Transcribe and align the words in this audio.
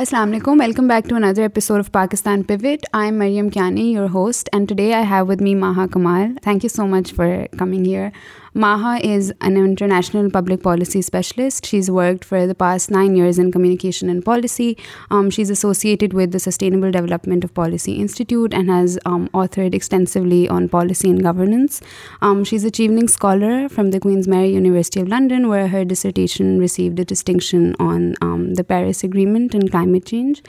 السلام 0.00 0.28
علیکم 0.30 0.60
welcome 0.60 0.86
back 0.88 1.08
to 1.08 1.16
another 1.16 1.42
episode 1.42 1.78
of 1.78 1.90
Pakistan 1.92 2.42
pivot 2.50 2.84
I 2.92 3.08
am 3.08 3.18
Maryam 3.18 3.48
Kiani 3.54 3.82
your 3.92 4.06
host 4.12 4.48
and 4.52 4.68
today 4.68 4.92
I 4.94 5.04
have 5.10 5.26
with 5.28 5.40
me 5.42 5.54
Maha 5.54 5.86
Kamal 5.92 6.24
thank 6.42 6.64
you 6.64 6.68
so 6.74 6.86
much 6.90 7.12
for 7.14 7.26
coming 7.58 7.86
here 7.86 8.06
Maha 8.54 9.04
is 9.06 9.32
an 9.40 9.56
international 9.56 10.30
public 10.30 10.62
policy 10.62 11.02
specialist. 11.02 11.64
She's 11.64 11.90
worked 11.90 12.24
for 12.24 12.46
the 12.46 12.54
past 12.54 12.90
9 12.90 13.14
years 13.14 13.38
in 13.38 13.52
communication 13.52 14.10
and 14.10 14.24
policy. 14.24 14.76
Um, 15.10 15.30
she's 15.30 15.50
associated 15.50 16.12
with 16.12 16.32
the 16.32 16.40
Sustainable 16.40 16.90
Development 16.90 17.44
of 17.44 17.54
Policy 17.54 17.94
Institute 17.94 18.52
and 18.52 18.68
has 18.68 18.98
um, 19.04 19.28
authored 19.28 19.74
extensively 19.74 20.48
on 20.48 20.68
policy 20.68 21.08
and 21.08 21.22
governance. 21.22 21.80
Um, 22.22 22.42
she's 22.42 22.64
a 22.64 22.70
Chevening 22.70 23.08
Scholar 23.08 23.68
from 23.68 23.92
the 23.92 24.00
Queen's 24.00 24.26
Mary 24.26 24.52
University 24.52 25.00
of 25.00 25.08
London, 25.08 25.48
where 25.48 25.68
her 25.68 25.84
dissertation 25.84 26.58
received 26.58 26.98
a 26.98 27.04
distinction 27.04 27.74
on 27.78 28.14
the 28.54 28.64
Paris 28.64 29.04
Agreement 29.04 29.54
and 29.54 29.70
climate 29.70 30.04
change. 30.04 30.42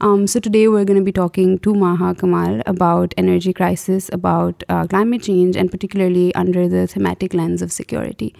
So 0.00 0.40
today 0.40 0.68
we're 0.68 0.84
going 0.84 0.98
to 0.98 1.04
be 1.04 1.12
talking 1.12 1.58
to 1.60 1.74
Maha 1.74 2.14
Kamal 2.14 2.62
about 2.66 3.14
energy 3.16 3.52
crisis, 3.52 4.08
about 4.12 4.62
uh, 4.68 4.86
climate 4.86 5.22
change, 5.22 5.56
and 5.56 5.70
particularly 5.70 6.34
under 6.34 6.68
the 6.68 6.86
thematic 6.86 7.34
lens 7.34 7.36
of 7.56 7.72
security. 7.72 8.34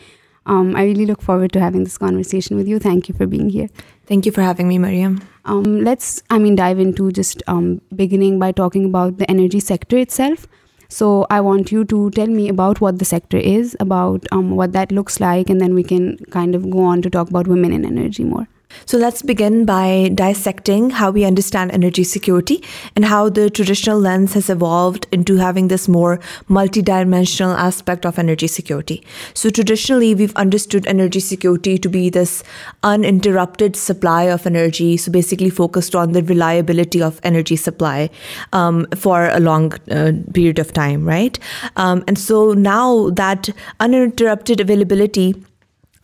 Um, 0.46 0.74
I 0.76 0.84
really 0.84 1.06
look 1.06 1.20
forward 1.20 1.52
to 1.52 1.60
having 1.60 1.82
this 1.84 1.98
conversation 1.98 2.56
with 2.56 2.68
you. 2.68 2.78
Thank 2.78 3.08
you 3.08 3.14
for 3.14 3.26
being 3.26 3.50
here. 3.50 3.68
Thank 4.06 4.24
you 4.24 4.32
for 4.32 4.42
having 4.42 4.68
me, 4.68 4.78
Mariam. 4.78 5.20
Um, 5.44 5.80
let's, 5.84 6.22
dive 6.30 6.78
into 6.78 7.10
just 7.12 7.42
um, 7.46 7.80
beginning 7.96 8.38
by 8.38 8.52
talking 8.52 8.86
about 8.86 9.18
the 9.18 9.30
energy 9.30 9.60
sector 9.60 9.98
itself. 9.98 10.46
So 10.88 11.26
I 11.28 11.42
want 11.42 11.70
you 11.70 11.84
to 11.84 12.10
tell 12.12 12.28
me 12.28 12.48
about 12.48 12.80
what 12.80 12.98
the 12.98 13.04
sector 13.04 13.36
is, 13.36 13.76
about 13.78 14.26
what 14.32 14.72
that 14.72 14.90
looks 14.90 15.20
like, 15.20 15.50
and 15.50 15.60
then 15.60 15.74
we 15.74 15.82
can 15.82 16.16
kind 16.36 16.54
of 16.54 16.70
go 16.70 16.82
on 16.82 17.02
to 17.02 17.10
talk 17.10 17.28
about 17.28 17.46
women 17.46 17.74
in 17.74 17.84
energy 17.84 18.24
more. 18.24 18.46
So 18.84 18.96
let's 18.96 19.20
begin 19.20 19.66
by 19.66 20.10
dissecting 20.14 20.90
how 20.90 21.10
we 21.10 21.24
understand 21.24 21.72
energy 21.72 22.04
security 22.04 22.62
and 22.96 23.04
how 23.04 23.28
the 23.28 23.50
traditional 23.50 23.98
lens 23.98 24.32
has 24.32 24.48
evolved 24.48 25.06
into 25.12 25.36
having 25.36 25.68
this 25.68 25.88
more 25.88 26.20
multidimensional 26.48 27.54
aspect 27.58 28.06
of 28.06 28.18
energy 28.18 28.46
security. 28.46 29.04
So 29.34 29.50
traditionally, 29.50 30.14
we've 30.14 30.34
understood 30.36 30.86
energy 30.86 31.20
security 31.20 31.76
to 31.78 31.88
be 31.88 32.08
this 32.08 32.42
uninterrupted 32.82 33.76
supply 33.76 34.22
of 34.22 34.46
energy, 34.46 34.96
so 34.96 35.12
basically 35.12 35.50
focused 35.50 35.94
on 35.94 36.12
the 36.12 36.22
reliability 36.22 37.02
of 37.02 37.20
energy 37.22 37.56
supply 37.56 38.08
um, 38.54 38.86
for 38.96 39.28
a 39.28 39.40
long 39.40 39.74
uh, 39.90 40.12
period 40.32 40.58
of 40.58 40.72
time, 40.72 41.06
right? 41.06 41.38
Um, 41.76 42.04
and 42.06 42.18
so 42.18 42.54
now 42.54 43.10
that 43.10 43.50
uninterrupted 43.80 44.60
availability 44.60 45.44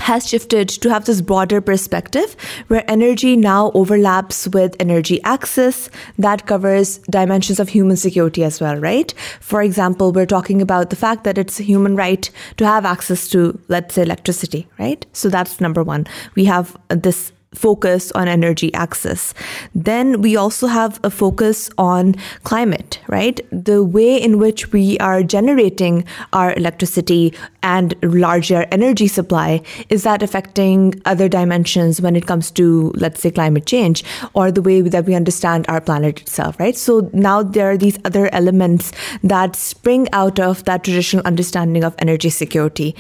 has 0.01 0.29
shifted 0.29 0.69
to 0.69 0.89
have 0.89 1.05
this 1.05 1.21
broader 1.21 1.61
perspective 1.61 2.37
where 2.69 2.89
energy 2.91 3.37
now 3.37 3.71
overlaps 3.75 4.49
with 4.49 4.77
energy 4.79 5.23
access 5.23 5.89
that 6.19 6.47
covers 6.47 6.99
dimensions 7.11 7.61
of 7.61 7.69
human 7.69 7.97
security 7.97 8.45
as 8.45 8.61
well, 8.61 8.77
right? 8.77 9.13
For 9.41 9.63
example, 9.63 10.13
we're 10.13 10.27
talking 10.27 10.61
about 10.61 10.91
the 10.91 10.97
fact 10.97 11.25
that 11.25 11.39
it's 11.39 11.61
a 11.61 11.63
human 11.63 11.97
right 11.97 12.29
to 12.57 12.67
have 12.67 12.85
access 12.85 13.29
to, 13.31 13.59
let's 13.69 13.95
say, 13.95 14.03
electricity, 14.03 14.67
right? 14.79 15.07
So 15.13 15.29
that's 15.29 15.61
number 15.61 15.83
one. 15.83 16.07
We 16.35 16.45
have 16.47 16.77
this 16.89 17.33
focus 17.55 18.11
on 18.13 18.27
energy 18.27 18.75
access. 18.75 19.33
Then 19.77 20.23
we 20.23 20.35
also 20.35 20.67
have 20.67 20.99
a 21.05 21.11
focus 21.11 21.71
on 21.79 22.17
climate, 22.43 23.01
right? 23.07 23.39
The 23.53 23.85
way 23.85 24.21
in 24.21 24.41
which 24.41 24.73
we 24.73 24.99
are 24.99 25.23
generating 25.23 26.05
our 26.33 26.53
electricity 26.55 27.35
and 27.65 27.95
larger 28.03 28.67
energy 28.71 29.09
supply, 29.09 29.61
is 29.89 30.03
that 30.05 30.23
affecting 30.23 30.95
other 31.07 31.29
dimensions 31.29 32.01
when 32.01 32.15
it 32.15 32.27
comes 32.27 32.51
to, 32.51 32.93
let's 32.95 33.23
say, 33.23 33.31
climate 33.31 33.65
change 33.65 34.05
or 34.35 34.53
the 34.53 34.61
way 34.61 34.83
that 34.83 35.07
we 35.07 35.15
understand 35.15 35.65
our 35.69 35.81
planet 35.81 36.21
itself, 36.21 36.61
right? 36.61 36.77
So 36.77 37.11
now 37.15 37.43
there 37.43 37.71
are 37.71 37.79
these 37.79 37.99
other 38.05 38.29
elements 38.35 38.93
that 39.23 39.57
spring 39.57 40.07
out 40.13 40.39
of 40.39 40.63
that 40.65 40.85
traditional 40.85 41.27
understanding 41.27 41.85
of 41.85 41.95
energy 41.99 42.29
security. 42.29 42.95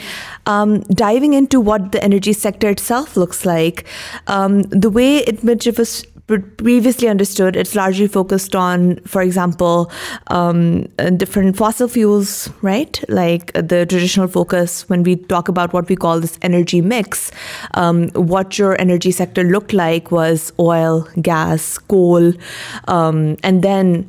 Um, 0.46 0.80
diving 1.04 1.34
into 1.34 1.60
what 1.60 1.92
the 1.92 2.02
energy 2.02 2.32
sector 2.32 2.70
itself 2.70 3.18
looks 3.18 3.44
like, 3.44 3.84
um, 4.26 4.62
the 4.84 4.90
way 4.90 5.18
in 5.18 5.36
which 5.36 5.66
it 5.66 5.78
was 5.78 6.02
previously 6.56 7.08
understood, 7.08 7.54
it's 7.54 7.74
largely 7.74 8.08
focused 8.08 8.56
on, 8.56 8.96
for 9.00 9.20
example, 9.20 9.92
um, 10.28 10.88
uh, 10.98 11.10
different 11.10 11.56
fossil 11.56 11.86
fuels, 11.86 12.48
right? 12.62 13.02
Like 13.08 13.52
the 13.52 13.84
traditional 13.86 14.26
focus 14.28 14.88
when 14.88 15.02
we 15.02 15.16
talk 15.16 15.48
about 15.48 15.74
what 15.74 15.88
we 15.88 15.96
call 15.96 16.20
this 16.20 16.38
energy 16.40 16.80
mix, 16.80 17.30
um, 17.74 18.08
what 18.14 18.58
your 18.58 18.80
energy 18.80 19.10
sector 19.10 19.44
looked 19.44 19.74
like 19.74 20.10
was 20.10 20.52
oil, 20.58 21.06
gas, 21.20 21.76
coal, 21.86 22.32
um, 22.88 23.36
and 23.42 23.62
then 23.62 24.02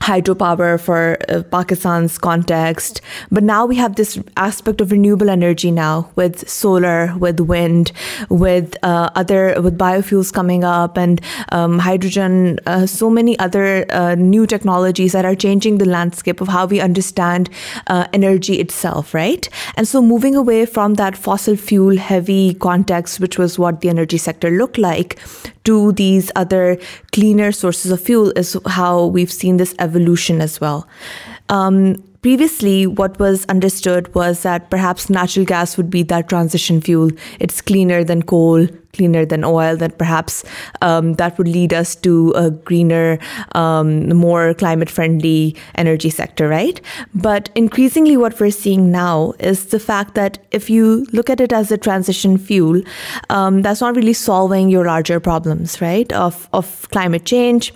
hydropower 0.00 0.80
for 0.80 1.18
uh, 1.28 1.42
Pakistan's 1.50 2.16
context. 2.16 3.00
But 3.30 3.42
now 3.42 3.66
we 3.66 3.76
have 3.76 3.96
this 3.96 4.18
aspect 4.36 4.80
of 4.80 4.90
renewable 4.92 5.28
energy 5.28 5.70
now 5.70 6.10
with 6.16 6.48
solar, 6.48 7.14
with 7.18 7.40
wind, 7.40 7.92
with 8.30 8.76
uh, 8.82 9.10
biofuels 9.20 10.32
coming 10.32 10.64
up, 10.64 10.96
and 10.96 11.20
um, 11.52 11.78
hydrogen, 11.78 12.58
uh, 12.66 12.86
so 12.86 13.10
many 13.10 13.38
other 13.38 13.84
new 14.16 14.46
technologies 14.46 15.12
that 15.12 15.24
are 15.24 15.34
changing 15.34 15.78
the 15.78 15.84
landscape 15.84 16.40
of 16.40 16.48
how 16.48 16.66
we 16.66 16.80
understand 16.80 17.50
energy 18.12 18.60
itself, 18.60 19.14
right? 19.14 19.48
And 19.76 19.86
so 19.86 20.00
moving 20.02 20.34
away 20.34 20.66
from 20.66 20.94
that 20.94 21.16
fossil 21.16 21.56
fuel 21.56 21.96
heavy 21.96 22.54
context, 22.54 23.20
which 23.20 23.38
was 23.38 23.58
what 23.58 23.80
the 23.82 23.88
energy 23.88 24.16
sector 24.16 24.50
looked 24.50 24.78
like, 24.78 25.18
to 25.64 25.92
these 25.92 26.30
other 26.36 26.78
cleaner 27.12 27.52
sources 27.52 27.92
of 27.92 28.00
fuel 28.00 28.32
is 28.36 28.56
how 28.66 29.06
we've 29.06 29.32
seen 29.32 29.56
this 29.56 29.74
evolution 29.78 30.40
as 30.40 30.60
well. 30.60 30.88
Um, 31.48 31.96
Previously, 32.22 32.86
what 32.86 33.18
was 33.18 33.46
understood 33.46 34.14
was 34.14 34.42
that 34.42 34.68
perhaps 34.68 35.08
natural 35.08 35.46
gas 35.46 35.78
would 35.78 35.88
be 35.88 36.02
that 36.02 36.28
transition 36.28 36.82
fuel. 36.82 37.08
It's 37.38 37.62
cleaner 37.62 38.04
than 38.04 38.22
coal, 38.24 38.66
cleaner 38.92 39.24
than 39.24 39.42
oil, 39.42 39.74
that 39.76 39.96
perhaps 39.96 40.44
um, 40.82 41.14
that 41.14 41.38
would 41.38 41.48
lead 41.48 41.72
us 41.72 41.94
to 41.94 42.32
a 42.32 42.50
greener, 42.50 43.18
um, 43.52 44.14
more 44.14 44.52
climate-friendly 44.52 45.56
energy 45.76 46.10
sector, 46.10 46.46
right? 46.46 46.78
But 47.14 47.48
increasingly 47.54 48.18
what 48.18 48.38
we're 48.38 48.50
seeing 48.50 48.92
now 48.92 49.32
is 49.38 49.66
the 49.66 49.80
fact 49.80 50.14
that 50.14 50.44
if 50.50 50.68
you 50.68 51.06
look 51.12 51.30
at 51.30 51.40
it 51.40 51.54
as 51.54 51.72
a 51.72 51.78
transition 51.78 52.36
fuel, 52.36 52.82
um, 53.30 53.62
that's 53.62 53.80
not 53.80 53.96
really 53.96 54.12
solving 54.12 54.68
your 54.68 54.84
larger 54.84 55.20
problems, 55.20 55.80
right, 55.80 56.12
of 56.12 56.50
climate 56.90 57.24
change, 57.24 57.68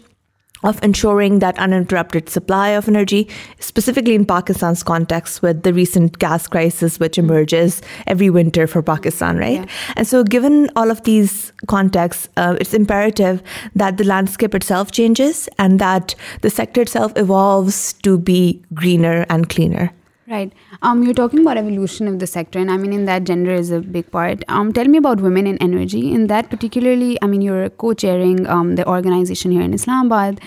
of 0.65 0.83
ensuring 0.83 1.39
that 1.41 1.57
uninterrupted 1.59 2.29
supply 2.29 2.71
of 2.71 2.89
energy, 2.89 3.29
specifically 3.61 4.15
in 4.15 4.25
Pakistan's 4.25 4.83
context 4.83 5.43
with 5.43 5.63
the 5.63 5.73
recent 5.73 6.19
gas 6.19 6.47
crisis, 6.49 6.99
which 6.99 7.19
emerges 7.19 7.83
every 8.07 8.31
winter 8.31 8.67
for 8.67 8.83
Pakistan, 8.83 9.39
right? 9.39 9.61
Yeah. 9.61 9.95
And 9.97 10.07
so 10.07 10.25
given 10.25 10.71
all 10.75 10.91
of 10.91 11.03
these 11.03 11.53
contexts, 11.69 12.29
uh, 12.39 12.57
it's 12.61 12.75
imperative 12.75 13.43
that 13.77 13.99
the 13.99 14.05
landscape 14.05 14.55
itself 14.55 14.91
changes 14.91 15.49
and 15.59 15.79
that 15.79 16.15
the 16.41 16.51
sector 16.51 16.81
itself 16.81 17.13
evolves 17.17 17.93
to 18.05 18.19
be 18.19 18.63
greener 18.83 19.27
and 19.29 19.49
cleaner. 19.51 19.93
Right. 20.27 20.55
Um, 20.81 21.03
you're 21.03 21.13
talking 21.13 21.41
about 21.41 21.59
evolution 21.59 22.09
of 22.09 22.19
the 22.19 22.27
sector, 22.27 22.59
and 22.59 22.71
I 22.71 22.79
mean, 22.79 22.95
in 22.95 23.05
that, 23.05 23.25
gender 23.25 23.51
is 23.51 23.71
a 23.71 23.81
big 23.81 24.11
part. 24.11 24.43
Um, 24.49 24.73
tell 24.73 24.87
me 24.87 24.97
about 24.97 25.21
women 25.21 25.47
in 25.47 25.61
energy. 25.61 26.15
In 26.15 26.29
that, 26.29 26.49
particularly, 26.49 27.19
I 27.21 27.27
mean, 27.27 27.43
you're 27.43 27.69
co-chairing 27.69 28.47
um, 28.49 28.77
the 28.77 28.89
organization 28.89 29.51
here 29.51 29.61
in 29.61 29.75
Islamabad. 29.75 30.41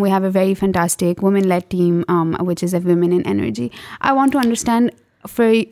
We 0.00 0.10
have 0.10 0.24
a 0.24 0.30
very 0.30 0.54
fantastic 0.54 1.22
women-led 1.22 1.70
team, 1.70 2.04
which 2.40 2.64
is 2.64 2.74
a 2.74 2.80
Women 2.80 3.12
in 3.12 3.24
Energy. 3.24 3.70
I 4.00 4.12
want 4.12 4.32
to 4.32 4.38
understand 4.38 4.90
for 5.28 5.62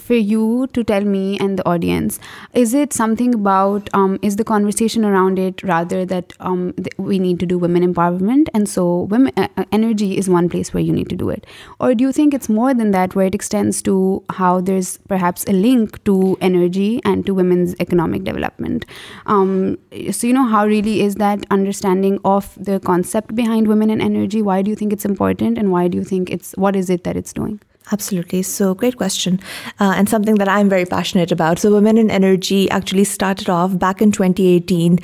for 0.00 0.14
you 0.14 0.68
to 0.72 0.82
tell 0.82 1.02
me 1.02 1.38
and 1.38 1.58
the 1.58 1.68
audience, 1.68 2.18
is 2.54 2.72
it 2.74 2.92
something 2.92 3.34
about 3.34 3.90
um, 3.92 4.18
is 4.22 4.36
the 4.36 4.44
conversation 4.44 5.04
around 5.04 5.38
it 5.38 5.62
rather 5.62 6.04
that 6.06 6.32
um, 6.40 6.74
we 6.98 7.18
need 7.18 7.40
to 7.40 7.46
do 7.46 7.58
women 7.58 7.82
empowerment, 7.82 8.48
and 8.54 8.68
so 8.68 9.02
women 9.02 9.32
uh, 9.36 9.48
uh, 9.56 9.64
energy 9.72 10.16
is 10.16 10.28
one 10.28 10.48
place 10.48 10.72
where 10.72 10.82
you 10.82 10.92
need 10.92 11.08
to 11.08 11.16
do 11.16 11.28
it, 11.28 11.46
or 11.80 11.94
do 11.94 12.04
you 12.04 12.12
think 12.12 12.34
it's 12.34 12.48
more 12.48 12.74
than 12.74 12.90
that, 12.92 13.14
where 13.14 13.26
it 13.26 13.34
extends 13.34 13.82
to 13.82 14.22
how 14.30 14.60
there's 14.60 14.98
perhaps 15.08 15.44
a 15.44 15.52
link 15.52 16.02
to 16.04 16.36
energy 16.40 17.00
and 17.04 17.26
to 17.26 17.34
women's 17.34 17.74
economic 17.80 18.24
development? 18.24 18.86
Um, 19.26 19.78
so 20.10 20.32
how 20.44 20.66
really 20.66 21.02
is 21.02 21.16
that 21.16 21.44
understanding 21.50 22.18
of 22.24 22.52
the 22.62 22.80
concept 22.80 23.34
behind 23.34 23.68
women 23.68 23.90
and 23.90 24.00
energy? 24.00 24.40
Why 24.40 24.62
do 24.62 24.70
you 24.70 24.76
think 24.76 24.92
it's 24.92 25.04
important, 25.04 25.58
and 25.58 25.70
why 25.70 25.88
do 25.88 25.98
you 25.98 26.04
think 26.04 26.32
what 26.54 26.74
is 26.74 26.88
it 26.88 27.04
that 27.04 27.16
it's 27.16 27.32
doing? 27.32 27.60
Absolutely. 27.90 28.42
So 28.42 28.74
great 28.74 28.96
question, 28.96 29.40
uh, 29.80 29.94
and 29.96 30.08
something 30.08 30.36
that 30.36 30.48
I'm 30.48 30.68
very 30.68 30.84
passionate 30.84 31.32
about. 31.32 31.58
So 31.58 31.72
Women 31.72 31.98
in 31.98 32.10
Energy 32.10 32.70
actually 32.70 33.04
started 33.04 33.50
off 33.50 33.76
back 33.78 34.00
in 34.00 34.12
2018, 34.12 34.98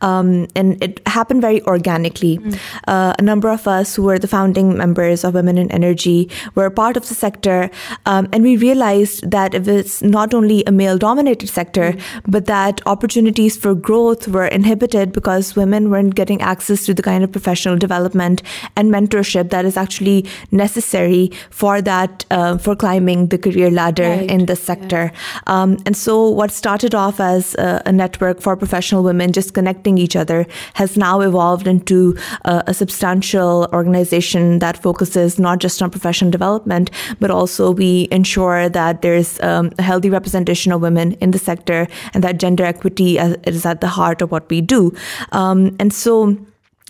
um, 0.00 0.48
and 0.56 0.82
it 0.82 1.00
happened 1.06 1.40
very 1.40 1.62
organically. 1.62 2.38
Mm. 2.38 2.58
Uh, 2.88 3.14
a 3.18 3.22
number 3.22 3.48
of 3.48 3.68
us 3.68 3.94
who 3.94 4.02
were 4.02 4.18
the 4.18 4.26
founding 4.26 4.76
members 4.76 5.22
of 5.24 5.34
Women 5.34 5.58
in 5.58 5.70
Energy 5.70 6.28
were 6.56 6.68
part 6.70 6.96
of 6.96 7.08
the 7.08 7.14
sector, 7.14 7.70
um, 8.04 8.28
and 8.32 8.42
we 8.42 8.56
realized 8.56 9.30
that 9.30 9.54
if 9.54 9.68
it's 9.68 10.02
not 10.02 10.34
only 10.34 10.64
a 10.66 10.72
male-dominated 10.72 11.48
sector, 11.48 11.92
mm. 11.92 12.22
but 12.26 12.46
that 12.46 12.80
opportunities 12.84 13.56
for 13.56 13.76
growth 13.76 14.26
were 14.26 14.46
inhibited 14.46 15.12
because 15.12 15.54
women 15.54 15.88
weren't 15.88 16.16
getting 16.16 16.42
access 16.42 16.84
to 16.86 16.94
the 16.94 17.02
kind 17.02 17.22
of 17.22 17.30
professional 17.30 17.78
development 17.78 18.42
and 18.74 18.90
mentorship 18.90 19.50
that 19.50 19.64
is 19.64 19.76
actually 19.76 20.26
necessary 20.50 21.30
for 21.50 21.80
that 21.80 22.10
uh, 22.30 22.56
for 22.56 22.74
climbing 22.74 23.28
the 23.28 23.36
career 23.36 23.70
ladder 23.70 24.04
in 24.04 24.46
this 24.46 24.62
sector. 24.62 25.12
Um, 25.46 25.76
and 25.84 25.94
so 25.96 26.28
what 26.28 26.50
started 26.50 26.94
off 26.94 27.20
as 27.20 27.54
uh, 27.56 27.82
a 27.84 27.92
network 27.92 28.40
for 28.40 28.56
professional 28.56 29.02
women 29.02 29.32
just 29.32 29.52
connecting 29.52 29.98
each 29.98 30.16
other 30.16 30.46
has 30.74 30.96
now 30.96 31.20
evolved 31.20 31.66
into 31.66 32.16
uh, 32.44 32.62
a 32.66 32.72
substantial 32.72 33.68
organization 33.72 34.60
that 34.60 34.76
focuses 34.76 35.38
not 35.38 35.58
just 35.58 35.82
on 35.82 35.90
professional 35.90 36.30
development, 36.30 36.90
but 37.20 37.30
also 37.30 37.70
we 37.70 38.08
ensure 38.10 38.68
that 38.68 39.02
there's 39.02 39.38
um, 39.40 39.72
a 39.78 39.82
healthy 39.82 40.08
representation 40.08 40.72
of 40.72 40.80
women 40.80 41.12
in 41.20 41.30
the 41.30 41.38
sector 41.38 41.86
and 42.14 42.24
that 42.24 42.38
gender 42.38 42.64
equity 42.64 43.18
is 43.46 43.66
at 43.66 43.80
the 43.80 43.88
heart 43.88 44.22
of 44.22 44.30
what 44.30 44.48
we 44.48 44.60
do. 44.60 44.94
Um, 45.32 45.76
and 45.78 45.92
so 45.92 46.36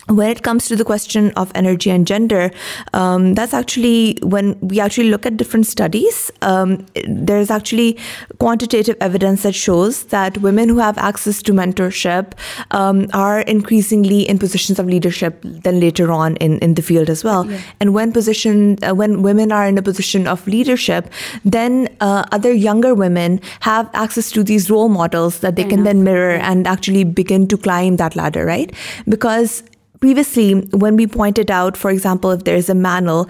when 0.07 0.29
it 0.29 0.43
comes 0.43 0.67
to 0.67 0.75
the 0.75 0.85
question 0.85 1.31
of 1.31 1.51
energy 1.55 1.89
and 1.89 2.05
gender, 2.05 2.51
um, 2.93 3.33
that's 3.33 3.55
actually 3.55 4.19
when 4.21 4.55
we 4.59 4.79
actually 4.79 5.09
look 5.09 5.25
at 5.25 5.35
different 5.35 5.65
studies, 5.65 6.31
um, 6.43 6.85
there's 7.07 7.49
actually 7.49 7.97
quantitative 8.39 8.97
evidence 9.01 9.41
that 9.41 9.55
shows 9.55 10.03
that 10.05 10.37
women 10.39 10.69
who 10.69 10.77
have 10.77 10.95
access 10.99 11.41
to 11.43 11.53
mentorship 11.53 12.33
um, 12.69 13.09
are 13.13 13.39
increasingly 13.41 14.29
in 14.29 14.37
positions 14.37 14.77
of 14.77 14.85
leadership 14.85 15.39
then 15.41 15.79
later 15.79 16.11
on 16.11 16.35
in 16.35 16.75
the 16.75 16.83
field 16.83 17.09
as 17.09 17.23
well. 17.23 17.49
Yeah. 17.49 17.59
And 17.79 17.89
uh, 17.89 18.95
when 18.95 19.23
women 19.23 19.51
are 19.51 19.65
in 19.65 19.77
a 19.79 19.81
position 19.81 20.27
of 20.27 20.45
leadership, 20.45 21.11
then 21.43 21.89
uh, 21.99 22.23
other 22.31 22.53
younger 22.53 22.93
women 22.93 23.41
have 23.61 23.89
access 23.95 24.29
to 24.31 24.43
these 24.43 24.69
role 24.69 24.89
models 24.89 25.39
that 25.39 25.55
they 25.55 25.63
can 25.63 25.83
then 25.83 26.03
mirror 26.03 26.35
and 26.35 26.67
actually 26.67 27.05
begin 27.05 27.47
to 27.47 27.57
climb 27.57 27.97
that 27.97 28.15
ladder, 28.15 28.45
right? 28.45 28.71
Because 29.09 29.63
previously 30.01 30.53
when 30.81 30.95
we 30.95 31.05
pointed 31.13 31.51
out 31.51 31.77
for 31.77 31.91
example 31.91 32.45
there 32.45 32.55
is 32.55 32.69
a 32.69 32.75
mainly 32.75 33.21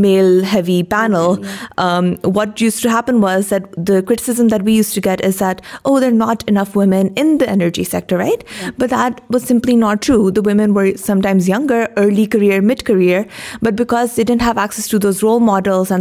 male 0.00 0.40
heavy 0.52 0.82
panel 0.90 2.12
what 2.34 2.62
used 2.62 2.80
to 2.80 2.88
happen 2.94 3.82
that 3.88 4.62
we 4.64 4.74
used 4.76 4.92
to 4.94 5.00
get 5.04 5.24
is 5.26 5.40
that 5.40 5.60
oh 5.82 5.98
there 6.00 6.10
not 6.12 6.44
enough 6.48 6.76
women 6.76 7.06
in 7.16 7.36
the 7.40 7.50
energy 7.52 7.84
sector 7.90 8.16
right 8.18 8.44
but 8.78 8.90
that 8.90 9.20
was 9.34 9.46
simply 9.48 9.74
not 9.76 10.04
true 10.06 10.22
women at times 10.46 11.48
یگگر 11.50 11.84
early 11.96 12.24
career 12.36 12.60
mid 12.70 12.82
career 12.86 13.22
but 13.64 13.72
because 13.78 14.16
they 14.16 14.22
didn't 14.32 14.42
have 14.42 14.58
access 14.60 14.88
to 14.90 14.98
those 14.98 15.18
role 15.22 15.42
models 15.42 15.94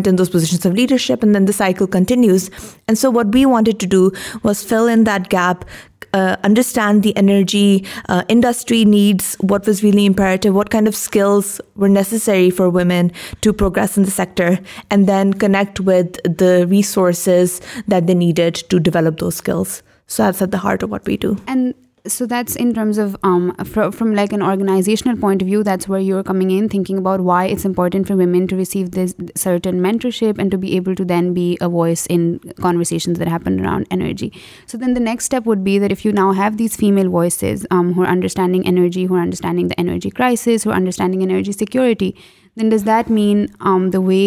in 0.08 0.16
those 0.16 0.30
positions 0.30 0.66
of 0.66 0.74
leadership, 0.74 1.24
and 1.24 1.36
then 1.36 1.46
the 1.46 1.54
cycle 1.54 1.88
continues. 1.88 2.50
And 2.88 2.98
so 2.98 3.10
what 3.10 3.34
we 3.34 3.46
wanted 3.46 3.80
to 3.80 3.88
do 3.88 4.12
was 4.44 4.64
fill 4.64 4.88
in 4.88 5.04
that 5.06 5.30
gap, 5.30 5.66
uh, 6.14 6.38
understand 6.44 7.04
the 7.04 7.16
energy 7.18 7.86
uh, 8.08 8.24
industry 8.30 8.86
needs, 8.86 9.36
what 9.42 9.66
was 9.68 9.84
really 9.84 10.06
imperative, 10.06 10.54
what 10.54 10.70
kind 10.70 10.88
of 10.88 10.96
skills 10.96 11.60
were 11.76 11.90
necessary 11.90 12.50
for 12.50 12.70
women 12.70 13.12
to 13.42 13.52
progress 13.54 13.98
in 13.98 14.04
the 14.04 14.12
sector, 14.12 14.60
and 14.90 15.08
then 15.08 15.34
connect 15.34 15.80
with 15.80 16.14
the 16.24 16.66
resources 16.70 17.62
that 17.88 18.08
they 18.08 18.16
needed 18.16 18.56
to 18.56 18.80
develop 18.80 19.20
those 19.20 19.36
skills. 19.36 19.84
So 20.08 20.24
that's 20.24 20.42
at 20.42 20.52
the 20.52 20.60
heart 20.60 20.84
of 20.84 20.92
what 20.92 21.06
we 21.06 21.18
do. 21.18 21.38
And 21.48 21.74
so 22.08 22.28
that's 22.28 22.56
in 22.56 22.74
terms 22.74 23.00
of 23.00 23.18
um, 23.24 23.56
from 23.66 24.14
like 24.14 24.32
an 24.32 24.44
organizational 24.44 25.18
point 25.18 25.42
of 25.42 25.48
view, 25.48 25.64
that's 25.64 25.88
where 25.88 26.00
you're 26.00 26.24
coming 26.24 26.52
in 26.52 26.70
thinking 26.70 27.00
about 27.00 27.22
why 27.22 27.46
it's 27.46 27.66
important 27.66 28.06
for 28.06 28.16
women 28.16 28.48
to 28.48 28.56
receive 28.56 28.92
this 28.92 29.16
certain 29.36 29.82
mentorship 29.82 30.38
and 30.38 30.52
to 30.52 30.58
be 30.58 30.76
able 30.76 30.94
to 30.96 31.06
then 31.06 31.34
be 31.34 31.58
a 31.62 31.68
voice 31.68 32.06
in 32.08 32.40
conversations 32.62 33.18
that 33.18 33.28
happen 33.28 33.66
around 33.66 33.88
energy. 33.90 34.32
So 34.68 34.78
then 34.78 34.94
the 34.94 35.00
next 35.00 35.26
step 35.26 35.46
would 35.46 35.64
be 35.64 35.80
that 35.80 35.92
if 35.92 36.06
you 36.06 36.12
now 36.12 36.32
have 36.32 36.58
these 36.58 36.76
female 36.76 37.10
voices 37.10 37.66
um, 37.72 37.94
who 37.94 38.04
are 38.04 38.08
understanding 38.08 38.68
energy, 38.68 39.06
who 39.06 39.16
are 39.16 39.22
understanding 39.22 39.70
the 39.70 39.80
energy 39.80 40.12
crisis, 40.12 40.64
who 40.64 40.72
are 40.72 40.76
understanding 40.76 41.24
energy 41.24 41.52
security, 41.52 42.16
then 42.60 42.70
does 42.70 42.86
that 42.86 43.10
mean 43.12 43.46
um 43.70 43.90
the 43.94 44.00
way 44.02 44.20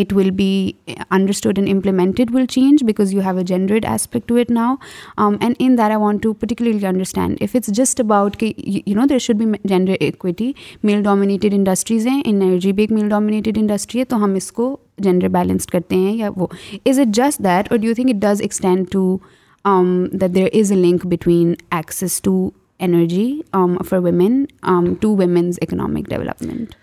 it 0.00 0.12
will 0.12 0.30
be 0.36 0.48
understood 1.10 1.58
and 1.58 1.68
implemented 1.72 2.34
will 2.34 2.46
change 2.50 2.82
because 2.84 3.12
you 3.14 3.20
have 3.26 3.36
a 3.38 3.44
gendered 3.46 3.84
aspect 3.90 4.28
to 4.28 4.36
it 4.40 4.50
now 4.50 4.74
and 5.26 5.54
in 5.58 5.76
that 5.78 5.90
I 5.90 5.96
want 6.02 6.22
to 6.22 6.32
particularly 6.40 6.86
understand 6.86 7.42
if 7.42 7.54
it's 7.56 7.70
just 7.76 8.00
about 8.00 8.36
کہ 8.40 8.52
you 8.64 8.94
know 9.00 9.04
there 9.10 9.18
should 9.26 9.36
be 9.42 9.46
gender 9.68 9.92
equity 10.08 10.50
male 10.82 11.02
dominated 11.02 11.54
industries 11.54 12.06
ہیں 12.06 12.20
ان 12.26 12.38
بھی 12.58 12.72
ایک 12.82 12.92
male 12.92 13.08
dominated 13.08 13.58
industry 13.58 14.00
ہے 14.00 14.04
تو 14.14 14.22
ہم 14.24 14.34
اس 14.40 14.50
کو 14.52 14.76
gender 15.02 15.28
balanced 15.38 15.70
کرتے 15.70 15.96
ہیں 15.96 16.14
یا 16.16 16.30
وہ 16.36 16.46
is 16.88 16.98
it 17.00 17.14
just 17.16 17.40
that 17.44 17.70
or 17.72 17.84
you 17.84 17.94
think 17.96 18.14
it 18.14 18.22
does 18.22 18.42
extend 18.42 18.90
to 18.92 19.16
that 20.12 20.34
there 20.34 20.46
is 20.60 20.72
a 20.72 20.78
link 20.78 21.06
between 21.14 21.54
access 21.76 22.20
to 22.22 22.48
energy 22.78 23.32
for 23.52 23.98
to 25.00 25.14
women's 25.16 25.58
economic 25.62 26.08
development 26.10 26.74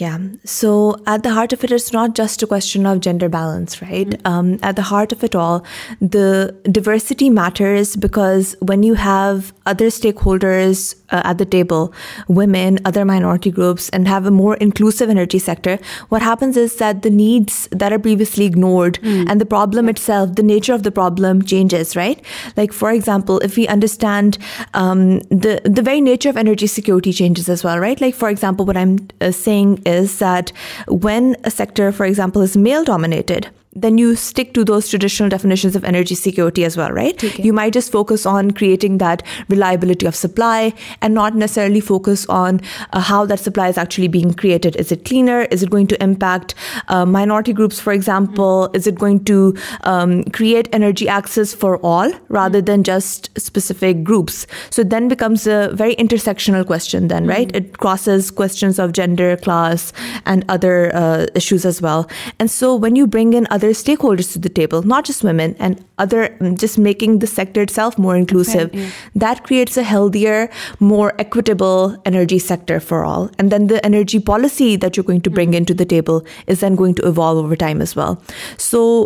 Yeah. 0.00 0.20
So 0.46 0.96
at 1.06 1.22
the 1.22 1.32
heart 1.34 1.52
of 1.52 1.64
it, 1.64 1.70
it's 1.70 1.92
not 1.92 2.14
just 2.14 2.42
a 2.42 2.46
question 2.46 2.86
of 2.86 3.00
gender 3.00 3.28
balance, 3.28 3.82
right? 3.82 4.08
Mm. 4.08 4.30
Um, 4.30 4.58
at 4.62 4.74
the 4.74 4.86
heart 4.90 5.12
of 5.12 5.22
it 5.22 5.34
all, 5.34 5.66
the 6.00 6.54
diversity 6.72 7.28
matters 7.28 7.94
because 7.94 8.56
when 8.62 8.82
you 8.82 8.94
have 8.94 9.52
other 9.66 9.88
stakeholders 9.98 10.88
uh, 11.12 11.20
at 11.26 11.36
the 11.36 11.44
table, 11.44 11.92
women, 12.28 12.78
other 12.86 13.04
minority 13.04 13.50
groups, 13.50 13.90
and 13.90 14.08
have 14.08 14.24
a 14.24 14.30
more 14.30 14.54
inclusive 14.66 15.10
energy 15.10 15.38
sector, 15.38 15.78
what 16.08 16.22
happens 16.22 16.56
is 16.56 16.76
that 16.76 17.02
the 17.02 17.10
needs 17.10 17.68
that 17.70 17.92
are 17.92 17.98
previously 17.98 18.46
ignored 18.46 18.96
hmm. 18.96 19.24
and 19.28 19.38
the 19.38 19.44
problem 19.44 19.90
itself, 19.90 20.34
the 20.36 20.42
nature 20.42 20.72
of 20.72 20.84
the 20.84 20.90
problem 20.90 21.42
changes, 21.42 21.94
right? 21.94 22.24
Like, 22.56 22.72
for 22.72 22.90
example, 22.90 23.40
if 23.40 23.58
we 23.58 23.68
understand 23.68 24.38
um, 24.72 25.18
the 25.28 25.82
very 25.84 26.00
nature 26.00 26.30
of 26.30 26.38
energy 26.38 26.66
security 26.66 27.12
changes 27.12 27.46
as 27.46 27.62
well, 27.62 27.78
right? 27.78 28.00
Like, 28.00 28.14
for 28.14 28.30
example, 28.30 28.64
what 28.64 28.78
I'm 28.78 29.06
uh, 29.20 29.32
saying 29.32 29.82
is 29.84 30.18
that 30.18 30.50
when 30.88 31.36
a 31.44 31.50
sector, 31.50 31.92
for 31.92 32.06
example, 32.06 32.40
is 32.40 32.56
male 32.56 32.84
dominated, 32.84 33.48
then 33.74 33.98
you 33.98 34.14
stick 34.14 34.52
to 34.54 34.64
those 34.64 34.88
traditional 34.88 35.28
definitions 35.28 35.74
of 35.74 35.84
energy 35.84 36.14
security 36.14 36.64
as 36.64 36.76
well, 36.76 36.90
right? 36.90 37.22
Okay. 37.22 37.42
You 37.42 37.52
might 37.52 37.72
just 37.72 37.90
focus 37.90 38.26
on 38.26 38.50
creating 38.50 38.98
that 38.98 39.22
reliability 39.48 40.06
of 40.06 40.14
supply 40.14 40.74
and 41.00 41.14
not 41.14 41.36
necessarily 41.36 41.80
focus 41.80 42.26
on 42.26 42.60
uh, 42.92 43.00
how 43.00 43.24
that 43.26 43.40
supply 43.40 43.68
is 43.68 43.78
actually 43.78 44.08
being 44.08 44.34
created. 44.34 44.76
Is 44.76 44.92
it 44.92 45.04
cleaner? 45.04 45.42
Is 45.50 45.62
it 45.62 45.70
going 45.70 45.86
to 45.86 46.02
impact 46.02 46.54
uh, 46.88 47.06
minority 47.06 47.52
groups, 47.52 47.80
for 47.80 47.92
example? 47.92 48.66
Mm-hmm. 48.66 48.76
Is 48.76 48.86
it 48.86 48.96
going 48.96 49.24
to 49.24 49.56
um, 49.84 50.24
create 50.24 50.68
energy 50.72 51.08
access 51.08 51.54
for 51.54 51.78
all 51.78 52.12
rather 52.28 52.58
mm-hmm. 52.58 52.66
than 52.66 52.84
just 52.84 53.30
specific 53.38 54.04
groups? 54.04 54.46
So 54.68 54.82
it 54.82 54.90
then 54.90 55.08
becomes 55.08 55.46
a 55.46 55.70
very 55.72 55.96
intersectional 55.96 56.66
question 56.66 57.08
then, 57.08 57.26
right? 57.26 57.48
Mm-hmm. 57.48 57.68
It 57.68 57.78
crosses 57.78 58.30
questions 58.30 58.78
of 58.78 58.92
gender, 58.92 59.36
class, 59.38 59.94
and 60.26 60.44
other 60.50 60.94
uh, 60.94 61.26
issues 61.34 61.64
as 61.64 61.80
well. 61.80 62.10
And 62.38 62.50
so 62.50 62.76
when 62.76 62.96
you 62.96 63.06
bring 63.06 63.32
in 63.32 63.46
other 63.46 63.50
there 63.62 63.70
are 63.70 63.80
stakeholders 63.80 64.32
to 64.32 64.40
the 64.40 64.48
table, 64.48 64.82
not 64.82 65.04
just 65.04 65.22
women, 65.22 65.54
and 65.60 65.76
other, 66.04 66.22
mm, 66.28 66.54
just 66.62 66.78
making 66.86 67.18
the 67.24 67.28
sector 67.28 67.62
itself 67.66 67.98
more 68.06 68.16
inclusive. 68.22 68.70
Right, 68.70 68.78
yeah. 68.78 68.96
That 69.24 69.44
creates 69.44 69.76
a 69.82 69.84
healthier, 69.90 70.48
more 70.80 71.08
equitable 71.24 71.96
energy 72.12 72.40
sector 72.48 72.80
for 72.80 73.04
all. 73.04 73.30
And 73.38 73.52
then 73.52 73.68
the 73.68 73.80
energy 73.90 74.20
policy 74.32 74.74
that 74.84 74.96
you're 74.96 75.08
going 75.10 75.20
to 75.28 75.34
bring 75.38 75.50
mm-hmm. 75.50 75.68
into 75.68 75.74
the 75.74 75.86
table 75.94 76.24
is 76.48 76.58
then 76.58 76.74
going 76.74 76.96
to 76.96 77.08
evolve 77.14 77.44
over 77.44 77.56
time 77.56 77.80
as 77.80 77.96
well. 78.02 78.22
So 78.68 79.02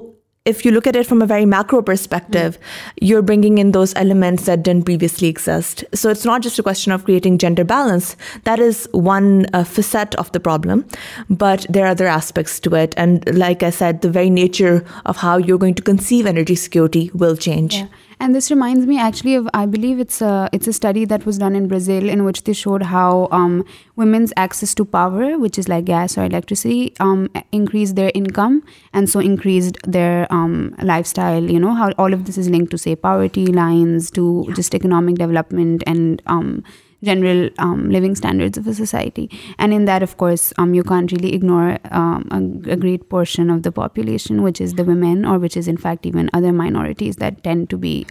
if 0.47 0.65
you 0.65 0.71
look 0.71 0.87
at 0.87 0.97
it 0.97 1.07
from 1.07 1.21
a 1.21 1.27
very 1.27 1.45
macro 1.45 1.83
perspective, 1.83 2.57
you're 3.01 3.21
bringing 3.21 3.59
in 3.59 3.73
those 3.73 3.95
elements 3.97 4.47
that 4.47 4.63
didn't 4.63 4.85
previously 4.85 5.29
exist. 5.29 5.85
So 5.93 6.09
it's 6.09 6.25
not 6.25 6.41
just 6.41 6.59
a 6.59 6.63
question 6.63 6.93
of 6.93 7.05
creating 7.05 7.39
gender 7.39 7.65
balance. 7.65 8.17
That 8.45 8.61
is 8.61 8.89
one 8.93 9.47
uh, 9.53 9.65
facet 9.65 10.15
of 10.15 10.31
the 10.33 10.41
problem, 10.41 10.87
but 11.29 11.67
there 11.69 11.85
are 11.85 11.91
other 11.91 12.07
aspects 12.07 12.61
to 12.61 12.75
it. 12.77 12.95
And 12.97 13.25
like 13.37 13.65
I 13.65 13.71
said, 13.71 14.03
the 14.03 14.11
very 14.11 14.31
nature 14.31 14.85
of 15.05 15.17
how 15.17 15.37
you're 15.37 15.59
going 15.59 15.75
to 15.75 15.83
conceive 15.83 16.27
energy 16.27 16.55
security 16.55 17.11
will 17.13 17.37
change. 17.37 17.75
Yeah. 17.75 17.97
And 18.19 18.35
this 18.35 18.51
reminds 18.51 18.87
me 18.87 18.99
actually 18.99 19.35
of, 19.35 19.47
I 19.53 19.67
believe 19.67 20.01
it's 20.01 20.23
a 20.23 20.49
study 20.71 21.05
that 21.05 21.27
was 21.27 21.37
done 21.37 21.55
in 21.55 21.69
Brazil 21.69 22.09
in 22.09 22.25
which 22.25 22.45
they 22.45 22.55
showed 22.55 22.85
how 22.85 23.29
um, 23.31 23.63
women's 23.95 24.33
access 24.37 24.75
to 24.77 24.87
power, 24.87 25.39
which 25.39 25.59
is 25.59 25.69
like 25.69 25.85
gas 25.85 26.17
or 26.17 26.25
electricity, 26.25 26.95
um, 26.99 27.29
increased 27.53 27.95
their 27.95 28.11
income 28.15 28.65
and 28.95 29.11
so 29.11 29.21
increased 29.21 29.77
their 29.87 30.27
um, 30.33 30.75
lifestyle, 30.83 31.43
you 31.43 31.61
know, 31.61 31.75
how 31.75 31.93
all 31.99 32.15
of 32.15 32.25
this 32.25 32.39
is 32.39 32.49
linked 32.49 32.71
to, 32.71 32.79
say, 32.79 32.97
poverty 32.97 33.47
lines, 33.49 34.11
to 34.13 34.47
just 34.51 34.75
economic 34.75 35.17
development 35.17 35.83
and 35.87 36.67
general 37.05 37.51
um, 37.59 37.91
living 37.91 38.15
standards 38.15 38.59
of 38.59 38.67
a 38.67 38.75
society. 38.75 39.31
And 39.59 39.73
in 39.73 39.85
that, 39.87 40.03
of 40.03 40.17
course, 40.17 40.53
um, 40.59 40.75
you 40.75 40.83
can't 40.83 41.11
really 41.13 41.35
ignore 41.35 41.79
um, 41.91 42.29
a 42.67 42.77
great 42.77 43.09
portion 43.09 43.51
of 43.51 43.63
the 43.63 43.73
population, 43.73 44.43
which 44.43 44.61
is 44.61 44.75
the 44.75 44.85
women, 44.85 45.25
or 45.25 45.39
which 45.39 45.57
is 45.57 45.69
in 45.69 45.77
fact 45.77 46.07
even 46.07 46.31
other 46.33 46.53
minorities 46.53 47.17
that 47.17 47.43
tend 47.43 47.71
to 47.71 47.79
be 47.79 48.07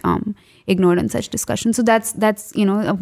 ignored 0.66 0.98
on 0.98 1.08
such 1.08 1.28
discussions. 1.28 1.76
So 1.76 1.82
that's 1.82 2.52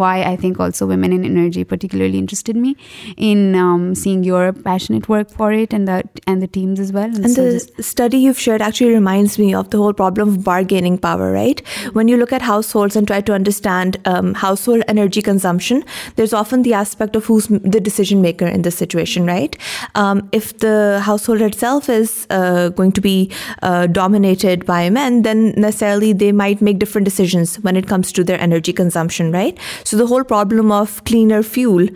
why 0.03 0.23
I 0.23 0.37
think 0.37 0.61
also 0.61 0.87
women 0.87 1.13
in 1.13 1.25
energy 1.25 1.65
particularly 1.65 2.19
interested 2.19 2.57
me 2.57 2.77
in 3.17 3.55
um, 3.55 3.95
seeing 3.95 4.23
your 4.25 4.53
passionate 4.53 5.09
work 5.09 5.31
for 5.31 5.53
it 5.53 5.73
and 5.73 5.89
the 5.89 6.49
teams 6.53 6.81
as 6.81 6.93
well. 6.93 7.05
And 7.05 7.31
so 7.31 7.59
the 7.59 7.83
study 7.83 8.19
you've 8.19 8.39
shared 8.39 8.63
actually 8.63 8.93
reminds 8.93 9.39
me 9.39 9.55
of 9.55 9.71
the 9.71 9.79
whole 9.79 9.93
problem 9.93 10.29
of 10.29 10.45
bargaining 10.45 10.99
power, 10.99 11.33
right? 11.33 11.67
When 11.93 12.09
you 12.09 12.17
look 12.17 12.33
at 12.33 12.43
households 12.43 12.97
and 12.97 13.07
try 13.07 13.21
to 13.23 13.33
understand 13.33 13.97
um, 14.05 14.35
household 14.35 14.83
energy 14.89 15.23
consumption, 15.23 15.85
there's 16.17 16.33
often 16.33 16.63
the 16.63 16.75
aspect 16.75 17.17
of 17.17 17.25
who's 17.25 17.47
the 17.49 17.81
decision 17.81 18.21
maker 18.21 18.47
in 18.47 18.63
this 18.63 18.77
situation, 18.77 19.25
right? 19.25 19.57
Um, 19.95 20.29
if 20.33 20.59
the 20.59 21.01
household 21.03 21.41
itself 21.43 21.89
is 21.89 22.27
uh, 22.31 22.69
going 22.71 22.93
to 22.93 23.01
be 23.01 23.31
uh, 23.63 23.87
dominated 23.87 24.67
by 24.67 24.91
men, 24.91 25.23
then 25.23 25.55
necessarily 25.57 26.13
they 26.13 26.33
might 26.33 26.61
make 26.61 26.79
different 26.79 27.07
decisions 27.07 27.43
when 27.63 27.77
it 27.77 27.87
comes 27.87 28.13
to 28.13 28.25
their 28.25 28.41
energy 28.41 28.73
consumption, 28.73 29.33
right? 29.33 29.59
So 29.85 29.97
the 29.97 30.07
whole 30.07 30.25
problem 30.25 30.73
of 30.73 31.05
cleaner 31.05 31.43
fuel 31.43 31.89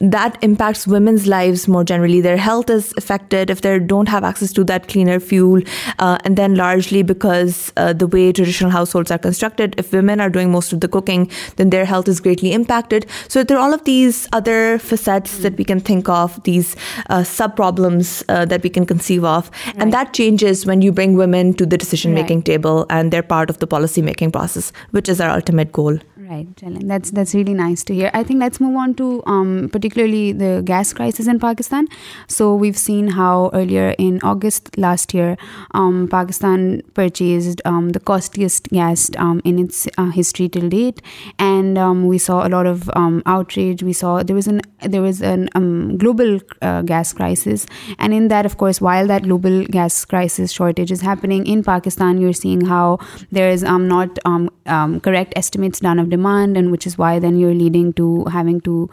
that 0.00 0.38
impacts 0.42 0.86
women's 0.86 1.26
lives 1.26 1.66
more 1.66 1.84
generally. 1.84 2.20
Their 2.20 2.36
health 2.36 2.70
is 2.70 2.94
affected 2.96 3.50
if 3.50 3.60
they 3.62 3.78
don't 3.78 4.08
have 4.08 4.24
access 4.24 4.52
to 4.54 4.64
that 4.64 4.88
cleaner 4.88 5.18
fuel. 5.20 5.62
Uh, 5.98 6.18
and 6.24 6.36
then 6.36 6.54
largely 6.54 7.02
because 7.02 7.72
uh, 7.76 7.92
the 7.92 8.06
way 8.06 8.32
traditional 8.32 8.70
households 8.70 9.10
are 9.10 9.18
constructed, 9.18 9.74
if 9.78 9.92
women 9.92 10.20
are 10.20 10.30
doing 10.30 10.52
most 10.52 10.72
of 10.72 10.80
the 10.80 10.88
cooking, 10.88 11.30
then 11.56 11.70
their 11.70 11.84
health 11.84 12.08
is 12.08 12.20
greatly 12.20 12.52
impacted. 12.52 13.06
So 13.28 13.42
there 13.42 13.56
are 13.56 13.60
all 13.60 13.74
of 13.74 13.84
these 13.84 14.28
other 14.32 14.78
facets 14.78 15.38
that 15.38 15.56
we 15.56 15.64
can 15.64 15.80
think 15.80 16.08
of, 16.08 16.42
these 16.44 16.76
uh, 17.10 17.24
sub-problems 17.24 18.24
that 18.28 18.62
we 18.62 18.70
can 18.70 18.86
conceive 18.86 19.24
of. 19.24 19.50
Right. 19.66 19.76
And 19.78 19.92
that 19.92 20.12
changes 20.14 20.64
when 20.64 20.80
you 20.80 20.92
bring 20.92 21.16
women 21.16 21.54
to 21.54 21.66
the 21.66 21.76
decision-making 21.76 22.42
table, 22.42 22.86
and 22.88 23.12
they're 23.12 23.22
part 23.22 23.50
of 23.50 23.58
the 23.58 23.66
policy-making 23.66 24.30
process, 24.30 24.72
which 24.92 25.08
is 25.08 25.20
our 25.20 25.30
ultimate 25.30 25.72
goal. 25.72 25.98
Right, 26.28 26.54
Jalan. 26.56 27.12
That's 27.14 27.34
really 27.34 27.54
nice 27.54 27.82
to 27.84 27.94
hear. 27.94 28.10
I 28.12 28.22
think 28.22 28.40
let's 28.40 28.60
move 28.60 28.76
on 28.76 28.94
to 28.96 29.22
um, 29.24 29.70
particularly 29.72 30.32
the 30.32 30.62
gas 30.62 30.92
crisis 30.92 31.26
in 31.26 31.38
Pakistan. 31.40 31.86
So 32.26 32.54
we've 32.54 32.76
seen 32.76 33.08
how 33.12 33.50
earlier 33.54 33.94
in 33.96 34.20
August 34.22 34.76
last 34.76 35.14
year, 35.14 35.38
um, 35.72 36.06
Pakistan 36.10 36.82
purchased 36.92 37.62
um, 37.64 37.90
the 37.90 38.00
costliest 38.00 38.68
gas 38.68 39.10
in 39.44 39.58
its 39.58 39.88
uh, 39.96 40.10
history 40.10 40.50
till 40.50 40.68
date, 40.68 41.00
and 41.38 42.06
we 42.06 42.18
saw 42.18 42.46
a 42.46 42.50
lot 42.50 42.66
of 42.66 42.90
outrage. 43.24 43.82
We 43.82 43.94
saw 43.94 44.22
there 44.22 44.36
was 44.36 44.48
an 44.48 44.60
there 44.82 45.02
was 45.02 45.20
a 45.20 45.48
um, 45.54 45.98
global 45.98 46.40
uh, 46.62 46.82
gas 46.82 47.12
crisis, 47.12 47.66
and 47.98 48.14
in 48.14 48.28
that, 48.28 48.46
of 48.46 48.58
course, 48.58 48.80
while 48.80 49.08
that 49.08 49.24
global 49.24 49.64
gas 49.64 50.04
crisis 50.04 50.52
shortage 50.52 50.92
is 50.92 51.00
happening 51.00 51.44
in 51.46 51.64
Pakistan, 51.64 52.18
you're 52.18 52.32
seeing 52.32 52.60
how 52.64 53.00
there 53.32 53.50
is 53.50 53.64
um, 53.64 53.88
not 53.88 54.20
um, 54.24 55.00
correct 55.00 55.32
estimates 55.34 55.80
done 55.80 55.98
of 55.98 56.10
demand, 56.10 56.56
and 56.56 56.70
which 56.70 56.86
is 56.86 56.96
why 56.96 57.18
then 57.18 57.36
you're 57.36 57.54
leading 57.54 57.92
to 57.94 58.24
having 58.26 58.60
to 58.60 58.88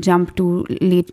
jump 0.00 0.36
to 0.36 0.66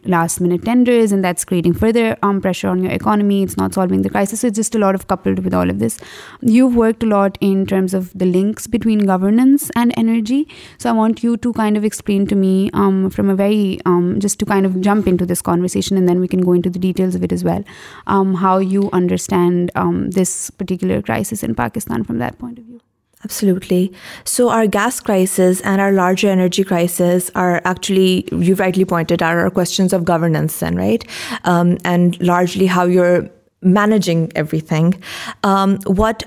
last 0.03 0.41
minute 0.41 0.65
tenders, 0.65 1.13
and 1.13 1.23
that's 1.23 1.45
creating 1.45 1.73
further 1.73 2.17
pressure 2.41 2.67
on 2.67 2.83
your 2.83 2.91
economy. 2.91 3.41
It's 3.43 3.55
not 3.55 3.73
solving 3.73 4.01
the 4.01 4.09
crisis. 4.09 4.41
So 4.41 4.47
it's 4.47 4.57
just 4.57 4.75
a 4.75 4.79
lot 4.79 4.95
of 4.95 5.07
coupled 5.07 5.39
with 5.39 5.53
all 5.53 5.69
of 5.69 5.79
this. 5.79 5.97
You've 6.41 6.75
worked 6.75 7.03
a 7.03 7.05
lot 7.05 7.37
in 7.39 7.65
terms 7.65 7.93
of 7.93 8.11
the 8.13 8.25
links 8.25 8.67
between 8.67 8.99
governance 8.99 9.71
and 9.77 9.93
energy. 9.97 10.49
So 10.77 10.89
I 10.89 10.93
want 10.93 11.23
you 11.23 11.37
to 11.37 11.53
kind 11.53 11.77
of 11.77 11.85
explain 11.85 12.27
to 12.27 12.35
me 12.35 12.69
from 12.71 13.29
a 13.29 13.35
very 13.35 13.65
um, 13.85 14.19
just 14.19 14.39
to 14.39 14.45
kind 14.45 14.65
of 14.65 14.81
jump 14.81 15.07
into 15.07 15.25
this 15.25 15.41
conversation, 15.41 15.97
and 15.97 16.07
then 16.07 16.19
we 16.19 16.27
can 16.27 16.41
go 16.41 16.53
into 16.53 16.69
the 16.69 16.79
details 16.79 17.15
of 17.15 17.23
it 17.23 17.31
as 17.31 17.43
well, 17.43 17.63
um, 18.07 18.33
how 18.35 18.57
you 18.57 18.89
understand 18.93 19.71
um, 19.75 20.11
this 20.11 20.49
particular 20.49 21.01
crisis 21.01 21.43
in 21.43 21.55
Pakistan 21.55 22.03
from 22.03 22.19
that 22.19 22.37
point 22.39 22.59
of 22.59 22.65
view. 22.65 22.79
Absolutely. 23.23 23.91
So 24.25 24.49
our 24.49 24.67
gas 24.67 24.99
crisis 24.99 25.61
and 25.61 25.81
our 25.81 25.91
larger 25.91 26.29
energy 26.29 26.63
crisis 26.63 27.31
are 27.35 27.61
actually, 27.65 28.25
you 28.31 28.53
rightly 28.55 28.85
pointed 28.85 29.23
out, 29.23 29.37
are 29.37 29.49
questions 29.49 29.91
of 29.91 30.05
governance 30.05 30.59
then, 30.59 30.75
right? 30.75 31.03
And 31.43 32.21
largely 32.21 32.67
how 32.67 32.85
you're 32.85 33.27
managing 33.63 34.31
everything. 34.35 35.01
What 35.43 36.23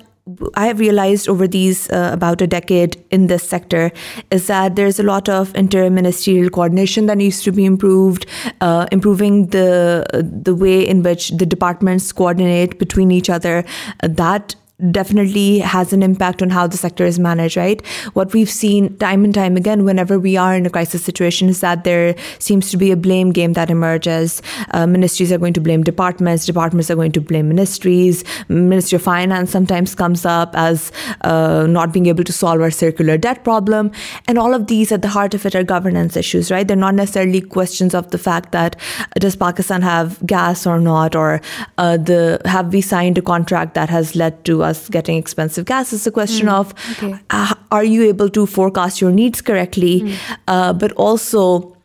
I 0.55 0.67
have 0.67 0.79
realized 0.79 1.29
over 1.29 1.47
these 1.49 1.91
uh, 1.91 2.11
about 2.13 2.41
a 2.41 2.47
decade 2.47 3.03
in 3.11 3.27
this 3.27 3.43
sector 3.43 3.91
is 4.31 4.47
that 4.47 4.77
there's 4.77 4.99
a 4.99 5.03
lot 5.03 5.29
of 5.29 5.55
inter-ministerial 5.55 6.51
coordination 6.51 7.07
that 7.07 7.19
needs 7.19 7.43
to 7.43 7.53
be 7.53 7.65
improved, 7.65 8.27
uh, 8.61 8.87
improving 8.93 9.47
the 9.47 10.57
way 10.59 10.87
in 10.87 11.03
which 11.03 11.31
the 11.31 11.47
departments 11.47 12.13
coordinate 12.13 12.79
between 12.79 13.11
each 13.11 13.31
other. 13.31 13.65
That 14.03 14.55
definitely 14.91 15.59
has 15.59 15.93
an 15.93 16.03
impact 16.03 16.43
on 16.43 16.51
how 16.51 16.67
the 16.67 16.77
sector 16.77 17.05
is 17.05 17.19
managed, 17.19 17.57
right? 17.57 17.85
What 18.15 18.33
we've 18.33 18.51
seen 18.51 18.97
time 18.99 19.25
and 19.25 19.35
time 19.35 19.57
again 19.57 19.85
whenever 19.85 20.19
we 20.19 20.37
are 20.37 20.55
in 20.55 20.67
a 20.67 20.71
crisis 20.71 21.05
situation 21.05 21.49
is 21.49 21.61
that 21.61 21.85
there 21.85 22.15
seems 22.39 22.71
to 22.71 22.77
be 22.77 22.91
a 22.91 22.97
blame 22.97 23.33
game 23.33 23.53
that 23.55 23.71
emerges. 23.71 24.43
Uh, 24.73 24.87
ministries 24.87 25.33
are 25.33 25.39
going 25.39 25.53
to 25.53 25.61
blame 25.61 25.85
departments, 25.85 26.47
departments 26.47 26.91
are 26.91 26.95
going 26.95 27.13
to 27.13 27.21
blame 27.21 27.49
ministries. 27.49 28.25
Ministry 28.49 28.97
of 28.97 29.03
Finance 29.03 29.51
sometimes 29.51 29.95
comes 29.95 30.25
up 30.25 30.55
as 30.55 30.93
uh, 31.23 31.67
not 31.69 31.93
being 31.93 32.07
able 32.07 32.25
to 32.25 32.33
solve 32.33 32.61
our 32.61 32.71
circular 32.71 33.19
debt 33.19 33.45
problem. 33.45 33.91
And 34.27 34.39
all 34.39 34.55
of 34.55 34.67
these 34.69 34.93
at 34.93 35.03
the 35.03 35.09
heart 35.09 35.35
of 35.35 35.45
it 35.47 35.55
are 35.55 35.65
governance 35.65 36.17
issues, 36.17 36.51
right? 36.51 36.67
They're 36.67 36.77
not 36.77 36.95
necessarily 36.95 37.41
questions 37.41 37.95
of 37.95 38.11
the 38.11 38.19
fact 38.19 38.53
that 38.53 38.77
uh, 38.99 39.05
does 39.19 39.37
Pakistan 39.37 39.83
have 39.83 40.25
gas 40.27 40.67
or 40.67 40.81
not, 40.81 41.15
or 41.15 41.41
have 41.77 42.73
we 42.73 42.81
signed 42.81 43.19
a 43.19 43.23
contract 43.23 43.75
that 43.75 43.91
has 43.91 44.17
led 44.17 44.43
to 44.45 44.59
us 44.71 44.89
getting 44.89 45.17
expensive 45.17 45.65
gas. 45.67 45.93
It's 45.93 46.07
a 46.07 46.15
question 46.21 46.47
mm, 46.47 46.61
of, 46.61 46.67
uh, 47.31 47.55
are 47.71 47.85
you 47.85 48.03
able 48.13 48.31
to 48.31 48.47
forecast 48.47 49.01
your 49.01 49.11
needs 49.11 49.43
correctly, 49.43 49.97
mm. 50.01 50.17
uh, 50.49 50.73
but 50.73 50.93
also 50.93 51.77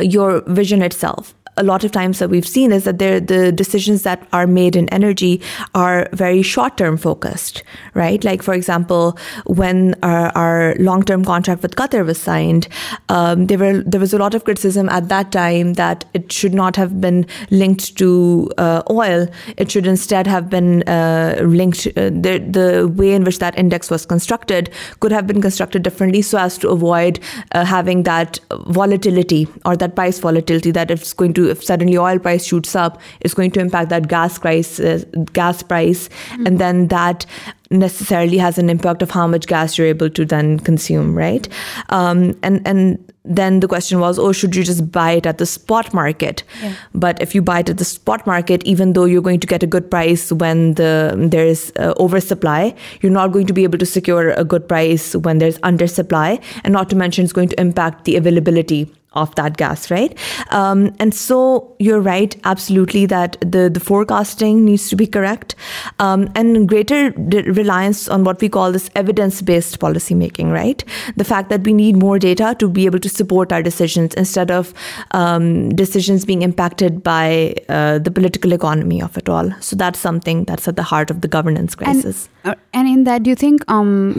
your 0.00 0.30
vision 0.60 0.82
itself 0.82 1.34
a 1.56 1.62
lot 1.62 1.84
of 1.84 1.90
times 1.90 2.18
that 2.18 2.28
we've 2.28 2.46
seen 2.46 2.70
is 2.70 2.84
that 2.84 2.98
the 2.98 3.52
decisions 3.52 4.02
that 4.02 4.28
are 4.32 4.46
made 4.46 4.76
in 4.76 4.88
energy 4.90 5.40
are 5.74 6.08
very 6.12 6.42
short-term 6.42 6.98
focused, 6.98 7.62
right? 7.94 8.22
Like, 8.24 8.42
for 8.42 8.52
example, 8.52 9.18
when 9.44 9.94
our 10.02 10.74
long-term 10.78 11.24
contract 11.24 11.62
with 11.62 11.74
Qatar 11.74 12.04
was 12.04 12.18
signed, 12.18 12.68
um, 13.08 13.46
there 13.46 14.00
was 14.00 14.12
a 14.12 14.18
lot 14.18 14.34
of 14.34 14.44
criticism 14.44 14.88
at 14.90 15.08
that 15.08 15.32
time 15.32 15.74
that 15.74 16.04
it 16.12 16.30
should 16.30 16.52
not 16.52 16.76
have 16.76 17.00
been 17.00 17.26
linked 17.50 17.96
to 17.96 18.50
uh, 18.58 18.82
oil. 18.90 19.26
It 19.56 19.70
should 19.70 19.86
instead 19.86 20.26
have 20.26 20.50
been 20.50 20.82
uh, 20.82 21.36
linked, 21.42 21.86
uh, 21.96 22.10
the 22.10 22.92
way 22.94 23.12
in 23.12 23.24
which 23.24 23.38
that 23.38 23.58
index 23.58 23.90
was 23.90 24.04
constructed 24.04 24.70
could 25.00 25.12
have 25.12 25.26
been 25.26 25.40
constructed 25.40 25.82
differently 25.82 26.20
so 26.20 26.38
as 26.38 26.58
to 26.58 26.68
avoid 26.68 27.18
having 27.54 28.02
that 28.02 28.38
volatility 28.68 29.48
or 29.64 29.76
that 29.76 29.94
price 29.94 30.18
volatility 30.18 30.70
that 30.70 30.90
it's 30.90 31.14
going 31.14 31.32
to 31.32 31.34
if 31.46 31.64
suddenly 31.64 31.96
oil 31.96 32.18
price 32.18 32.44
shoots 32.44 32.74
up, 32.74 33.00
it's 33.20 33.34
going 33.34 33.50
to 33.52 33.60
impact 33.60 33.90
that 33.90 34.08
gas 34.08 34.38
price. 34.38 34.78
Uh, 34.78 35.00
mm-hmm. 35.14 36.46
And 36.46 36.58
then 36.58 36.88
that 36.88 37.26
necessarily 37.70 38.38
has 38.38 38.58
an 38.58 38.70
impact 38.70 39.02
of 39.02 39.10
how 39.10 39.26
much 39.26 39.46
gas 39.46 39.76
you're 39.76 39.86
able 39.86 40.10
to 40.10 40.24
then 40.24 40.60
consume, 40.60 41.16
right? 41.16 41.48
Um, 41.88 42.38
and 42.44 43.12
then 43.24 43.58
the 43.58 43.66
question 43.66 43.98
was, 43.98 44.20
oh, 44.20 44.30
should 44.30 44.54
you 44.54 44.62
just 44.62 44.92
buy 44.92 45.12
it 45.12 45.26
at 45.26 45.38
the 45.38 45.46
spot 45.46 45.92
market? 45.92 46.44
Yeah. 46.62 46.74
But 46.94 47.20
if 47.20 47.34
you 47.34 47.42
buy 47.42 47.60
it 47.60 47.70
at 47.70 47.78
the 47.78 47.84
spot 47.84 48.24
market, 48.24 48.62
even 48.62 48.92
though 48.92 49.04
you're 49.04 49.22
going 49.22 49.40
to 49.40 49.48
get 49.48 49.64
a 49.64 49.66
good 49.66 49.90
price 49.90 50.30
when 50.30 50.74
there's 50.74 51.72
uh, 51.76 51.94
oversupply, 51.98 52.72
you're 53.00 53.10
not 53.10 53.32
going 53.32 53.48
to 53.48 53.52
be 53.52 53.64
able 53.64 53.78
to 53.78 53.86
secure 53.86 54.30
a 54.30 54.44
good 54.44 54.68
price 54.68 55.16
when 55.16 55.38
there's 55.38 55.58
undersupply. 55.58 56.40
And 56.62 56.72
not 56.72 56.88
to 56.90 56.96
mention, 56.96 57.24
it's 57.24 57.32
going 57.32 57.48
to 57.48 57.60
impact 57.60 58.04
the 58.04 58.14
availability 58.16 58.92
of 59.16 59.34
that 59.34 59.56
gas, 59.56 59.90
right? 59.90 60.16
Um, 60.50 60.84
and 61.00 61.14
so 61.14 61.74
you're 61.78 62.00
right, 62.00 62.36
absolutely, 62.44 63.06
that 63.06 63.40
the 63.40 63.82
forecasting 63.82 64.64
needs 64.64 64.88
to 64.90 64.96
be 64.96 65.06
correct, 65.06 65.56
um, 65.98 66.28
and 66.34 66.68
greater 66.68 67.10
reliance 67.56 68.08
on 68.08 68.24
what 68.24 68.40
we 68.40 68.48
call 68.48 68.72
this 68.72 68.88
evidence-based 68.94 69.78
policymaking, 69.80 70.52
right? 70.52 70.84
The 71.16 71.24
fact 71.24 71.50
that 71.50 71.64
we 71.64 71.72
need 71.72 71.96
more 71.96 72.18
data 72.18 72.54
to 72.58 72.68
be 72.68 72.86
able 72.86 72.98
to 73.00 73.08
support 73.08 73.52
our 73.52 73.62
decisions 73.62 74.14
instead 74.14 74.50
of 74.50 74.72
um, 75.12 75.70
decisions 75.70 76.24
being 76.24 76.42
impacted 76.42 77.02
by 77.02 77.54
uh, 77.68 77.98
the 77.98 78.10
political 78.10 78.52
economy 78.52 79.00
of 79.02 79.16
it 79.16 79.28
all. 79.28 79.52
So 79.60 79.76
that's 79.76 79.98
something 79.98 80.44
that's 80.44 80.68
at 80.68 80.76
the 80.76 80.82
heart 80.82 81.10
of 81.10 81.22
the 81.22 81.28
governance 81.28 81.74
crisis. 81.74 82.28
Uh, 82.44 82.54
and 82.72 82.88
in 82.88 83.04
that, 83.04 83.22
do 83.22 83.30
you 83.30 83.36
think, 83.36 83.64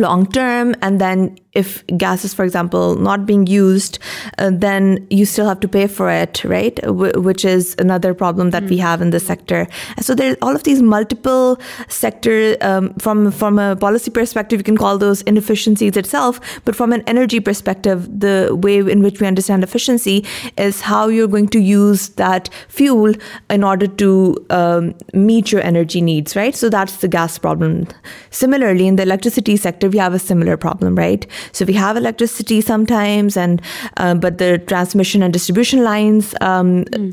long 0.00 0.26
term, 0.26 0.74
and 0.82 1.00
then 1.00 1.36
if 1.52 1.84
gas 1.98 2.24
is, 2.24 2.32
for 2.32 2.44
example, 2.44 2.94
not 2.94 3.26
being 3.26 3.46
used, 3.46 3.98
uh, 4.38 4.50
then 4.52 5.04
you 5.10 5.26
still 5.26 5.48
have 5.48 5.58
to 5.60 5.68
pay 5.68 5.88
for 5.88 6.08
it, 6.08 6.44
right? 6.44 6.78
Which 6.88 7.44
is 7.44 7.74
another 7.78 8.14
problem 8.14 8.50
that 8.50 8.64
we 8.64 8.76
hmm. 8.76 8.82
have 8.82 9.02
in 9.02 9.10
this 9.10 9.26
sector. 9.26 9.66
So 10.00 10.14
there 10.14 10.32
are 10.32 10.36
all 10.42 10.54
of 10.54 10.62
these 10.62 10.80
multiple 10.80 11.60
sector, 11.88 12.56
um, 12.60 12.94
from 12.94 13.32
a 13.58 13.76
policy 13.76 14.10
perspective, 14.10 14.60
you 14.60 14.64
can 14.64 14.78
call 14.78 14.98
those 14.98 15.22
inefficiencies 15.22 15.96
itself. 15.96 16.40
But 16.64 16.76
from 16.76 16.92
an 16.92 17.02
energy 17.08 17.40
perspective, 17.40 18.06
the 18.20 18.56
way 18.60 18.78
in 18.78 19.02
which 19.02 19.20
we 19.20 19.26
understand 19.26 19.64
efficiency 19.64 20.24
is 20.56 20.82
how 20.82 21.08
you're 21.08 21.28
going 21.28 21.48
to 21.48 21.58
use 21.58 22.10
that 22.10 22.48
fuel 22.68 23.12
in 23.48 23.64
order 23.64 23.88
to 23.88 24.46
um, 24.50 24.94
meet 25.12 25.50
your 25.50 25.62
energy 25.62 26.00
needs, 26.00 26.36
right? 26.36 26.54
So 26.54 26.68
that's 26.68 26.98
the 26.98 27.08
gas 27.08 27.38
problem. 27.38 27.88
Similarly, 28.30 28.86
in 28.86 28.94
the 28.96 29.02
electricity 29.02 29.56
sector, 29.56 29.90
we 29.90 29.98
have 29.98 30.14
a 30.14 30.20
similar 30.20 30.56
problem, 30.56 30.94
right? 30.94 31.26
So 31.52 31.64
we 31.64 31.72
have 31.74 31.96
electricity 31.96 32.60
sometimes, 32.60 33.36
and 33.36 33.62
uh, 33.96 34.14
but 34.14 34.38
the 34.38 34.58
transmission 34.58 35.22
and 35.22 35.32
distribution 35.32 35.84
lines 35.84 36.34
um, 36.40 36.82
hmm. 36.94 37.10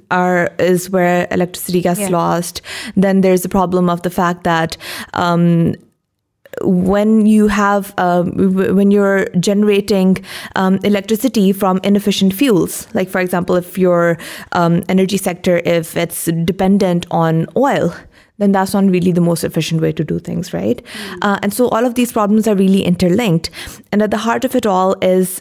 is 0.59 0.89
where 0.89 1.27
electricity 1.31 1.81
gets 1.81 2.09
lost. 2.09 2.61
Then 2.95 3.21
there's 3.21 3.43
the 3.43 3.49
problem 3.49 3.89
of 3.89 4.03
the 4.03 4.09
fact 4.09 4.43
that 4.43 4.77
um, 5.13 5.75
uh, 6.61 6.65
when 6.67 7.25
you're 7.25 9.25
generating 9.39 10.17
um, 10.55 10.79
electricity 10.83 11.53
from 11.53 11.79
inefficient 11.83 12.33
fuels, 12.33 12.87
like 12.93 13.09
for 13.09 13.21
example, 13.21 13.55
if 13.55 13.77
your 13.77 14.17
energy 14.53 15.17
sector, 15.17 15.61
if 15.65 15.95
it's 15.95 16.25
dependent 16.25 17.07
on 17.11 17.47
oil, 17.55 17.97
then 18.43 18.53
that's 18.57 18.73
not 18.73 18.89
really 18.97 19.13
the 19.19 19.25
most 19.27 19.43
efficient 19.43 19.81
way 19.81 19.91
to 19.99 20.03
do 20.03 20.19
things, 20.19 20.53
right? 20.53 20.83
Uh, 21.21 21.37
and 21.43 21.53
so 21.53 21.69
all 21.69 21.85
of 21.85 21.95
these 21.95 22.11
problems 22.11 22.47
are 22.47 22.55
really 22.55 22.81
interlinked. 22.91 23.49
And 23.91 24.01
at 24.01 24.11
the 24.11 24.23
heart 24.25 24.45
of 24.45 24.55
it 24.55 24.67
all 24.77 24.95
is 25.11 25.35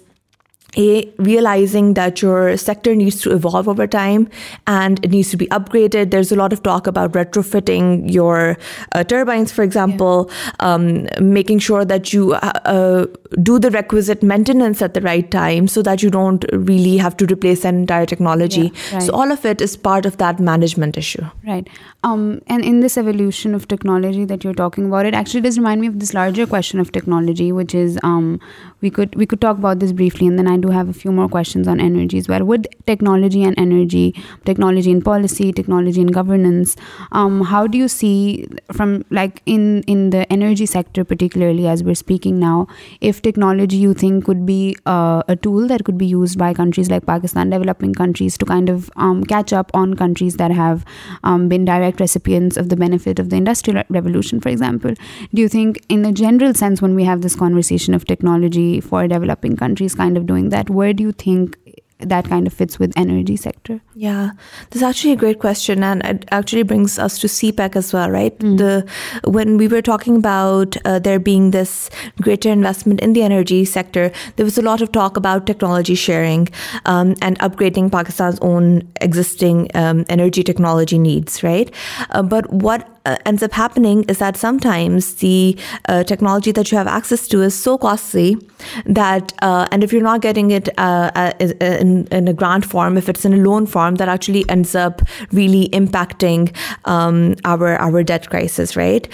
realizing 0.76 1.94
that 1.94 2.20
your 2.20 2.57
sector 2.57 2.94
needs 2.94 3.20
to 3.22 3.33
evolve 3.33 3.68
over 3.68 3.87
time 3.87 4.29
and 4.66 5.02
it 5.05 5.11
needs 5.11 5.31
to 5.31 5.37
be 5.37 5.46
upgraded. 5.46 6.11
There's 6.11 6.31
a 6.33 6.37
lot 6.37 6.52
of 6.52 6.62
talk 6.62 6.87
about 6.87 7.12
retrofitting 7.12 8.12
your 8.12 8.59
uh, 8.92 9.05
turbines, 9.05 9.52
for 9.52 9.62
example, 9.62 10.31
um, 10.61 11.09
making 11.20 11.61
sure 11.61 11.85
that 11.85 12.12
you 12.12 12.35
uh, 12.35 12.52
uh, 12.64 13.07
do 13.42 13.59
the 13.59 13.70
requisite 13.70 14.22
maintenance 14.22 14.83
at 14.83 14.92
the 14.92 15.00
right 15.00 15.31
time 15.31 15.66
so 15.68 15.83
that 15.83 16.02
you 16.02 16.11
don't 16.11 16.44
really 16.52 16.98
have 16.98 17.16
to 17.16 17.26
replace 17.26 17.64
an 17.64 17.76
entire 17.76 18.05
technology. 18.05 18.70
Yeah, 18.90 18.94
right. 18.94 19.02
So 19.02 19.12
all 19.12 19.33
of 19.33 19.44
it 19.46 19.61
is 19.62 19.76
part 19.76 20.05
of 20.05 20.18
that 20.18 20.40
management 20.40 20.98
issue. 20.98 21.24
Right. 21.46 21.68
Um, 22.02 22.40
and 22.48 22.64
in 22.64 22.81
this 22.81 22.98
evolution 22.98 23.55
of 23.55 23.66
technology 23.66 24.24
that 24.26 24.44
you're 24.44 24.55
talking 24.55 24.87
about, 24.87 25.07
it 25.07 25.14
actually 25.14 25.40
does 25.40 25.57
remind 25.57 25.81
me 25.81 25.87
of 25.87 25.98
this 26.00 26.12
larger 26.12 26.46
question 26.46 26.81
of 26.81 26.92
technology, 26.92 27.50
which 27.50 27.74
is 27.74 27.98
um, 28.02 28.40
we 28.83 28.90
could 28.90 29.40
talk 29.40 29.59
about 29.59 29.81
this 29.81 29.92
briefly, 29.92 30.26
and 30.26 30.38
then 30.38 30.44
I 30.57 30.59
do 30.59 30.70
have 30.74 30.88
a 30.88 30.96
few 31.02 31.12
more 31.12 31.29
questions 31.29 31.68
on 31.68 31.81
energy 31.87 32.20
as 32.22 32.29
well. 32.29 32.44
With 32.52 32.64
technology 32.87 33.42
and 33.44 33.59
energy, 33.62 34.07
technology 34.46 34.92
and 34.92 35.05
policy, 35.05 35.52
technology 35.52 36.00
and 36.00 36.12
governance, 36.18 36.76
um, 37.12 37.42
how 37.52 37.66
do 37.66 37.79
you 37.79 37.88
see 37.96 38.46
from 38.72 39.05
like 39.11 39.42
in 39.44 40.00
the 40.11 40.24
energy 40.37 40.66
sector 40.74 41.05
particularly 41.05 41.66
as 41.68 41.83
we're 41.83 42.00
speaking 42.02 42.38
now, 42.38 42.66
if 43.00 43.20
technology 43.22 43.76
you 43.76 43.92
think 43.94 44.24
could 44.24 44.44
be 44.46 44.76
uh, 44.87 45.22
a 45.29 45.37
tool 45.37 45.66
that 45.68 45.85
could 45.85 45.98
be 45.98 46.07
used 46.07 46.38
by 46.38 46.52
countries 46.55 46.90
like 46.90 47.05
Pakistan, 47.07 47.50
developing 47.50 47.92
countries, 47.94 48.38
to 48.38 48.46
kind 48.46 48.70
of 48.70 48.90
um, 48.96 49.22
catch 49.24 49.52
up 49.52 49.70
on 49.83 49.92
countries 50.02 50.37
that 50.37 50.50
have 50.50 50.85
um, 51.22 51.48
been 51.48 51.64
direct 51.64 52.00
recipients 52.00 52.57
of 52.57 52.68
the 52.70 52.76
benefit 52.85 53.18
of 53.18 53.29
the 53.31 53.37
Industrial 53.37 53.85
Revolution, 53.98 54.40
for 54.40 54.50
example? 54.50 54.94
Do 55.35 55.42
you 55.42 55.48
think 55.57 55.85
in 55.98 56.02
the 56.02 56.12
general 56.12 56.55
sense 56.55 56.83
when 56.87 56.94
we 56.94 57.05
have 57.05 57.22
this 57.29 57.37
conversation 57.37 57.94
of 57.94 58.07
technology 58.07 58.81
for 58.81 59.07
developing 59.07 59.57
countries 59.61 59.94
kind 59.94 60.16
of 60.16 60.26
doing 60.26 60.35
that, 60.50 60.70
where 60.70 60.92
do 60.92 61.02
you 61.02 61.12
think 61.12 61.59
that 61.98 62.29
kind 62.29 62.46
of 62.46 62.52
fits 62.52 62.79
with 62.79 62.92
energy 62.94 63.37
sector? 63.37 63.81
Yeah, 63.94 64.33
that's 64.68 64.83
actually 64.83 65.12
a 65.12 65.16
great 65.16 65.38
question, 65.38 65.83
and 65.83 66.02
it 66.05 66.29
actually 66.31 66.62
brings 66.62 66.98
us 66.98 67.18
to 67.20 67.26
CPEC 67.26 67.74
as 67.74 67.94
well, 67.94 68.11
right? 68.11 68.38
Mm. 68.40 68.87
When 69.24 69.57
we 69.57 69.66
were 69.66 69.81
talking 69.81 70.16
about 70.16 70.76
uh, 70.85 70.98
there 70.98 71.18
being 71.18 71.52
this 71.52 71.88
greater 72.20 72.50
investment 72.50 73.00
in 73.00 73.14
the 73.14 73.22
energy 73.22 73.64
sector, 73.64 74.12
there 74.37 74.44
was 74.44 74.59
a 74.59 74.62
lot 74.62 74.83
of 74.83 74.92
talk 74.92 75.16
about 75.16 75.46
technology 75.46 75.94
sharing 75.94 76.48
um, 76.85 77.14
and 77.22 77.38
upgrading 77.38 77.90
Pakistan's 77.90 78.38
own 78.40 78.87
existing 79.00 79.70
um, 79.72 80.05
energy 80.11 80.42
technology 80.42 80.98
needs, 80.98 81.42
right? 81.42 81.72
Uh, 82.11 82.22
but 82.22 82.52
what 82.52 82.85
uh, 83.07 83.14
ends 83.24 83.40
up 83.40 83.52
happening 83.52 84.02
is 84.09 84.18
that 84.18 84.37
sometimes 84.37 85.02
the 85.16 85.57
uh, 85.88 86.02
technology 86.02 86.50
that 86.50 86.72
you 86.72 86.76
have 86.76 86.88
access 86.88 87.29
to 87.29 87.40
is 87.40 87.55
so 87.55 87.79
costly 87.79 88.37
that, 88.85 89.33
uh, 89.42 89.68
and 89.70 89.85
if 89.85 89.92
you're 89.92 90.02
not 90.02 90.20
getting 90.20 90.50
it 90.50 90.66
in 90.66 92.29
a 92.29 92.35
grant 92.35 92.64
form, 92.64 92.98
if 92.98 93.09
it's 93.09 93.24
in 93.24 93.33
a 93.33 93.37
loan 93.37 93.64
form, 93.64 93.94
that 93.94 94.09
actually 94.09 94.44
ends 94.48 94.74
up 94.74 95.02
really 95.31 95.68
impacting 95.72 96.52
um, 96.87 97.37
our 97.44 98.02
debt 98.02 98.29
crisis, 98.29 98.74
right? 98.74 99.09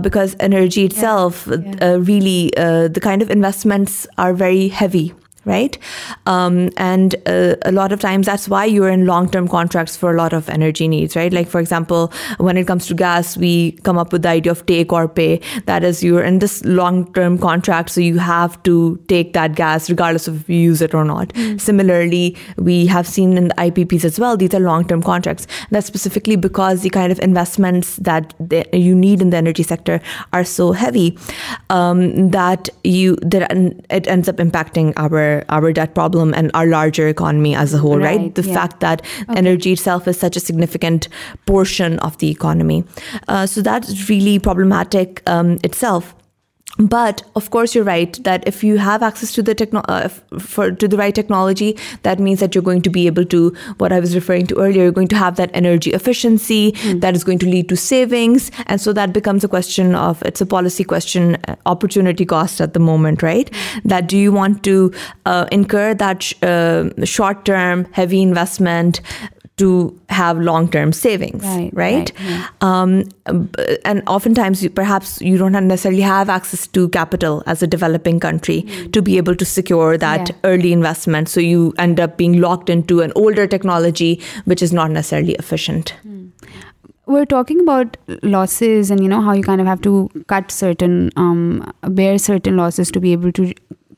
Because 0.00 0.34
energy 0.40 0.86
itself, 0.86 1.46
really, 1.46 2.50
the 2.56 3.00
kind 3.02 3.20
of 3.20 3.30
investments 3.30 4.06
are 4.16 4.32
very 4.32 4.68
heavy 4.68 5.12
right? 5.44 5.78
Um, 6.26 6.70
and 6.76 7.14
uh, 7.26 7.56
a 7.62 7.72
lot 7.72 7.92
of 7.92 8.00
times 8.00 8.26
that's 8.26 8.48
why 8.48 8.64
you're 8.64 8.88
in 8.88 9.06
long-term 9.06 9.48
contracts 9.48 9.96
for 9.96 10.10
a 10.12 10.16
lot 10.16 10.32
of 10.32 10.48
energy 10.48 10.88
needs, 10.88 11.16
right? 11.16 11.32
Like, 11.32 11.48
for 11.48 11.60
example, 11.60 12.12
when 12.38 12.56
it 12.56 12.66
comes 12.66 12.86
to 12.86 12.94
gas, 12.94 13.36
we 13.36 13.72
come 13.82 13.98
up 13.98 14.12
with 14.12 14.22
the 14.22 14.28
idea 14.28 14.52
of 14.52 14.64
take 14.66 14.92
or 14.92 15.08
pay. 15.08 15.40
That 15.66 15.84
is, 15.84 16.02
you're 16.02 16.22
in 16.22 16.38
this 16.38 16.64
long-term 16.64 17.38
contract, 17.38 17.90
so 17.90 18.00
you 18.00 18.18
have 18.18 18.62
to 18.64 18.96
take 19.08 19.32
that 19.32 19.54
gas 19.54 19.90
regardless 19.90 20.28
of 20.28 20.42
if 20.42 20.48
you 20.48 20.60
use 20.60 20.80
it 20.82 20.94
or 20.94 21.04
not. 21.04 21.28
Mm-hmm. 21.28 21.58
Similarly, 21.58 22.36
we 22.56 22.86
have 22.86 23.06
seen 23.06 23.36
in 23.36 23.48
the 23.48 23.54
IPPs 23.54 24.04
as 24.04 24.18
well, 24.18 24.36
these 24.36 24.54
are 24.54 24.60
long-term 24.60 25.02
contracts. 25.02 25.46
That's 25.70 25.86
specifically 25.86 26.36
because 26.36 26.82
the 26.82 26.90
kind 26.90 27.12
of 27.12 27.20
investments 27.20 27.96
that 27.96 28.34
you 28.72 28.94
need 28.94 29.20
in 29.20 29.30
the 29.30 29.36
energy 29.36 29.62
sector 29.62 30.00
are 30.32 30.44
so 30.44 30.72
heavy 30.72 31.18
um, 31.70 32.30
that 32.30 32.68
it 32.84 34.06
ends 34.06 34.28
up 34.28 34.36
impacting 34.36 34.92
our 34.96 35.22
our 35.48 35.72
debt 35.72 35.94
problem 35.94 36.32
and 36.34 36.50
our 36.54 36.66
larger 36.66 37.08
economy 37.08 37.54
as 37.54 37.74
a 37.74 37.78
whole, 37.78 37.98
right? 37.98 38.34
The 38.34 38.42
fact 38.42 38.80
that 38.80 39.02
energy 39.36 39.72
itself 39.72 40.08
is 40.08 40.18
such 40.18 40.36
a 40.36 40.40
significant 40.40 41.08
portion 41.46 41.98
of 42.00 42.16
the 42.18 42.28
economy. 42.28 42.84
Uh, 43.28 43.46
so 43.46 43.62
that's 43.62 44.08
really 44.08 44.38
problematic 44.38 45.22
um, 45.26 45.58
itself. 45.64 46.12
But 46.78 47.22
of 47.36 47.50
course, 47.50 47.74
you're 47.74 47.84
right 47.84 48.18
that 48.24 48.46
if 48.48 48.64
you 48.64 48.78
have 48.78 49.02
access 49.02 49.30
uh, 49.30 49.42
to 49.44 49.52
the 49.52 50.96
right 50.98 51.14
technology, 51.14 51.78
that 52.02 52.18
means 52.18 52.40
that 52.40 52.54
you're 52.54 52.64
going 52.64 52.82
to 52.82 52.90
be 52.90 53.06
able 53.06 53.24
to, 53.26 53.54
what 53.78 53.92
I 53.92 54.00
was 54.00 54.14
referring 54.14 54.48
to 54.48 54.56
earlier, 54.56 54.82
you're 54.84 54.92
going 54.92 55.08
to 55.08 55.16
have 55.16 55.36
that 55.36 55.50
energy 55.54 55.92
efficiency 55.92 56.74
hmm. 56.78 56.98
that 56.98 57.14
is 57.14 57.22
going 57.22 57.38
to 57.40 57.46
lead 57.46 57.68
to 57.68 57.76
savings. 57.76 58.50
And 58.66 58.80
so 58.80 58.92
that 58.92 59.12
becomes 59.12 59.44
a 59.44 59.48
question 59.48 59.94
of, 59.94 60.20
it's 60.22 60.40
a 60.40 60.46
policy 60.46 60.82
question, 60.82 61.36
uh, 61.46 61.54
opportunity 61.66 62.26
cost 62.26 62.60
at 62.60 62.74
the 62.74 62.80
moment, 62.80 63.22
right? 63.22 63.54
Hmm. 63.54 63.88
That 63.88 64.08
do 64.08 64.18
you 64.18 64.32
want 64.32 64.64
to 64.64 64.92
uh, 65.26 65.46
incur 65.52 65.94
that 65.94 66.24
short-term 67.04 67.84
heavy 67.92 68.20
investment 68.20 69.00
to 69.58 69.66
have 70.18 70.40
long 70.42 70.66
term 70.70 70.90
saving 70.92 71.76
often 74.06 74.32
times 74.36 74.62
you 75.20 75.36
don't 75.38 75.56
it 75.56 75.62
necessarily 75.62 76.02
have 76.04 76.30
access 76.32 76.68
to 76.72 76.86
capital 76.96 77.38
as 77.46 77.62
a 77.62 77.66
developing 77.76 78.18
country 78.18 78.60
to 78.94 79.02
be 79.06 79.14
able 79.16 79.34
to 79.38 79.44
secure 79.48 79.94
dearly 80.02 80.72
and 80.72 81.28
so 81.28 81.40
you 81.40 81.68
ending 81.78 82.34
lock 82.40 82.70
to older 82.88 83.44
technology 83.50 84.14
which 84.46 84.62
is 84.62 84.72
not 84.74 84.90
necessarily 84.90 85.34
efficient 85.44 85.90
we 87.06 87.18
are 87.18 87.24
talks 87.28 87.58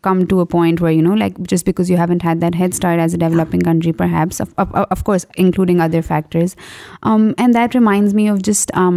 come 0.06 0.26
to 0.32 0.40
a 0.42 0.46
point 0.54 0.82
where, 0.84 0.94
you 0.96 1.02
know, 1.06 1.16
like 1.22 1.38
just 1.52 1.68
because 1.68 1.90
you 1.92 1.98
haven't 2.02 2.26
had 2.30 2.42
that 2.44 2.58
head 2.60 2.74
start 2.80 3.00
as 3.06 3.14
a 3.14 3.20
developing 3.24 3.62
country, 3.68 3.92
perhaps, 4.02 4.40
of 4.58 5.04
course, 5.04 5.26
including 5.46 5.80
other 5.86 6.02
factors. 6.10 6.56
Um, 7.02 7.26
and 7.44 7.58
that 7.60 7.74
reminds 7.80 8.20
me 8.22 8.28
of 8.36 8.42
just 8.50 8.76
um, 8.84 8.96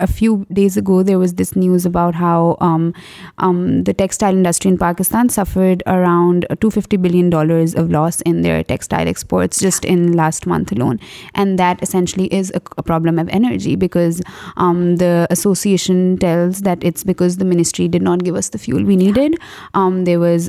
a 0.00 0.06
few 0.06 0.46
days 0.52 0.76
ago, 0.76 1.02
there 1.02 1.18
was 1.18 1.34
this 1.34 1.54
news 1.54 1.86
about 1.86 2.14
how 2.14 2.56
um, 2.60 2.92
um, 3.38 3.84
the 3.84 3.92
textile 3.92 4.32
industry 4.32 4.70
in 4.70 4.78
Pakistan 4.78 5.28
suffered 5.28 5.82
around 5.86 6.46
$250 6.50 7.00
billion 7.00 7.32
of 7.78 7.90
loss 7.90 8.20
in 8.22 8.40
their 8.40 8.62
textile 8.64 9.06
exports 9.06 9.60
just 9.60 9.84
in 9.84 10.12
last 10.12 10.46
month 10.46 10.72
alone. 10.72 10.98
And 11.34 11.58
that 11.58 11.82
essentially 11.82 12.26
is 12.34 12.50
a 12.54 12.82
problem 12.82 13.18
of 13.18 13.28
energy, 13.28 13.76
because 13.76 14.22
um, 14.56 14.96
the 14.96 15.26
association 15.30 16.16
tells 16.16 16.62
that 16.62 16.82
it's 16.82 17.04
because 17.04 17.36
the 17.36 17.44
ministry 17.44 17.86
did 17.86 18.02
not 18.02 18.24
give 18.24 18.34
us 18.34 18.48
the 18.48 18.58
fuel 18.58 18.82
we 18.82 18.96
needed. 18.96 19.38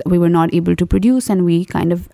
We 0.06 0.20
were 0.20 0.30
not 0.30 0.54
able 0.54 0.76
to 0.78 0.86
produce, 0.86 1.30
and 1.30 1.44
we 1.44 1.66
kind 1.66 1.92
of 1.92 2.08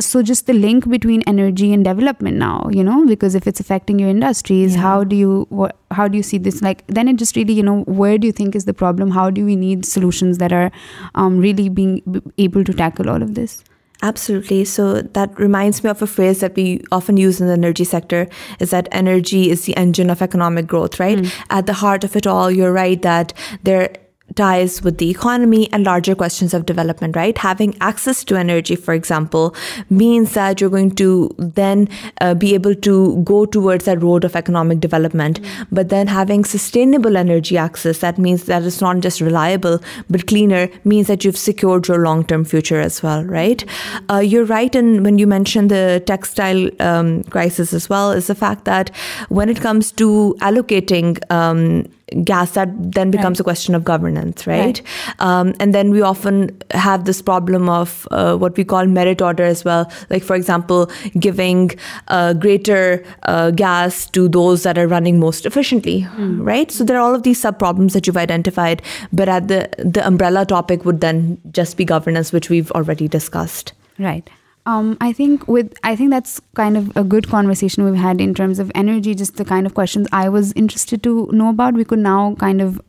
so 0.00 0.22
just 0.22 0.46
the 0.46 0.52
link 0.52 0.88
between 0.88 1.22
energy 1.26 1.72
and 1.72 1.84
development 1.84 2.36
now, 2.36 2.68
you 2.70 2.82
know, 2.82 3.06
because 3.06 3.34
if 3.34 3.46
it's 3.46 3.60
affecting 3.60 3.98
your 3.98 4.08
industries, 4.08 4.74
how 4.74 5.04
do 5.04 5.16
you 5.16 6.22
see 6.22 6.38
this? 6.38 6.62
Like, 6.62 6.86
then 6.88 7.08
it 7.08 7.16
just 7.16 7.36
really, 7.36 7.54
you 7.54 7.62
know, 7.62 7.82
where 7.82 8.18
do 8.18 8.26
you 8.26 8.32
think 8.32 8.54
is 8.56 8.64
the 8.64 8.74
problem? 8.74 9.10
How 9.10 9.30
do 9.30 9.44
we 9.44 9.56
need 9.56 9.84
solutions 9.84 10.38
that 10.38 10.52
are 10.52 10.72
um, 11.14 11.38
really 11.38 11.68
being 11.68 12.22
able 12.38 12.64
to 12.64 12.72
tackle 12.72 13.08
all 13.08 13.22
of 13.22 13.34
this? 13.34 13.62
Absolutely. 14.02 14.66
So 14.66 15.00
that 15.00 15.38
reminds 15.38 15.82
me 15.82 15.88
of 15.88 16.02
a 16.02 16.06
phrase 16.06 16.40
that 16.40 16.54
we 16.56 16.82
often 16.92 17.16
use 17.16 17.40
in 17.40 17.46
the 17.46 17.54
energy 17.54 17.84
sector, 17.84 18.28
is 18.58 18.70
that 18.70 18.86
energy 18.92 19.48
is 19.48 19.64
the 19.64 19.74
engine 19.78 20.10
of 20.10 20.20
economic 20.20 20.66
growth, 20.66 21.00
right? 21.00 21.20
Hmm. 21.20 21.42
At 21.48 21.66
the 21.66 21.72
heart 21.72 22.04
of 22.04 22.14
it 22.14 22.26
all, 22.26 22.50
you're 22.50 22.72
right 22.72 23.00
that 23.00 23.32
there 23.62 23.90
ties 24.34 24.82
with 24.82 24.98
the 24.98 25.08
economy 25.10 25.68
and 25.70 25.84
larger 25.84 26.12
questions 26.12 26.52
of 26.54 26.66
development, 26.66 27.14
right? 27.14 27.38
Having 27.38 27.76
access 27.80 28.24
to 28.24 28.34
energy, 28.34 28.74
for 28.74 28.92
example, 28.92 29.54
means 29.90 30.32
that 30.32 30.60
you're 30.60 30.70
going 30.70 30.92
to 30.96 31.30
then 31.38 31.88
uh, 32.20 32.34
be 32.34 32.52
able 32.54 32.74
to 32.74 33.22
go 33.22 33.46
towards 33.46 33.84
that 33.84 34.02
road 34.02 34.24
of 34.24 34.34
economic 34.34 34.80
development. 34.80 35.40
Mm-hmm. 35.40 35.62
But 35.70 35.90
then 35.90 36.08
having 36.08 36.44
sustainable 36.44 37.16
energy 37.16 37.56
access, 37.56 37.98
that 37.98 38.18
means 38.18 38.44
that 38.44 38.64
it's 38.64 38.80
not 38.80 38.98
just 39.00 39.20
reliable, 39.20 39.78
but 40.10 40.26
cleaner, 40.26 40.68
means 40.82 41.06
that 41.06 41.24
you've 41.24 41.38
secured 41.38 41.86
your 41.86 41.98
long-term 41.98 42.44
future 42.44 42.80
as 42.80 43.04
well, 43.04 43.22
right? 43.24 43.64
Uh, 44.10 44.18
you're 44.18 44.46
right 44.46 44.74
in 44.74 45.04
when 45.04 45.18
you 45.18 45.28
mentioned 45.28 45.70
the 45.70 46.02
textile 46.06 46.70
um, 46.80 47.22
crisis 47.24 47.72
as 47.72 47.88
well, 47.88 48.10
is 48.10 48.26
the 48.26 48.34
fact 48.34 48.64
that 48.64 48.90
when 49.28 49.48
it 49.48 49.60
comes 49.60 49.92
to 49.92 50.34
allocating 50.40 51.22
um, 51.30 51.84
gas, 52.22 52.52
that 52.52 52.68
then 52.92 53.10
becomes 53.10 53.40
a 53.40 53.44
question 53.44 53.74
of 53.74 53.84
governance, 53.84 54.46
right? 54.46 54.80
Um, 55.18 55.54
and 55.60 55.74
then 55.74 55.90
we 55.90 56.02
often 56.02 56.58
have 56.70 57.04
this 57.04 57.22
problem 57.22 57.68
of 57.68 58.06
uh, 58.10 58.36
what 58.36 58.56
we 58.56 58.64
call 58.64 58.86
merit 58.86 59.22
order 59.22 59.44
as 59.44 59.64
well. 59.64 59.90
Like, 60.10 60.22
for 60.22 60.36
example, 60.36 60.90
giving 61.18 61.70
uh, 62.08 62.34
greater 62.34 63.04
uh, 63.24 63.50
gas 63.50 64.06
to 64.10 64.28
those 64.28 64.62
that 64.62 64.78
are 64.78 64.86
running 64.86 65.18
most 65.18 65.46
efficiently, 65.46 66.02
hmm. 66.02 66.42
right? 66.42 66.70
So 66.70 66.84
there 66.84 66.98
are 66.98 67.00
all 67.00 67.14
of 67.14 67.22
these 67.22 67.40
sub-problems 67.40 67.94
that 67.94 68.06
you've 68.06 68.16
identified, 68.16 68.82
but 69.12 69.28
at 69.28 69.48
the 69.48 70.02
umbrella 70.04 70.44
topic 70.44 70.84
would 70.84 71.00
then 71.00 71.38
just 71.50 71.76
be 71.76 71.84
governance, 71.84 72.32
which 72.32 72.50
we've 72.50 72.70
already 72.72 73.08
discussed. 73.08 73.72
Right. 73.98 74.28
Um, 74.66 74.96
I 74.98 75.12
think 75.12 75.44
that's 75.46 76.40
kind 76.54 76.78
of 76.78 76.96
a 76.96 77.04
good 77.04 77.28
conversation 77.28 77.84
we've 77.84 78.00
had 78.00 78.18
in 78.18 78.34
terms 78.34 78.58
of 78.58 78.72
energy, 78.74 79.14
just 79.14 79.36
the 79.36 79.44
kind 79.44 79.66
of 79.66 79.74
questions 79.74 80.08
I 80.10 80.30
was 80.30 80.54
interested 80.54 81.02
to 81.02 81.28
know 81.32 81.50
about. 81.50 81.74
We 81.74 81.84
could 81.84 81.98
now 81.98 82.34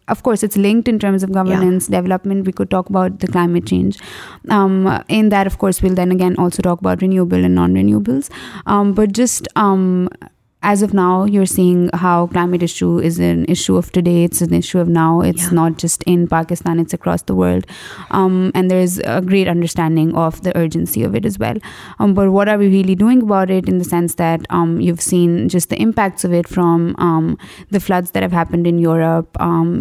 of 0.07 0.23
course 0.23 0.41
it's 0.41 0.55
linked 0.55 0.87
in 0.87 0.99
terms 0.99 1.21
of 1.21 1.33
governance, 1.33 1.87
development. 1.87 2.45
We 2.45 2.53
could 2.53 2.69
talk 2.69 2.89
about 2.89 3.19
the 3.19 3.27
climate 3.27 3.65
change. 3.65 3.99
Um, 4.49 5.03
in 5.09 5.29
that, 5.29 5.47
of 5.47 5.57
course, 5.57 5.81
we'll 5.81 5.95
then 5.95 6.11
again 6.11 6.37
also 6.37 6.61
talk 6.61 6.79
about 6.79 7.01
renewable 7.01 7.43
and 7.43 7.55
non-renewables. 7.55 8.29
Um, 8.65 8.93
but 8.93 9.11
just 9.11 9.47
as 10.65 10.81
of 10.81 10.95
now, 10.95 11.25
you're 11.25 11.45
seeing 11.45 11.91
how 11.93 12.25
climate 12.25 12.63
issue 12.63 12.99
is 12.99 13.19
an 13.19 13.45
issue 13.47 13.75
of 13.77 13.91
today. 13.91 14.23
It's 14.23 14.41
an 14.41 14.53
issue 14.53 14.79
of 14.79 14.87
now. 14.87 15.21
It's 15.21 15.51
not 15.51 15.77
just 15.77 16.03
in 16.07 16.27
Pakistan. 16.27 16.79
It's 16.79 16.95
across 16.95 17.21
the 17.21 17.35
world. 17.35 17.67
Um, 18.09 18.39
and 18.55 18.71
there's 18.71 18.97
a 19.17 19.21
great 19.21 19.47
understanding 19.47 20.15
of 20.15 20.41
the 20.41 20.57
urgency 20.63 21.03
of 21.03 21.15
it 21.19 21.23
as 21.23 21.37
well. 21.37 21.59
Um, 21.99 22.15
but 22.15 22.31
what 22.31 22.49
are 22.49 22.57
we 22.57 22.67
really 22.69 22.95
doing 22.95 23.21
about 23.21 23.51
it, 23.57 23.69
in 23.73 23.77
the 23.77 23.85
sense 23.85 24.15
that 24.21 24.47
um, 24.49 24.81
you've 24.81 25.05
seen 25.09 25.49
just 25.49 25.69
the 25.69 25.79
impacts 25.87 26.23
of 26.23 26.33
it 26.33 26.49
from 26.57 27.37
the 27.69 27.79
floods 27.79 28.11
that 28.11 28.25
have 28.27 28.31
happened 28.31 28.65
in 28.65 28.79
Europe. 28.79 29.37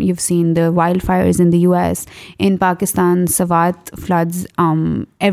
You've 0.09 0.21
seen 0.21 0.53
the 0.53 0.69
wildfires 0.81 1.41
in 1.41 1.51
the 1.57 1.61
US. 1.65 2.05
In 2.39 2.59
Pakistan, 2.59 3.25
Sawat 3.39 3.91
floods 4.07 4.47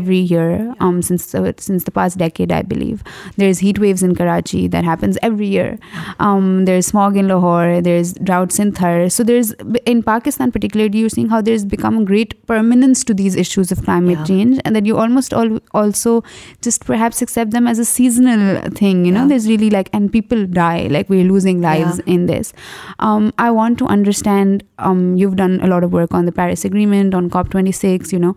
every 0.00 0.18
year 0.32 0.74
since 1.10 1.30
the 1.34 1.94
past 2.00 2.18
decade, 2.26 2.58
I 2.62 2.62
believe. 2.74 3.06
There's 3.36 3.58
heat 3.58 3.84
waves 3.86 4.08
in 4.10 4.14
Karachi 4.16 4.66
that 4.78 4.90
happens 4.92 5.22
every 5.22 5.30
year. 5.46 5.78
Um, 6.20 6.64
there's 6.64 6.86
smog 6.86 7.16
in 7.16 7.28
Lahore, 7.28 7.80
there's 7.80 8.14
droughts 8.14 8.58
in 8.58 8.72
Thar. 8.72 9.08
So 9.10 9.22
there's, 9.22 9.52
in 9.84 10.02
Pakistan 10.02 10.52
particularly, 10.52 10.98
you're 10.98 11.08
seeing 11.08 11.28
how 11.28 11.40
there's 11.40 11.64
become 11.64 12.04
great 12.04 12.46
permanence 12.46 13.04
to 13.04 13.14
these 13.14 13.36
issues 13.36 13.72
of 13.72 13.84
climate 13.84 14.26
change, 14.26 14.60
and 14.64 14.76
that 14.76 14.86
you 14.86 14.96
almost 14.96 15.34
also 15.34 16.24
just 16.60 16.84
perhaps 16.84 17.22
accept 17.22 17.50
them 17.50 17.66
as 17.66 17.78
a 17.78 17.84
seasonal 17.84 18.60
thing, 18.70 19.04
you 19.04 19.12
know. 19.12 19.28
There's 19.28 19.48
really 19.48 19.70
like, 19.70 19.90
and 19.92 20.12
people 20.12 20.46
die, 20.46 20.88
like 20.88 21.08
we're 21.08 21.24
losing 21.24 21.60
lives 21.60 21.98
in 22.00 22.26
this. 22.26 22.52
Um, 22.98 23.32
I 23.38 23.50
want 23.50 23.78
to 23.78 23.86
understand, 23.86 24.62
um, 24.78 25.16
you've 25.16 25.36
done 25.36 25.60
a 25.62 25.66
lot 25.66 25.84
of 25.84 25.92
work 25.92 26.12
on 26.12 26.26
the 26.26 26.32
Paris 26.32 26.64
Agreement, 26.64 27.14
on 27.14 27.30
COP26, 27.30 28.12
you 28.12 28.18
know. 28.18 28.36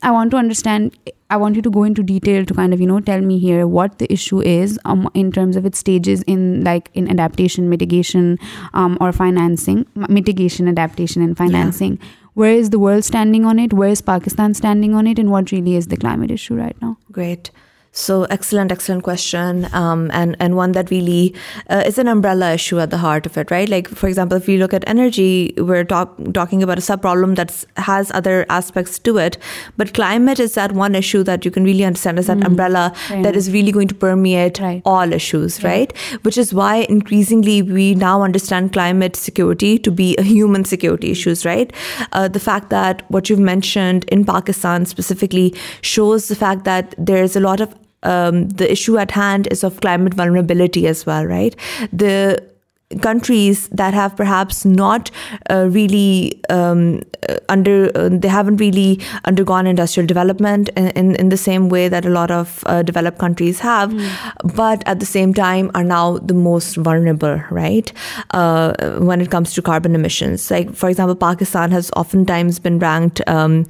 I 0.00 0.12
want 0.12 0.30
to 0.30 0.36
understand 0.36 0.98
I 1.30 1.36
want 1.36 1.56
you 1.56 1.62
to 1.62 1.70
go 1.70 1.84
into 1.84 2.02
detail 2.02 2.44
to 2.44 2.54
kind 2.54 2.72
of, 2.72 2.78
tell 3.04 3.20
me 3.20 3.38
here 3.38 3.66
what 3.66 3.98
the 3.98 4.10
issue 4.10 4.40
is 4.40 4.80
um, 4.86 5.10
in 5.12 5.30
terms 5.30 5.56
of 5.56 5.66
its 5.66 5.78
stages 5.78 6.22
in 6.22 6.66
adaptation, 6.66 7.68
mitigation, 7.68 8.38
um, 8.72 8.96
or 9.00 9.12
financing, 9.12 9.84
mitigation, 9.94 10.68
adaptation, 10.68 11.20
and 11.20 11.36
financing. 11.36 11.98
Yeah. 12.00 12.08
Where 12.34 12.52
is 12.52 12.70
the 12.70 12.78
world 12.78 13.04
standing 13.04 13.44
on 13.44 13.58
it? 13.58 13.74
Where 13.74 13.90
is 13.90 14.00
Pakistan 14.00 14.54
standing 14.54 14.94
on 14.94 15.06
it? 15.06 15.18
And 15.18 15.30
what 15.30 15.52
really 15.52 15.76
is 15.76 15.88
the 15.88 15.98
climate 15.98 16.30
issue 16.30 16.54
right 16.54 16.76
now? 16.80 16.98
Great. 17.12 17.50
So 17.98 18.24
excellent 18.36 18.68
question, 19.02 19.66
um, 19.72 20.10
and 20.14 20.56
one 20.56 20.72
that 20.72 20.90
really 20.90 21.34
uh, 21.68 21.82
is 21.84 21.98
an 21.98 22.06
umbrella 22.08 22.52
issue 22.52 22.78
at 22.80 22.90
the 22.90 22.98
heart 22.98 23.26
of 23.26 23.36
it, 23.36 23.50
right? 23.50 23.68
Like, 23.68 23.88
for 23.88 24.08
example, 24.08 24.36
if 24.36 24.46
we 24.46 24.56
look 24.56 24.74
at 24.74 24.84
energy, 24.86 25.54
we're 25.58 25.84
talking 25.84 26.62
about 26.62 26.78
a 26.78 26.80
sub-problem 26.80 27.34
that 27.36 27.64
has 27.76 28.10
other 28.14 28.46
aspects 28.48 29.00
to 29.00 29.16
it, 29.18 29.38
but 29.76 29.94
climate 29.94 30.38
is 30.38 30.54
that 30.54 30.72
one 30.72 30.94
issue 30.94 31.22
that 31.24 31.44
you 31.44 31.50
can 31.50 31.64
really 31.64 31.84
understand 31.84 32.20
as 32.20 32.28
that 32.28 32.36
mm-hmm. 32.36 32.52
umbrella 32.52 32.92
that 33.24 33.34
is 33.34 33.50
really 33.52 33.72
going 33.72 33.88
to 33.88 33.94
permeate 33.94 34.60
all 34.84 35.12
issues, 35.12 35.62
right? 35.64 35.96
Which 36.22 36.38
is 36.38 36.52
why 36.54 36.86
increasingly 36.96 37.62
we 37.62 37.94
now 37.96 38.22
understand 38.22 38.72
climate 38.72 39.16
security 39.16 39.76
to 39.78 39.90
be 39.90 40.16
a 40.18 40.22
human 40.22 40.64
security 40.64 41.10
issues, 41.10 41.44
right? 41.46 41.72
Uh, 42.12 42.28
the 42.28 42.42
fact 42.46 42.70
that 42.70 43.02
what 43.16 43.30
you've 43.30 43.46
mentioned 43.48 44.04
in 44.16 44.24
Pakistan 44.32 44.86
specifically 44.92 45.52
shows 45.80 46.28
the 46.28 46.40
fact 46.44 46.64
that 46.72 46.94
there 47.12 47.22
is 47.24 47.34
a 47.42 47.46
lot 47.48 47.66
of 47.66 47.76
um, 48.04 48.48
the 48.48 48.70
issue 48.70 48.96
at 48.96 49.10
hand 49.10 49.48
is 49.50 49.64
of 49.64 49.80
climate 49.80 50.14
vulnerability 50.14 50.86
as 50.86 51.04
well, 51.04 51.24
right? 51.24 51.54
The 51.92 52.36
countries 53.02 53.68
that 53.68 53.92
have 53.92 54.16
perhaps 54.16 54.64
not 54.64 55.10
uh, 55.50 55.68
really 55.70 56.40
um, 56.48 57.02
uh, 57.28 57.36
uh, 57.50 58.08
they 58.08 58.28
haven't 58.28 58.56
really 58.56 58.98
undergone 59.26 59.66
industrial 59.66 60.06
development 60.06 60.70
in 60.74 61.28
the 61.28 61.36
same 61.36 61.68
way 61.68 61.86
that 61.86 62.06
a 62.06 62.08
lot 62.08 62.30
of 62.30 62.62
developed 62.86 63.18
countries 63.18 63.58
have, 63.60 63.92
hmm. 63.92 64.48
but 64.54 64.82
at 64.86 65.00
the 65.00 65.06
same 65.06 65.34
time 65.34 65.70
are 65.74 65.84
now 65.84 66.16
the 66.18 66.32
most 66.32 66.76
vulnerable, 66.76 67.42
right? 67.50 67.92
When 68.32 69.20
it 69.20 69.30
comes 69.30 69.52
to 69.54 69.62
carbon 69.62 69.94
emissions, 69.94 70.50
like 70.50 70.74
for 70.74 70.88
example, 70.88 71.16
Pakistan 71.16 71.70
has 71.70 71.90
oftentimes 71.96 72.58
been 72.58 72.78
ranked. 72.78 73.20
Um, 73.26 73.66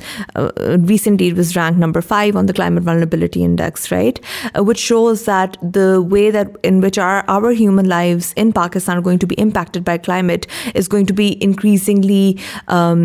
recently, 0.78 1.28
it 1.28 1.36
was 1.36 1.56
ranked 1.56 1.78
number 1.78 2.02
5 2.02 2.36
on 2.36 2.46
the 2.46 2.52
Climate 2.52 2.84
Vulnerability 2.84 3.42
Index, 3.42 3.90
right? 3.90 4.20
Which 4.56 4.78
shows 4.78 5.24
that 5.24 5.56
the 5.62 6.02
way 6.02 6.30
that 6.30 6.54
in 6.62 6.80
which 6.80 6.98
our 6.98 7.50
human 7.50 7.88
lives 7.88 8.32
in 8.34 8.52
Pakistan 8.52 8.96
going 9.08 9.22
to 9.24 9.30
be 9.32 9.38
impacted 9.44 9.86
by 9.90 9.96
climate 10.08 10.46
is 10.82 10.90
going 10.94 11.06
to 11.12 11.16
be 11.22 11.28
increasingly 11.48 12.22
um, 12.78 13.02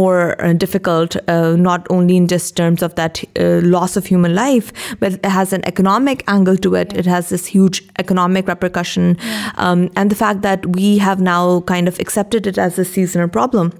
more 0.00 0.22
uh, 0.46 0.52
difficult, 0.64 1.16
uh, 1.34 1.54
not 1.68 1.86
only 1.98 2.16
in 2.20 2.28
just 2.34 2.56
terms 2.62 2.86
of 2.88 2.96
that 3.02 3.22
uh, 3.22 3.46
loss 3.76 3.96
of 4.00 4.10
human 4.14 4.34
life, 4.40 4.72
but 5.04 5.14
it 5.14 5.34
has 5.36 5.52
an 5.60 5.66
economic 5.72 6.24
angle 6.36 6.60
to 6.66 6.74
it. 6.82 6.96
It 7.04 7.10
has 7.14 7.28
this 7.34 7.46
huge 7.54 7.82
economic 8.04 8.52
repercussion, 8.54 9.08
um, 9.68 9.88
and 10.02 10.16
the 10.16 10.20
fact 10.24 10.42
that 10.50 10.70
we 10.78 10.98
have 11.08 11.24
now 11.30 11.40
kind 11.72 11.92
of 11.92 12.00
accepted 12.06 12.52
it 12.52 12.64
as 12.70 12.84
a 12.86 12.90
seasonal 12.96 13.34
problem. 13.40 13.74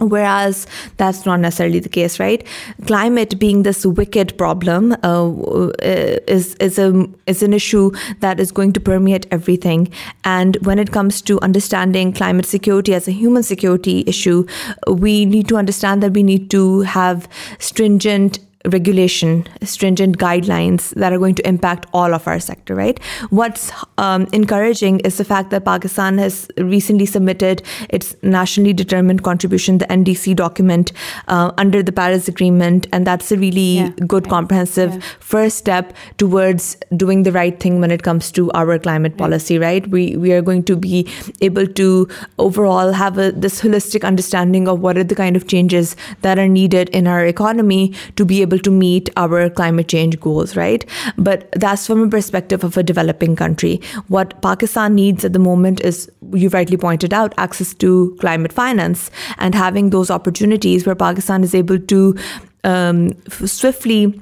Whereas 0.00 0.66
that's 0.96 1.26
not 1.26 1.40
necessarily 1.40 1.78
the 1.78 1.88
case, 1.88 2.18
right? 2.18 2.44
Climate 2.86 3.38
being 3.38 3.62
this 3.62 3.84
wicked 3.84 4.36
problem 4.38 4.92
uh, 5.02 5.28
uh, 5.28 6.18
is 6.26 6.56
an 6.58 7.16
issue 7.26 7.90
that 8.20 8.40
is 8.40 8.52
going 8.52 8.72
to 8.72 8.80
permeate 8.80 9.26
everything. 9.30 9.92
And 10.24 10.56
when 10.62 10.78
it 10.78 10.92
comes 10.92 11.20
to 11.22 11.38
understanding 11.40 12.12
climate 12.12 12.46
security 12.46 12.94
as 12.94 13.06
a 13.06 13.12
human 13.12 13.42
security 13.42 14.02
issue, 14.06 14.46
we 14.86 15.26
need 15.26 15.48
to 15.48 15.56
understand 15.56 16.02
that 16.02 16.14
we 16.14 16.22
need 16.22 16.50
to 16.50 16.80
have 16.80 17.28
stringent 17.58 18.38
regulation, 18.70 19.46
stringent 19.62 20.18
guidelines 20.18 20.94
that 20.94 21.12
are 21.12 21.18
going 21.18 21.34
to 21.34 21.46
impact 21.46 21.86
all 21.92 22.14
of 22.14 22.26
our 22.26 22.38
sector, 22.38 22.74
right? 22.74 23.02
What's 23.30 23.72
um, 23.98 24.28
encouraging 24.32 25.00
is 25.00 25.18
the 25.18 25.24
fact 25.24 25.50
that 25.50 25.64
Pakistan 25.64 26.18
has 26.18 26.48
recently 26.58 27.06
submitted 27.06 27.62
its 27.88 28.14
nationally 28.22 28.72
determined 28.72 29.24
contribution, 29.24 29.78
the 29.78 29.86
NDC 29.86 30.36
document, 30.36 30.92
uh, 31.28 31.52
under 31.58 31.82
the 31.82 31.92
Paris 31.92 32.28
Agreement. 32.28 32.86
And 32.92 33.06
that's 33.06 33.32
a 33.32 33.36
really 33.36 33.92
good, 34.06 34.28
comprehensive 34.28 35.02
first 35.18 35.58
step 35.58 35.94
towards 36.18 36.76
doing 36.96 37.22
the 37.24 37.32
right 37.32 37.58
thing 37.58 37.80
when 37.80 37.90
it 37.90 38.02
comes 38.02 38.30
to 38.32 38.50
our 38.52 38.78
climate 38.78 39.16
policy, 39.16 39.58
right? 39.58 39.86
We 39.88 40.32
are 40.32 40.42
going 40.42 40.64
to 40.64 40.76
be 40.76 41.06
able 41.40 41.66
to 41.66 42.08
overall 42.38 42.92
have 42.92 43.16
this 43.16 43.60
holistic 43.60 44.04
understanding 44.04 44.68
of 44.68 44.80
what 44.80 44.96
are 44.96 45.04
the 45.04 45.14
kind 45.14 45.36
of 45.36 45.48
changes 45.48 45.96
that 46.22 46.38
are 46.38 46.48
needed 46.48 46.88
in 46.90 47.06
our 47.06 47.24
economy 47.26 47.94
to 48.14 48.24
be 48.24 48.38
able 48.38 48.40
to 48.58 48.70
meet 48.70 49.10
our 49.16 49.48
climate 49.50 49.88
change 49.88 50.18
goals, 50.20 50.56
right? 50.56 50.84
But 51.16 51.48
that's 51.52 51.86
from 51.86 52.02
a 52.02 52.08
perspective 52.08 52.64
of 52.64 52.76
a 52.76 52.82
developing 52.82 53.36
country. 53.36 53.80
What 54.08 54.40
Pakistan 54.42 54.94
needs 54.94 55.24
at 55.24 55.32
the 55.32 55.38
moment 55.38 55.80
is, 55.80 56.10
you 56.32 56.48
rightly 56.50 56.76
pointed 56.76 57.12
out, 57.12 57.32
access 57.38 57.74
to 57.74 58.16
climate 58.20 58.52
finance 58.52 59.10
and 59.38 59.54
having 59.54 59.90
those 59.90 60.10
opportunities 60.10 60.86
where 60.86 60.94
Pakistan 60.94 61.42
is 61.42 61.54
able 61.54 61.78
to 61.78 62.16
um, 62.64 63.10
swiftly 63.28 64.20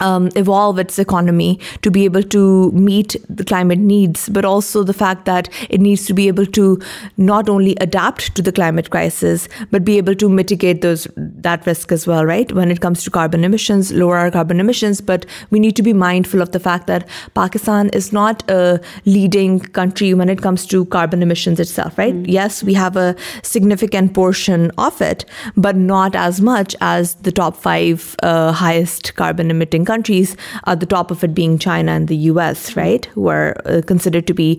um, 0.00 0.30
evolve 0.34 0.78
its 0.78 0.98
economy 0.98 1.60
to 1.82 1.90
be 1.90 2.06
able 2.06 2.22
to 2.22 2.72
meet 2.72 3.16
the 3.28 3.44
climate 3.44 3.78
needs, 3.78 4.30
but 4.30 4.46
also 4.46 4.82
the 4.82 4.94
fact 4.94 5.26
that 5.26 5.50
it 5.68 5.78
needs 5.78 6.06
to 6.06 6.14
be 6.14 6.26
able 6.26 6.46
to 6.46 6.80
not 7.18 7.50
only 7.50 7.76
adapt 7.82 8.34
to 8.34 8.40
the 8.40 8.50
climate 8.50 8.88
crisis, 8.88 9.46
but 9.70 9.84
be 9.84 9.98
able 9.98 10.14
to 10.14 10.30
mitigate 10.30 10.80
that 10.80 11.66
risk 11.66 11.92
as 11.92 12.06
well, 12.06 12.24
right? 12.24 12.50
When 12.52 12.70
it 12.70 12.80
comes 12.80 13.04
to 13.04 13.10
carbon 13.10 13.44
emissions, 13.44 13.92
lower 13.92 14.16
our 14.16 14.30
carbon 14.30 14.58
emissions, 14.58 15.02
but 15.02 15.26
we 15.50 15.60
need 15.60 15.76
to 15.76 15.82
be 15.82 15.92
mindful 15.92 16.40
of 16.40 16.52
the 16.52 16.60
fact 16.60 16.86
that 16.86 17.06
Pakistan 17.34 17.90
is 17.90 18.10
not 18.10 18.42
a 18.50 18.80
leading 19.04 19.58
country 19.58 20.14
when 20.14 20.30
it 20.30 20.40
comes 20.40 20.64
to 20.68 20.86
carbon 20.86 21.22
emissions 21.22 21.60
itself, 21.60 21.98
right? 21.98 22.14
Mm-hmm. 22.14 22.32
Yes, 22.38 22.62
we 22.62 22.72
have 22.72 22.96
a 22.96 23.14
significant 23.42 24.14
portion 24.14 24.72
of 24.78 25.02
it, 25.02 25.26
but 25.58 25.76
not 25.76 26.16
as 26.16 26.40
much 26.40 26.74
as 26.80 27.16
the 27.16 27.32
top 27.32 27.54
5 27.54 28.16
uh, 28.22 28.52
highest 28.52 29.14
carbon 29.16 29.50
emitting 29.50 29.78
countries, 29.92 30.36
at 30.72 30.84
the 30.84 30.88
top 30.94 31.14
of 31.14 31.24
it 31.28 31.36
being 31.38 31.58
China 31.66 31.96
and 31.98 32.12
the 32.14 32.20
US, 32.26 32.62
mm-hmm. 32.62 32.80
right, 32.82 33.08
who 33.16 33.28
are 33.34 33.48
uh, 33.58 33.80
considered 33.92 34.30
to 34.32 34.38
be 34.42 34.50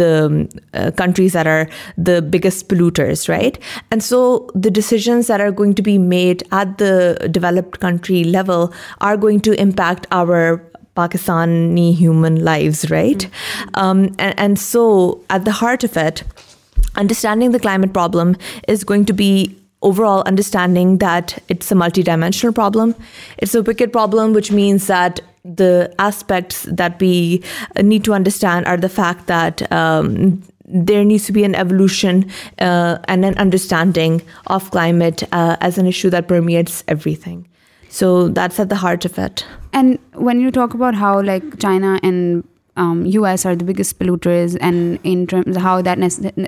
the 0.00 0.12
um, 0.28 0.38
uh, 0.82 0.86
countries 1.02 1.38
that 1.40 1.52
are 1.56 1.66
the 2.10 2.20
biggest 2.36 2.68
polluters, 2.72 3.28
right? 3.34 3.60
And 3.90 4.06
so 4.08 4.22
the 4.66 4.74
decisions 4.80 5.32
that 5.34 5.46
are 5.46 5.52
going 5.62 5.74
to 5.82 5.88
be 5.90 5.98
made 6.16 6.46
at 6.62 6.76
the 6.86 7.30
developed 7.40 7.80
country 7.86 8.24
level 8.38 8.60
are 9.10 9.16
going 9.28 9.46
to 9.50 9.60
impact 9.68 10.10
our 10.22 10.38
Pakistani 11.00 11.88
human 12.04 12.38
lives, 12.50 12.84
right? 12.92 13.24
Mm-hmm. 13.24 14.20
Um, 14.28 14.34
and 14.44 14.64
so 14.68 14.84
at 15.36 15.50
the 15.50 15.58
heart 15.64 15.90
of 15.90 15.96
it, 16.08 16.22
understanding 17.02 17.52
the 17.52 17.60
climate 17.64 17.92
problem 17.96 18.36
is 18.76 18.84
going 18.92 19.10
to 19.12 19.18
be 19.24 19.32
overall 19.82 20.22
understanding 20.26 20.98
that 20.98 21.38
it's 21.48 21.70
a 21.70 21.74
multidimensional 21.74 22.54
problem. 22.54 22.94
It's 23.38 23.54
a 23.54 23.62
wicked 23.62 23.92
problem, 23.92 24.32
which 24.32 24.50
means 24.50 24.86
that 24.86 25.20
the 25.44 25.92
aspects 25.98 26.64
that 26.64 27.00
we 27.00 27.42
uh, 27.76 27.82
need 27.82 28.04
to 28.04 28.12
understand 28.12 28.66
are 28.66 28.76
the 28.76 28.88
fact 28.88 29.26
that 29.28 29.70
um, 29.72 30.42
there 30.66 31.04
needs 31.04 31.24
to 31.26 31.32
be 31.32 31.44
an 31.44 31.54
evolution 31.54 32.28
uh, 32.58 32.98
and 33.04 33.24
an 33.24 33.36
understanding 33.38 34.20
of 34.48 34.70
climate 34.70 35.22
uh, 35.32 35.56
as 35.60 35.78
an 35.78 35.86
issue 35.86 36.10
that 36.10 36.28
permeates 36.28 36.84
everything. 36.88 37.46
So 37.88 38.28
that's 38.28 38.60
at 38.60 38.68
the 38.68 38.76
heart 38.76 39.06
of 39.06 39.18
it. 39.18 39.46
And 39.72 39.98
when 40.12 40.40
you 40.40 40.50
talk 40.50 40.74
about 40.74 40.94
how 40.94 41.22
like 41.22 41.60
China 41.60 41.98
and 42.02 42.44
US 42.78 43.44
um, 43.44 43.50
are 43.50 43.56
the 43.56 43.64
biggest 43.64 43.98
polluters, 43.98 44.56
and 44.60 44.98
in 45.02 45.26
terms 45.26 45.56
of 45.56 45.62
how 45.62 45.80
that 45.82 46.00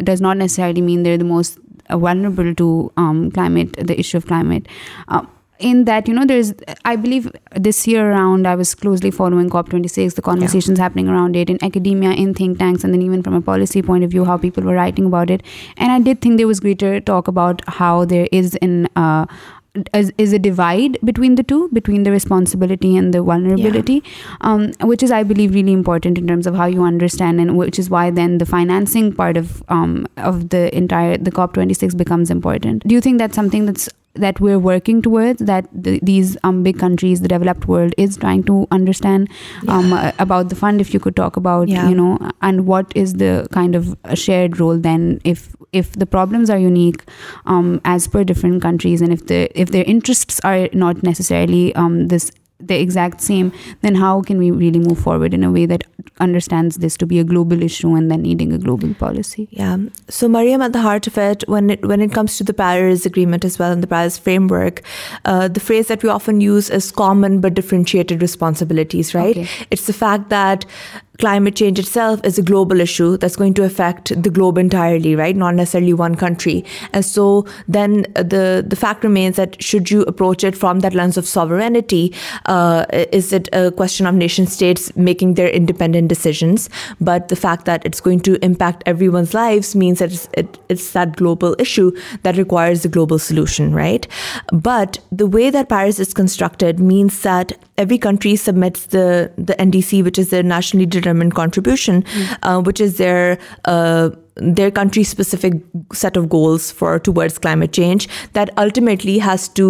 does 0.04 0.20
not 0.20 0.36
necessarily 0.36 0.80
mean 0.80 1.02
they're 1.02 1.18
the 1.18 1.24
most 1.24 1.58
vulnerable 1.90 2.54
to 2.54 2.92
um, 2.96 3.30
the 3.30 3.96
issue 3.98 4.16
of 4.16 4.26
climate. 4.26 4.66
Uh, 5.08 5.24
in 5.58 5.84
that, 5.84 6.06
there's, 6.26 6.54
I 6.86 6.96
believe 6.96 7.30
this 7.54 7.86
year 7.86 8.10
around, 8.10 8.46
I 8.46 8.54
was 8.54 8.74
closely 8.74 9.10
following 9.10 9.50
COP26, 9.50 10.14
the 10.14 10.22
conversations 10.22 10.78
happening 10.78 11.06
around 11.06 11.36
it 11.36 11.50
in 11.50 11.62
academia, 11.62 12.12
in 12.12 12.32
think 12.32 12.58
tanks, 12.58 12.82
and 12.82 12.94
then 12.94 13.02
even 13.02 13.22
from 13.22 13.34
a 13.34 13.42
policy 13.42 13.82
point 13.82 14.02
of 14.02 14.10
view, 14.10 14.24
how 14.24 14.38
people 14.38 14.62
were 14.62 14.72
writing 14.72 15.04
about 15.04 15.28
it. 15.28 15.42
And 15.76 15.92
I 15.92 16.00
did 16.00 16.22
think 16.22 16.38
there 16.38 16.46
was 16.46 16.60
greater 16.60 16.98
talk 16.98 17.28
about 17.28 17.60
how 17.68 18.06
there 18.06 18.28
is 18.32 18.56
an 18.62 19.26
is 19.94 20.32
a 20.32 20.38
divide 20.38 20.98
between 21.04 21.34
the 21.36 21.42
two, 21.42 21.68
between 21.72 22.02
the 22.02 22.10
responsibility 22.10 22.96
and 22.96 23.14
the 23.14 23.22
vulnerability, 23.22 24.02
um, 24.40 24.72
which 24.82 25.02
is, 25.02 25.12
I 25.12 25.22
believe, 25.22 25.54
really 25.54 25.72
important 25.72 26.18
in 26.18 26.26
terms 26.26 26.46
of 26.46 26.54
how 26.54 26.66
you 26.66 26.82
understand, 26.82 27.40
and 27.40 27.56
which 27.56 27.78
is 27.78 27.88
why 27.88 28.10
then 28.10 28.38
the 28.38 28.46
financing 28.46 29.12
part 29.12 29.36
of 29.36 29.62
um, 29.68 30.08
the 30.16 30.70
entire 30.72 31.16
the 31.16 31.30
COP26 31.30 31.96
becomes 31.96 32.30
important. 32.30 32.86
Do 32.86 32.94
you 32.94 33.00
think 33.00 33.18
that's 33.18 33.34
something 33.34 33.66
that's 33.66 33.90
that 34.14 34.40
we're 34.40 34.58
working 34.58 35.00
towards, 35.00 35.40
that 35.40 35.68
these 35.72 36.36
big 36.62 36.78
countries, 36.78 37.20
the 37.20 37.28
developed 37.28 37.68
world 37.68 37.94
is 37.96 38.16
trying 38.16 38.42
to 38.44 38.66
understand 38.72 39.28
um, 39.68 39.92
uh, 39.92 40.10
about 40.18 40.48
the 40.48 40.56
fund. 40.56 40.80
If 40.80 40.92
you 40.92 41.00
could 41.00 41.14
talk 41.14 41.36
about, 41.36 41.68
you 41.68 41.94
know, 41.94 42.18
and 42.42 42.66
what 42.66 42.92
is 42.96 43.14
the 43.14 43.46
kind 43.52 43.74
of 43.74 43.96
shared 44.14 44.58
role 44.58 44.76
then 44.76 45.20
if 45.72 45.92
the 45.92 46.06
problems 46.06 46.50
are 46.50 46.58
unique 46.58 47.04
um, 47.46 47.80
as 47.84 48.08
per 48.08 48.24
different 48.24 48.60
countries, 48.60 49.00
and 49.00 49.12
if 49.12 49.70
their 49.70 49.84
interests 49.86 50.40
are 50.40 50.68
not 50.72 51.02
necessarily 51.02 51.74
um, 51.76 52.08
this 52.08 52.28
the 52.60 52.78
exact 52.78 53.20
same, 53.20 53.52
then 53.82 53.94
how 53.94 54.20
can 54.22 54.38
we 54.38 54.50
really 54.50 54.78
move 54.78 54.98
forward 54.98 55.34
in 55.34 55.44
a 55.44 55.50
way 55.50 55.66
that 55.66 55.84
understands 56.18 56.76
this 56.76 56.96
to 56.96 57.06
be 57.06 57.18
a 57.18 57.24
global 57.24 57.62
issue 57.62 57.94
and 57.94 58.10
then 58.10 58.22
needing 58.22 58.52
a 58.52 58.58
global 58.58 58.92
policy? 58.94 59.48
Yeah. 59.50 59.78
So, 60.08 60.28
Mariam, 60.28 60.62
at 60.62 60.72
the 60.72 60.80
heart 60.80 61.06
of 61.06 61.18
it, 61.18 61.48
when 61.48 61.70
it 61.70 62.12
comes 62.12 62.36
to 62.38 62.44
the 62.44 62.54
Paris 62.54 63.06
Agreement 63.06 63.44
as 63.44 63.58
well 63.58 63.72
and 63.72 63.82
the 63.82 63.86
Paris 63.86 64.18
Framework, 64.18 64.82
uh, 65.24 65.48
the 65.48 65.60
phrase 65.60 65.88
that 65.88 66.02
we 66.02 66.08
often 66.08 66.40
use 66.40 66.70
is 66.70 66.90
common 66.92 67.40
but 67.40 67.54
differentiated 67.54 68.22
responsibilities, 68.22 69.14
right? 69.14 69.36
Okay. 69.36 69.66
It's 69.70 69.86
the 69.86 69.94
fact 69.94 70.28
that 70.30 70.66
climate 71.20 71.54
change 71.54 71.78
itself 71.78 72.20
is 72.24 72.38
a 72.38 72.42
global 72.42 72.80
issue 72.80 73.16
that's 73.18 73.36
going 73.36 73.54
to 73.54 73.62
affect 73.62 74.08
the 74.20 74.30
globe 74.30 74.58
entirely, 74.58 75.14
right? 75.14 75.36
Not 75.36 75.54
necessarily 75.54 75.92
one 75.92 76.14
country. 76.16 76.64
And 76.94 77.04
so 77.04 77.46
then 77.68 78.02
the 78.14 78.78
fact 78.80 79.04
remains 79.04 79.36
that 79.36 79.62
should 79.62 79.90
you 79.90 80.00
approach 80.12 80.44
it 80.44 80.56
from 80.56 80.80
that 80.80 80.94
lens 80.94 81.18
of 81.18 81.26
sovereignty, 81.26 82.14
uh, 82.46 82.86
is 83.12 83.32
it 83.32 83.48
a 83.52 83.70
question 83.70 84.06
of 84.06 84.14
nation 84.14 84.46
states 84.46 84.90
making 84.96 85.34
their 85.34 85.50
independent 85.50 86.08
decisions? 86.08 86.68
But 87.00 87.28
the 87.28 87.36
fact 87.36 87.66
that 87.66 87.84
it's 87.84 88.00
going 88.00 88.20
to 88.20 88.42
impact 88.44 88.82
everyone's 88.86 89.34
lives 89.34 89.76
means 89.76 89.98
that 89.98 90.48
it's 90.68 90.92
that 90.92 91.16
global 91.16 91.54
issue 91.58 91.90
that 92.22 92.36
requires 92.38 92.84
a 92.84 92.88
global 92.88 93.18
solution, 93.18 93.74
right? 93.74 94.06
But 94.52 94.98
the 95.12 95.26
way 95.26 95.50
that 95.50 95.68
Paris 95.68 95.98
is 96.00 96.14
constructed 96.14 96.80
means 96.80 97.22
that 97.22 97.52
every 97.82 97.98
country 98.06 98.36
submits 98.46 98.86
the 98.96 99.58
NDC, 99.66 100.02
which 100.04 100.22
is 100.24 100.30
their 100.30 100.48
nationally 100.54 100.90
determined 101.00 101.36
contribution, 101.42 102.02
hmm. 102.14 102.34
uh, 102.42 102.60
which 102.70 102.80
is 102.80 102.96
their 102.96 103.38
uh, 103.64 104.10
country-specific 104.74 105.54
set 105.92 106.16
of 106.16 106.28
goals 106.28 106.70
for 106.80 106.92
towards 107.06 107.38
climate 107.38 107.72
change 107.78 108.08
that 108.38 108.52
ultimately 108.64 109.18
has 109.26 109.48
to 109.60 109.66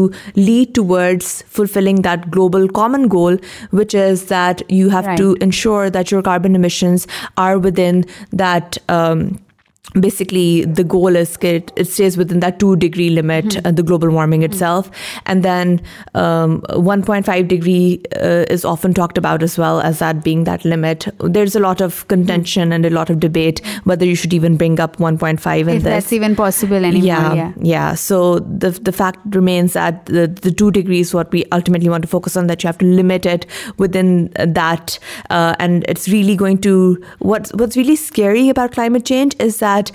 lead 0.49 0.75
towards 0.81 1.31
fulfilling 1.59 2.03
that 2.09 2.31
global 2.31 2.69
common 2.81 3.09
goal, 3.17 3.39
which 3.71 3.95
is 4.03 4.25
that 4.35 4.63
you 4.81 4.89
have 4.97 5.07
to 5.23 5.33
ensure 5.47 5.91
that 5.91 6.11
your 6.11 6.23
carbon 6.31 6.59
emissions 6.61 7.07
are 7.37 7.59
within 7.69 8.03
that 8.47 8.83
um, 8.97 9.31
basically 9.99 10.65
the 10.67 10.85
goal 10.85 11.17
is 11.17 11.37
it 11.41 11.73
stays 11.85 12.17
within 12.17 12.39
that 12.41 12.61
2-degree 12.61 13.11
limit, 13.11 13.55
hmm. 13.55 13.67
uh, 13.67 13.73
the 13.73 13.83
global 13.83 14.09
warming 14.11 14.45
itself. 14.45 14.87
Hmm. 14.87 15.19
And 15.27 15.43
then 15.43 15.81
um, 16.15 16.61
1.5 16.71 17.49
degree 17.49 18.01
uh, 18.15 18.45
is 18.49 18.65
often 18.65 18.95
talked 18.95 19.19
about 19.19 19.43
as 19.43 19.59
well 19.59 19.81
as 19.81 19.99
that 19.99 20.23
being 20.23 20.45
that 20.45 20.65
limit. 20.65 21.09
There's 21.19 21.57
a 21.57 21.61
lot 21.61 21.81
of 21.81 22.07
contention 22.07 22.69
hmm. 22.69 22.73
and 22.73 22.87
a 22.87 22.91
lot 22.91 23.11
of 23.11 23.19
debate 23.19 23.67
whether 23.83 24.07
you 24.07 24.15
should 24.15 24.33
even 24.33 24.57
bring 24.57 24.79
up 24.79 24.99
1.5 24.99 25.75
if 25.75 25.83
that's 25.83 26.13
even 26.13 26.37
possible 26.37 26.85
anymore. 26.85 27.97
So 27.97 28.39
the 28.39 28.95
fact 28.97 29.35
remains 29.35 29.73
that 29.73 30.07
the 30.07 30.55
2 30.57 30.71
degrees 30.71 31.09
is 31.09 31.15
what 31.15 31.33
we 31.33 31.45
ultimately 31.51 31.89
want 31.89 32.03
to 32.03 32.09
focus 32.09 32.37
on, 32.37 32.47
that 32.47 32.63
you 32.63 32.69
have 32.69 32.79
to 32.79 32.87
limit 32.87 33.27
it 33.27 33.45
within 33.79 34.29
that, 34.35 35.01
uh, 35.31 35.57
and 35.59 35.85
it's 35.89 36.09
really 36.09 36.37
going 36.37 36.59
to 36.59 37.03
what's 37.19 37.77
really 37.77 37.97
scary 37.97 38.49
about 38.49 38.73
climate 38.73 39.05
change 39.05 39.35
is 39.41 39.59
that 39.59 39.59
that 39.71 39.87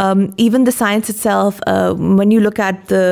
um, 0.00 0.18
even 0.46 0.60
the 0.68 0.74
science 0.80 1.06
itself, 1.14 1.52
uh, 1.72 1.92
when 2.18 2.28
you 2.34 2.40
look 2.46 2.58
at 2.68 2.76
the 2.92 3.04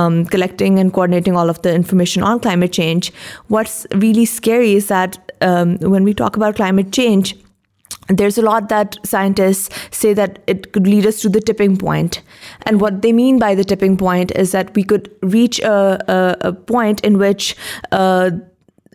um, 0.00 0.16
collecting 0.32 0.78
and 0.80 0.92
coordinating 0.96 1.36
all 1.38 1.54
of 1.54 1.62
the 1.66 1.72
information 1.82 2.28
on 2.30 2.40
climate 2.46 2.72
change, 2.80 3.12
what's 3.54 3.76
really 4.06 4.26
scary 4.38 4.72
is 4.80 4.92
that 4.96 5.22
when 5.92 6.08
we 6.08 6.14
talk 6.22 6.42
about 6.42 6.62
climate 6.62 6.92
change, 7.00 7.34
there's 8.08 8.38
a 8.38 8.42
lot 8.42 8.68
that 8.68 8.96
scientists 9.04 9.68
say 9.90 10.14
that 10.14 10.38
it 10.46 10.72
could 10.72 10.86
lead 10.86 11.06
us 11.06 11.20
to 11.22 11.28
the 11.28 11.40
tipping 11.40 11.76
point. 11.76 12.22
And 12.62 12.80
what 12.80 13.02
they 13.02 13.12
mean 13.12 13.38
by 13.38 13.54
the 13.54 13.64
tipping 13.64 13.96
point 13.96 14.30
is 14.32 14.52
that 14.52 14.74
we 14.74 14.84
could 14.84 15.10
reach 15.22 15.58
a 15.60 16.56
point 16.66 17.00
in 17.00 17.18
which 17.18 17.56
uh, 17.90 18.30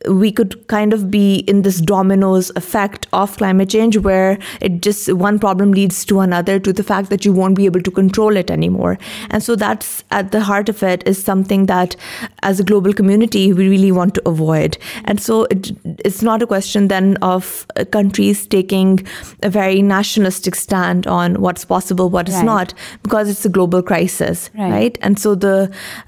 we 0.10 0.32
could 0.32 0.68
kind 0.68 0.94
of 0.94 1.12
be 1.12 1.36
in 1.48 1.62
this 1.62 1.80
dominoes 1.80 2.52
effect 2.56 3.08
of 3.14 3.38
climate 3.38 3.70
change, 3.70 3.98
where 3.98 4.40
it 4.60 4.82
just 4.82 5.12
one 5.14 5.40
problem 5.40 5.72
leads 5.72 6.04
to 6.06 6.20
another, 6.20 6.60
to 6.60 6.74
the 6.74 6.84
fact 6.84 7.10
that 7.10 7.26
you 7.26 7.34
won't 7.34 7.56
be 7.56 7.66
able 7.66 7.82
to 7.82 7.92
control 7.92 8.36
it 8.36 8.50
anymore. 8.50 8.98
And 9.30 9.44
so 9.44 9.56
that's 9.56 10.04
at 10.12 10.32
the 10.32 10.42
heart 10.42 10.70
of 10.70 10.82
it, 10.84 11.04
is 11.06 11.24
something 11.24 11.66
that 11.66 11.96
as 12.42 12.60
a 12.60 12.64
global 12.64 12.94
community 12.94 13.54
we 13.54 13.70
really 13.70 13.92
want 13.92 14.16
to 14.16 14.28
avoid. 14.28 14.78
And 15.06 15.22
so 15.22 15.48
it's 15.50 16.22
not 16.22 16.42
a 16.42 16.48
question 16.48 16.88
then 16.88 17.18
of 17.22 17.68
uh, 17.76 17.86
countries 17.86 18.48
taking 18.48 19.06
a 19.44 19.50
very 19.50 19.82
nationalistic 19.82 20.56
stand 20.56 21.08
on 21.08 21.42
what's 21.42 21.66
possible, 21.66 22.10
what 22.10 22.30
is 22.30 22.42
not, 22.44 22.74
because 23.04 23.30
it's 23.30 23.46
a 23.46 23.50
global 23.50 23.84
crisis, 23.84 24.50
right? 24.58 24.98
And 25.02 25.20
so 25.20 25.32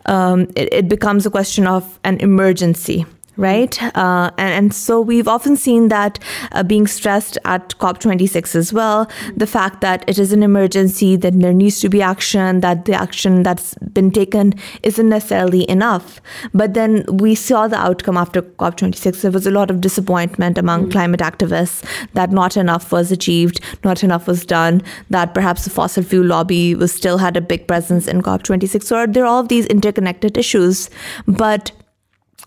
um, 0.06 0.48
it 0.56 0.88
becomes 0.88 1.26
a 1.26 1.30
question 1.30 1.68
of 1.68 2.00
an 2.04 2.20
emergency 2.20 3.06
right? 3.38 3.82
Uh, 3.96 4.32
and 4.38 4.74
so 4.74 5.02
we've 5.02 5.28
often 5.28 5.56
seen 5.56 5.90
that 5.90 6.20
uh, 6.52 6.64
being 6.64 6.88
stressed 6.88 7.38
at 7.46 7.70
COP26 7.80 8.56
as 8.56 8.74
well, 8.74 9.10
the 9.36 9.48
fact 9.48 9.82
that 9.82 10.04
it 10.08 10.20
is 10.20 10.32
an 10.32 10.44
emergency, 10.44 11.16
that 11.16 11.38
there 11.40 11.54
needs 11.54 11.80
to 11.80 11.90
be 11.90 12.02
action, 12.02 12.62
that 12.62 12.86
the 12.86 12.94
action 12.94 13.44
that's 13.44 13.74
been 13.94 14.12
taken 14.12 14.54
isn't 14.84 15.10
necessarily 15.10 15.68
enough. 15.70 16.22
But 16.54 16.74
then 16.74 17.04
we 17.08 17.36
saw 17.36 17.68
the 17.68 17.78
outcome 17.78 18.18
after 18.18 18.42
COP26. 18.42 19.22
There 19.22 19.32
was 19.32 19.48
a 19.48 19.52
lot 19.52 19.70
of 19.70 19.82
disappointment 19.82 20.58
among 20.58 20.88
mm. 20.88 20.92
climate 20.92 21.20
activists 21.20 21.84
that 22.14 22.32
not 22.32 22.56
enough 22.58 22.92
was 22.92 23.12
achieved, 23.12 23.60
not 23.84 24.04
enough 24.04 24.28
was 24.28 24.46
done, 24.46 24.82
that 25.12 25.36
perhaps 25.36 25.66
the 25.66 25.70
fossil 25.70 26.04
fuel 26.04 26.26
lobby 26.26 26.76
was 26.76 26.94
still 26.94 27.18
had 27.18 27.36
a 27.36 27.42
big 27.42 27.68
presence 27.68 28.08
in 28.08 28.22
COP26. 28.22 28.84
So 28.84 29.06
there 29.08 29.24
are 29.24 29.28
all 29.28 29.40
of 29.40 29.48
these 29.48 29.66
interconnected 29.66 30.38
issues. 30.38 30.90
But 31.28 31.72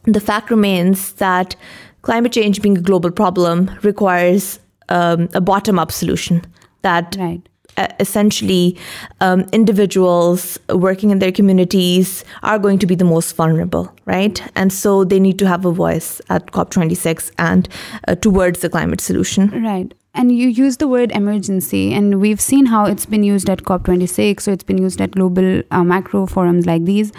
the 0.07 0.21
fact 0.21 0.51
remains 0.51 1.13
that 1.15 1.57
climate 2.03 2.33
change 2.33 2.63
being 2.63 2.79
a 2.79 2.81
global 2.81 3.11
problem 3.11 3.71
requires 3.83 4.59
um, 4.89 5.29
a 5.35 5.41
bottom-up 5.41 5.93
solution 5.93 6.43
that 6.83 7.17
essentially 7.99 8.77
um, 9.21 9.45
individuals 9.53 10.59
working 10.69 11.11
in 11.11 11.19
their 11.19 11.33
communities 11.33 12.25
are 12.45 12.59
going 12.59 12.79
to 12.79 12.87
be 12.87 12.95
the 12.95 13.05
most 13.05 13.35
vulnerable, 13.35 13.93
right? 14.05 14.41
And 14.55 14.73
so 14.73 15.03
they 15.03 15.19
need 15.19 15.39
to 15.41 15.49
have 15.49 15.65
a 15.65 15.73
voice 15.73 16.21
at 16.31 16.53
COP26 16.53 17.33
and 17.39 17.69
uh, 18.07 18.15
towards 18.15 18.61
the 18.61 18.71
climate 18.71 19.01
solution. 19.01 19.49
Right. 19.63 19.93
And 20.15 20.33
you 20.33 20.49
use 20.49 20.79
the 20.79 20.89
word 20.89 21.13
emergency, 21.13 21.93
and 21.93 22.21
we've 22.21 22.41
seen 22.41 22.67
how 22.67 22.87
it's 22.87 23.05
been 23.05 23.23
used 23.23 23.51
at 23.51 23.65
COP26, 23.65 24.41
so 24.41 24.53
it's 24.53 24.65
been 24.65 24.79
used 24.79 24.99
at 24.99 25.11
global 25.11 25.61
uh, 25.73 25.83
macro 25.83 26.27
forums 26.27 26.65
like 26.65 26.85
these. 26.85 27.13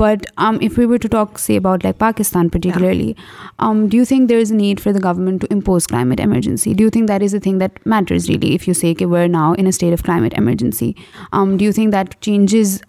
But 0.00 0.26
um, 0.38 0.58
if 0.62 0.78
we 0.78 0.86
were 0.86 0.98
to 0.98 1.08
talk, 1.08 1.38
say, 1.38 1.56
about 1.56 1.84
like 1.84 1.98
Pakistan 1.98 2.48
particularly, 2.48 3.14
um, 3.58 3.80
do 3.88 3.98
you 3.98 4.04
think 4.06 4.28
there 4.28 4.44
is 4.44 4.50
a 4.50 4.54
need 4.54 4.80
for 4.80 4.92
the 4.92 5.02
government 5.06 5.42
to 5.42 5.52
impose 5.52 5.86
climate 5.86 6.22
emergency? 6.26 6.72
Do 6.72 6.84
you 6.84 6.90
think 6.96 7.08
that 7.08 7.22
is 7.26 7.32
the 7.32 7.40
thing 7.40 7.58
that 7.58 7.84
matters 7.94 8.28
really? 8.28 8.54
If 8.54 8.66
you 8.66 8.72
say, 8.72 8.92
okay, 8.92 9.06
we're 9.14 9.28
now 9.28 9.52
in 9.64 9.66
a 9.66 9.72
state 9.80 9.92
of 9.92 10.02
climate 10.02 10.32
emergency, 10.44 10.96
um, 11.32 11.58
do 11.58 11.64
you 11.66 11.72
think 11.72 11.92
that 11.92 12.18
changes 12.22 12.80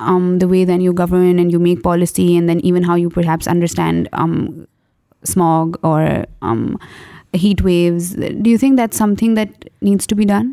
the 0.43 0.47
way 0.53 0.63
then 0.63 0.79
you 0.79 0.93
govern 0.93 1.39
and 1.39 1.51
you 1.51 1.59
make 1.59 1.83
policy, 1.83 2.37
and 2.37 2.47
then 2.47 2.61
even 2.71 2.83
how 2.83 2.95
you 2.95 3.09
perhaps 3.09 3.47
understand 3.47 4.09
smog 5.25 5.77
or 5.83 6.25
heat 7.33 7.63
waves? 7.63 8.11
Do 8.15 8.49
you 8.49 8.57
think 8.57 8.77
that's 8.77 9.05
something 9.05 9.33
that 9.33 9.71
needs 9.81 10.07
to 10.07 10.23
be 10.23 10.31
done? 10.33 10.51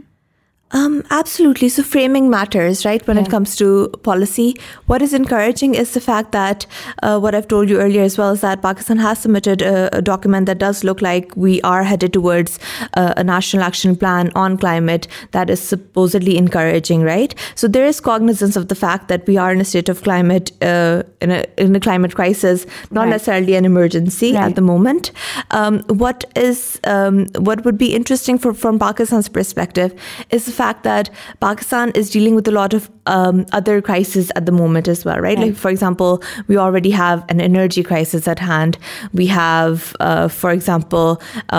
Um, 0.72 1.02
absolutely. 1.10 1.68
So 1.68 1.82
framing 1.82 2.30
matters, 2.30 2.84
right? 2.84 3.04
When 3.06 3.18
it 3.18 3.28
comes 3.28 3.56
to 3.56 3.88
policy, 4.04 4.54
what 4.86 5.02
is 5.02 5.12
encouraging 5.12 5.74
is 5.74 5.94
the 5.94 6.00
fact 6.00 6.30
that 6.30 6.64
uh, 7.02 7.18
what 7.18 7.34
I've 7.34 7.48
told 7.48 7.68
you 7.68 7.80
earlier 7.80 8.02
as 8.02 8.16
well 8.16 8.30
is 8.30 8.40
that 8.42 8.62
Pakistan 8.62 8.96
has 8.98 9.18
submitted 9.18 9.62
a 9.62 10.00
document 10.00 10.46
that 10.46 10.58
does 10.58 10.84
look 10.84 11.02
like 11.02 11.32
we 11.34 11.60
are 11.62 11.82
headed 11.82 12.12
towards 12.12 12.60
uh, 12.96 13.14
a 13.16 13.24
national 13.24 13.64
action 13.64 13.96
plan 13.96 14.30
on 14.36 14.56
climate 14.56 15.08
that 15.32 15.50
is 15.50 15.60
supposedly 15.60 16.38
encouraging, 16.38 17.02
right? 17.02 17.34
So 17.56 17.66
there 17.66 17.84
is 17.84 17.98
cognizance 17.98 18.54
of 18.54 18.68
the 18.68 18.76
fact 18.76 19.08
that 19.08 19.26
we 19.26 19.36
are 19.36 19.52
in 19.52 19.60
a 19.60 19.64
state 19.64 19.88
of 19.88 20.04
climate, 20.04 20.52
uh, 20.62 21.02
in 21.20 21.74
a 21.74 21.80
climate 21.80 22.14
crisis, 22.14 22.64
not 22.92 23.08
necessarily 23.08 23.56
an 23.56 23.64
emergency 23.64 24.36
at 24.36 24.54
the 24.54 24.62
moment. 24.62 25.10
Um, 25.50 25.70
um, 26.84 27.26
what 27.38 27.64
would 27.64 27.76
be 27.76 27.94
interesting 27.94 28.38
from 28.38 28.78
Pakistan's 28.78 29.28
perspective 29.28 29.92
is 30.30 30.46
the 30.46 30.48
fact 30.62 30.82
that 30.84 31.10
Pakistan 31.46 31.92
is 32.00 32.10
dealing 32.16 32.34
with 32.38 32.46
a 32.52 32.54
lot 32.60 32.74
of 32.78 32.82
um, 33.16 33.36
other 33.58 33.76
crises 33.88 34.26
at 34.38 34.46
the 34.48 34.54
moment 34.62 34.86
as 34.94 35.04
well, 35.06 35.18
right? 35.26 35.38
Like, 35.44 35.56
for 35.64 35.70
example, 35.76 36.12
we 36.48 36.58
already 36.64 36.92
have 37.04 37.24
an 37.34 37.40
energy 37.50 37.82
crisis 37.90 38.28
at 38.34 38.40
hand. 38.50 38.78
We 39.20 39.26
have, 39.40 39.88
uh, 40.10 40.26
for 40.42 40.50
example, 40.58 41.08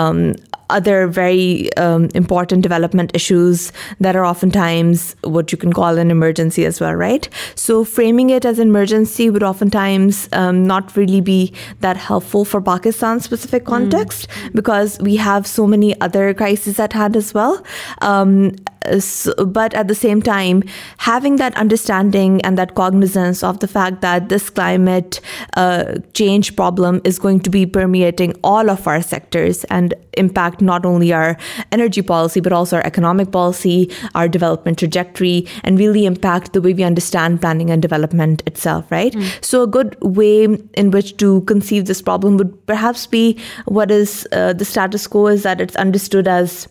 um, 0.02 0.50
other 0.70 1.06
very 1.06 1.74
um, 1.76 2.08
important 2.14 2.62
development 2.62 3.10
issues 3.14 3.72
that 4.00 4.16
are 4.16 4.24
oftentimes 4.24 5.14
what 5.22 5.52
you 5.52 5.58
can 5.58 5.72
call 5.72 5.98
an 5.98 6.10
emergency 6.10 6.64
as 6.64 6.80
well, 6.80 6.94
right? 6.94 7.28
So 7.54 7.84
framing 7.84 8.30
it 8.30 8.44
as 8.44 8.58
an 8.58 8.68
emergency 8.68 9.30
would 9.30 9.42
oftentimes 9.42 10.28
um, 10.32 10.66
not 10.66 10.96
really 10.96 11.20
be 11.20 11.52
that 11.80 11.96
helpful 11.96 12.44
for 12.44 12.60
Pakistan's 12.60 13.24
specific 13.24 13.62
hmm. 13.62 13.68
context 13.68 14.28
because 14.54 14.98
we 15.00 15.16
have 15.16 15.46
so 15.46 15.66
many 15.66 16.00
other 16.00 16.34
crises 16.34 16.78
at 16.78 16.92
hand 16.92 17.16
as 17.16 17.34
well. 17.34 17.62
Um, 18.00 18.56
but 18.82 19.74
at 19.74 19.86
the 19.86 19.94
same 19.94 20.20
time, 20.20 20.64
having 20.98 21.36
that 21.36 21.56
understanding 21.56 22.42
and 22.42 22.58
that 22.58 22.74
cognizance 22.74 23.44
of 23.44 23.60
the 23.60 23.68
fact 23.68 24.00
that 24.00 24.28
this 24.28 24.50
climate 24.50 25.20
uh, 25.56 25.98
change 26.14 26.56
problem 26.56 27.00
is 27.04 27.16
going 27.16 27.38
to 27.38 27.50
be 27.50 27.64
permeating 27.64 28.36
all 28.42 28.68
of 28.68 28.88
our 28.88 29.00
sectors 29.00 29.62
and 29.64 29.94
impacting 30.18 30.50
not 30.62 30.86
only 30.86 31.12
our 31.12 31.36
energy 31.72 32.02
policy, 32.02 32.40
but 32.40 32.52
also 32.52 32.76
our 32.76 32.86
economic 32.86 33.30
policy, 33.30 33.90
our 34.14 34.28
development 34.28 34.78
trajectory, 34.78 35.46
and 35.64 35.78
really 35.78 36.06
impact 36.06 36.52
the 36.52 36.62
way 36.62 36.72
we 36.72 36.84
understand 36.84 37.40
planning 37.40 37.70
and 37.70 37.82
development 37.82 38.42
itself, 38.46 38.90
right? 38.90 39.12
Mm. 39.12 39.44
So 39.44 39.62
a 39.62 39.66
good 39.66 39.96
way 40.00 40.44
in 40.44 40.90
which 40.90 41.16
to 41.18 41.40
conceive 41.42 41.86
this 41.86 42.00
problem 42.00 42.36
would 42.36 42.66
perhaps 42.66 43.06
be 43.06 43.38
what 43.66 43.90
is 43.90 44.26
uh, 44.32 44.52
the 44.52 44.64
status 44.64 45.06
quo 45.06 45.26
is 45.26 45.42
that 45.42 45.60
it's 45.60 45.76
understood 45.76 46.28
as 46.28 46.68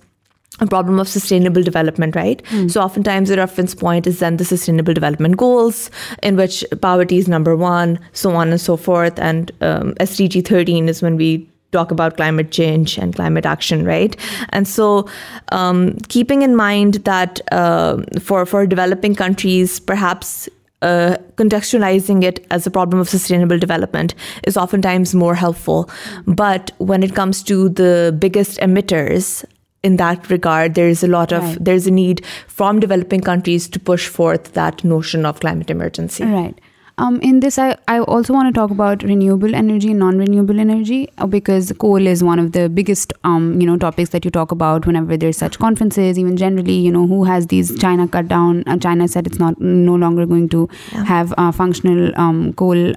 a 0.60 0.68
problem 0.68 1.00
of 1.00 1.08
sustainable 1.08 1.64
development, 1.64 2.16
right? 2.16 2.44
Mm. 2.52 2.70
So 2.70 2.82
oftentimes 2.82 3.30
the 3.30 3.38
reference 3.38 3.74
point 3.74 4.06
is 4.06 4.20
then 4.20 4.38
the 4.38 4.46
sustainable 4.46 4.94
development 4.94 5.38
goals, 5.38 5.90
in 6.22 6.36
which 6.36 6.64
poverty 6.82 7.18
is 7.18 7.28
number 7.28 7.56
1, 7.56 7.98
so 8.12 8.36
on 8.36 8.50
and 8.50 8.62
so 8.62 8.78
forth. 8.78 9.18
And 9.18 9.52
um, 9.62 9.96
SDG 9.96 10.46
13 10.46 10.88
is 10.88 11.02
when 11.02 11.18
we 11.18 11.40
talk 11.72 11.92
about 11.92 12.18
climate 12.18 12.52
change 12.52 12.98
and 12.98 13.16
climate 13.16 13.46
action, 13.46 13.86
right? 13.86 14.16
And 14.50 14.68
so 14.68 15.08
um, 15.52 15.98
keeping 16.08 16.42
in 16.42 16.56
mind 16.56 16.96
that 17.06 17.40
uh, 17.52 18.04
for 18.22 18.66
developing 18.66 19.16
countries, 19.16 19.80
perhaps 19.80 20.50
uh, 20.82 21.18
contextualizing 21.36 22.24
it 22.24 22.46
as 22.50 22.66
a 22.66 22.72
problem 22.72 23.00
of 23.00 23.08
sustainable 23.08 23.60
development 23.60 24.16
is 24.48 24.58
oftentimes 24.58 25.14
more 25.14 25.36
helpful. 25.36 25.90
But 26.26 26.72
when 26.78 27.04
it 27.04 27.16
comes 27.16 27.44
to 27.44 27.70
the 27.70 28.16
biggest 28.18 28.60
emitters 28.60 29.46
in 29.84 29.98
that 29.98 30.30
regard, 30.30 30.74
there 30.74 30.88
is 30.88 31.04
a 31.04 31.08
lot 31.08 31.32
of, 31.32 31.64
there's 31.64 31.88
a 31.88 31.92
need 31.92 32.26
from 32.48 32.80
developing 32.80 33.22
countries 33.22 33.68
to 33.70 33.80
push 33.80 34.08
forth 34.08 34.54
that 34.54 34.84
notion 34.84 35.26
of 35.26 35.40
climate 35.40 35.70
emergency. 35.70 36.26
Right. 36.26 36.56
Um, 37.02 37.20
in 37.28 37.40
this, 37.40 37.58
I 37.58 38.00
also 38.14 38.34
want 38.34 38.54
to 38.54 38.54
talk 38.54 38.70
about 38.70 39.02
renewable 39.02 39.56
energy 39.56 39.90
and 39.90 39.98
non-renewable 40.00 40.60
energy, 40.60 41.00
uh, 41.18 41.26
because 41.26 41.74
coal 41.80 42.08
is 42.10 42.24
one 42.24 42.38
of 42.38 42.52
the 42.58 42.66
biggest, 42.70 43.16
um, 43.24 43.48
topics 43.80 44.12
that 44.12 44.26
you 44.26 44.32
talk 44.36 44.52
about 44.52 44.86
whenever 44.86 45.18
there's 45.24 45.40
such 45.44 45.58
conferences. 45.58 46.20
Even 46.24 46.36
generally, 46.42 46.76
who 47.14 47.24
has 47.24 47.48
these 47.54 47.74
China 47.84 48.08
cut 48.08 48.28
down? 48.28 48.64
Uh, 48.68 48.78
China 48.78 49.08
said 49.08 49.32
it's 49.32 49.40
no 49.42 49.96
longer 50.04 50.26
going 50.26 50.48
to 50.50 50.68
have 51.12 51.34
uh, 51.38 51.52
functional 51.52 52.12
um, 52.20 52.54
coal 52.54 52.94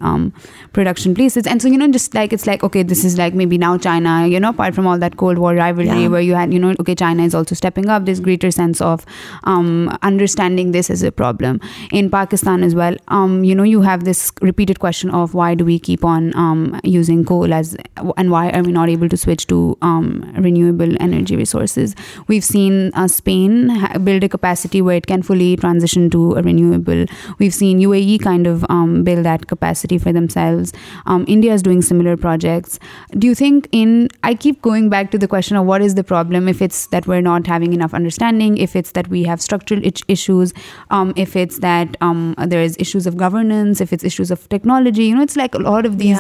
production 0.73 1.15
places. 1.15 1.47
And 1.47 1.63
so, 1.63 1.73
just 1.93 2.15
like 2.15 2.33
it's 2.33 2.47
like, 2.47 2.63
okay, 2.63 2.83
this 2.83 3.05
is 3.05 3.17
like 3.17 3.33
maybe 3.33 3.57
now 3.57 3.79
China, 3.79 4.49
apart 4.49 4.75
from 4.75 4.87
all 4.87 4.99
that 4.99 5.17
Cold 5.17 5.39
War 5.39 5.55
rivalry 5.55 6.09
where 6.09 6.21
you 6.21 6.35
had, 6.35 6.53
okay, 6.81 6.95
China 6.95 7.23
is 7.23 7.35
also 7.35 7.55
stepping 7.55 7.89
up. 7.89 8.05
This 8.07 8.21
greater 8.21 8.51
sense 8.51 8.81
of 8.81 9.07
understanding 9.45 10.73
this 10.73 10.91
as 10.91 11.03
a 11.03 11.13
problem 11.13 11.61
in 11.93 12.11
Pakistan 12.11 12.65
as 12.65 12.75
well. 12.75 12.97
You 13.43 13.81
have 13.81 13.83
have 13.95 14.07
this 14.09 14.25
repeated 14.49 14.81
question 14.85 15.15
of 15.21 15.35
why 15.41 15.49
do 15.61 15.69
we 15.71 15.79
keep 15.89 16.05
on 16.13 16.29
um, 16.45 16.63
using 16.95 17.25
coal 17.31 17.53
and 18.23 18.31
why 18.35 18.43
are 18.59 18.63
we 18.69 18.75
not 18.79 18.93
able 18.95 19.11
to 19.15 19.19
switch 19.25 19.47
to 19.55 19.59
um, 19.91 20.09
renewable 20.47 20.97
energy 21.07 21.37
resources? 21.43 21.95
We've 22.33 22.47
seen 22.49 22.81
uh, 23.03 23.07
Spain 23.17 24.03
build 24.09 24.27
a 24.29 24.31
capacity 24.37 24.83
where 24.89 24.97
it 25.03 25.07
can 25.13 25.23
fully 25.31 25.51
transition 25.65 26.09
to 26.15 26.23
a 26.41 26.43
renewable. 26.43 27.05
We've 27.43 27.55
seen 27.55 27.81
UAE 27.85 28.21
kind 28.25 28.49
of 28.53 28.67
um, 28.69 29.05
build 29.05 29.25
that 29.31 29.47
capacity 29.53 29.99
for 30.07 30.13
themselves. 30.13 30.75
India 31.37 31.55
is 31.57 31.63
doing 31.69 31.81
similar 31.89 32.17
projects. 32.25 32.79
Do 33.23 33.27
you 33.27 33.35
think 33.43 33.69
I 34.29 34.35
keep 34.43 34.61
going 34.67 34.89
back 34.93 35.11
to 35.13 35.19
the 35.19 35.27
question 35.29 35.57
of 35.57 35.67
what 35.67 35.83
is 35.89 35.95
the 35.95 36.05
problem, 36.05 36.49
if 36.49 36.61
it's 36.67 36.87
that 36.95 37.07
we're 37.07 37.25
not 37.25 37.47
having 37.47 37.73
enough 37.73 37.95
understanding, 37.95 38.57
if 38.67 38.75
it's 38.83 38.93
that 38.99 39.09
we 39.17 39.23
have 39.31 39.43
structural 39.43 39.83
issues, 40.17 40.53
if 41.27 41.37
it's 41.45 41.59
that 41.69 41.97
there 42.55 42.69
is 42.69 42.79
issues 42.89 43.11
of 43.13 43.19
governance, 43.27 43.63
if 43.81 43.93
it's 43.93 44.05
issues 44.05 44.31
of 44.31 44.49
technology, 44.49 45.11
it's 45.13 45.37
like 45.37 45.55
a 45.55 45.59
lot 45.59 45.87
of 45.87 45.99
these. 45.99 46.19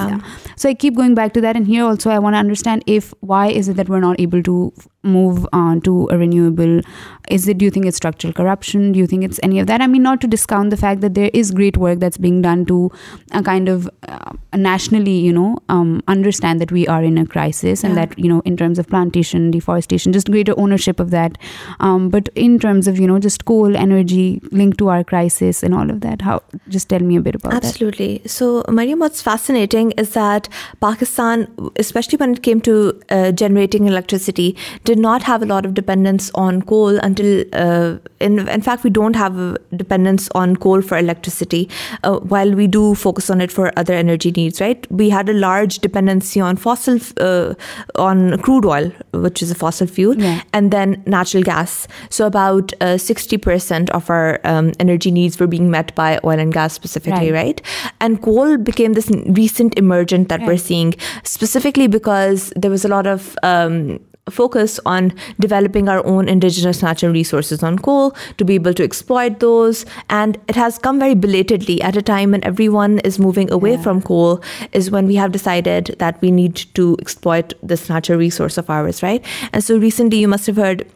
So 0.56 0.68
I 0.68 0.74
keep 0.74 0.94
going 0.94 1.14
back 1.14 1.32
to 1.34 1.40
that, 1.40 1.56
and 1.56 1.66
here 1.66 1.84
also 1.84 2.10
I 2.10 2.18
want 2.18 2.34
to 2.34 2.38
understand 2.38 2.84
why 3.20 3.48
is 3.48 3.68
it 3.68 3.76
that 3.76 3.88
we're 3.88 4.00
not 4.00 4.20
able 4.20 4.42
to 4.44 4.74
move 5.04 5.46
to 5.84 6.08
a 6.10 6.18
renewable? 6.18 6.80
Do 7.28 7.64
you 7.64 7.70
think 7.70 7.86
it's 7.86 7.96
structural 7.96 8.32
corruption? 8.32 8.92
Do 8.92 8.98
you 8.98 9.06
think 9.06 9.24
it's 9.24 9.40
any 9.42 9.58
of 9.58 9.66
that? 9.66 9.80
I 9.80 9.86
mean, 9.86 10.02
not 10.02 10.20
to 10.22 10.26
discount 10.26 10.70
the 10.70 10.76
fact 10.76 11.00
that 11.00 11.14
there 11.14 11.30
is 11.32 11.52
great 11.52 11.76
work 11.76 11.98
that's 11.98 12.18
being 12.18 12.42
done 12.42 12.66
to 12.66 12.90
uh, 13.32 13.40
kind 13.40 13.68
of 13.68 13.88
uh, 14.06 14.32
nationally, 14.54 15.34
um, 15.68 16.02
understand 16.06 16.60
that 16.60 16.70
we 16.70 16.86
are 16.86 17.02
in 17.02 17.16
a 17.16 17.26
crisis, 17.26 17.82
and 17.82 17.96
that, 17.96 18.16
in 18.18 18.56
terms 18.56 18.78
of 18.78 18.86
plantation, 18.88 19.50
deforestation, 19.50 20.12
just 20.12 20.30
greater 20.30 20.54
ownership 20.58 21.00
of 21.00 21.10
that. 21.10 21.38
Um, 21.80 22.08
but 22.08 22.28
in 22.34 22.58
terms 22.58 22.88
of, 22.88 22.98
just 23.20 23.44
coal, 23.44 23.76
energy 23.76 24.40
linked 24.50 24.78
to 24.78 24.88
our 24.88 25.04
crisis 25.04 25.62
and 25.62 25.74
all 25.74 25.88
of 25.90 26.00
that, 26.00 26.22
just 26.68 26.88
tell 26.88 27.00
me 27.00 27.16
a 27.16 27.20
bit 27.20 27.36
about 27.36 27.52
that. 27.52 27.64
Absolutely. 27.64 28.22
So, 28.26 28.64
Mariam, 28.68 28.98
what's 28.98 29.22
fascinating 29.22 29.92
is 29.92 30.14
that 30.14 30.48
Pakistan, 30.80 31.54
especially 31.76 32.16
when 32.16 32.32
it 32.32 32.42
came 32.42 32.60
to 32.62 33.00
uh, 33.10 33.32
generating 33.32 33.86
electricity, 33.86 34.56
not 34.96 35.22
have 35.22 35.42
a 35.42 35.46
lot 35.46 35.64
of 35.64 35.74
dependence 35.74 36.30
on 36.34 36.62
coal 36.62 36.96
until, 36.98 37.44
uh, 37.52 37.96
in 38.20 38.62
fact, 38.62 38.84
we 38.84 38.90
don't 38.90 39.16
have 39.16 39.38
a 39.38 39.56
dependence 39.76 40.28
on 40.34 40.56
coal 40.56 40.82
for 40.82 40.96
electricity, 40.96 41.68
uh, 42.02 42.18
while 42.20 42.52
we 42.54 42.66
do 42.66 42.94
focus 42.94 43.30
on 43.30 43.40
it 43.40 43.52
for 43.52 43.72
other 43.76 43.94
energy 43.94 44.30
needs, 44.30 44.60
right? 44.60 44.86
We 44.90 45.10
had 45.10 45.28
a 45.28 45.32
large 45.32 45.78
dependency 45.78 46.40
on 46.40 46.58
uh, 46.64 47.54
on 47.96 48.38
crude 48.38 48.64
oil, 48.64 48.90
which 49.12 49.42
is 49.42 49.50
a 49.50 49.54
fossil 49.54 49.86
fuel, 49.86 50.16
and 50.52 50.70
then 50.70 51.02
natural 51.06 51.42
gas. 51.42 51.86
So 52.10 52.26
about 52.26 52.72
60% 52.80 53.90
of 53.90 54.08
our 54.08 54.40
um, 54.44 54.72
energy 54.80 55.10
needs 55.10 55.38
were 55.38 55.46
being 55.46 55.70
met 55.70 55.94
by 55.94 56.18
oil 56.24 56.38
and 56.38 56.52
gas 56.52 56.72
specifically, 56.72 57.32
right? 57.32 57.60
And 58.00 58.22
coal 58.22 58.56
became 58.56 58.94
this 58.94 59.10
recent 59.28 59.76
emergent 59.78 60.28
that 60.30 60.40
we're 60.42 60.56
seeing, 60.56 60.94
specifically 61.22 61.86
because 61.86 62.52
there 62.56 62.70
was 62.70 62.84
a 62.84 62.88
lot 62.88 63.06
of 63.06 63.36
um, 63.42 63.98
focus 64.30 64.80
on 64.86 65.12
developing 65.38 65.88
our 65.88 66.04
own 66.06 66.28
indigenous 66.28 66.82
natural 66.82 67.12
resources 67.12 67.62
on 67.62 67.78
coal, 67.78 68.14
to 68.38 68.44
be 68.44 68.54
able 68.54 68.74
to 68.74 68.82
exploit 68.82 69.40
those. 69.40 69.84
And 70.08 70.38
it 70.48 70.56
has 70.56 70.78
come 70.78 70.98
very 70.98 71.14
belatedly 71.14 71.82
at 71.82 71.96
a 71.96 72.02
time 72.02 72.32
when 72.32 72.42
everyone 72.44 72.98
is 73.00 73.18
moving 73.18 73.50
away 73.50 73.76
from 73.76 74.00
coal, 74.02 74.42
is 74.72 74.90
when 74.90 75.06
we 75.06 75.16
have 75.16 75.32
decided 75.32 75.96
that 75.98 76.20
we 76.22 76.30
need 76.30 76.56
to 76.74 76.96
exploit 77.00 77.52
this 77.62 77.88
natural 77.88 78.18
resource 78.18 78.58
of 78.58 78.70
ours, 78.70 79.02
right? 79.02 79.24
And 79.52 79.62
so 79.62 79.78
recently 79.78 80.18
you 80.18 80.28
must 80.28 80.46
have 80.46 80.56
heard 80.56 80.86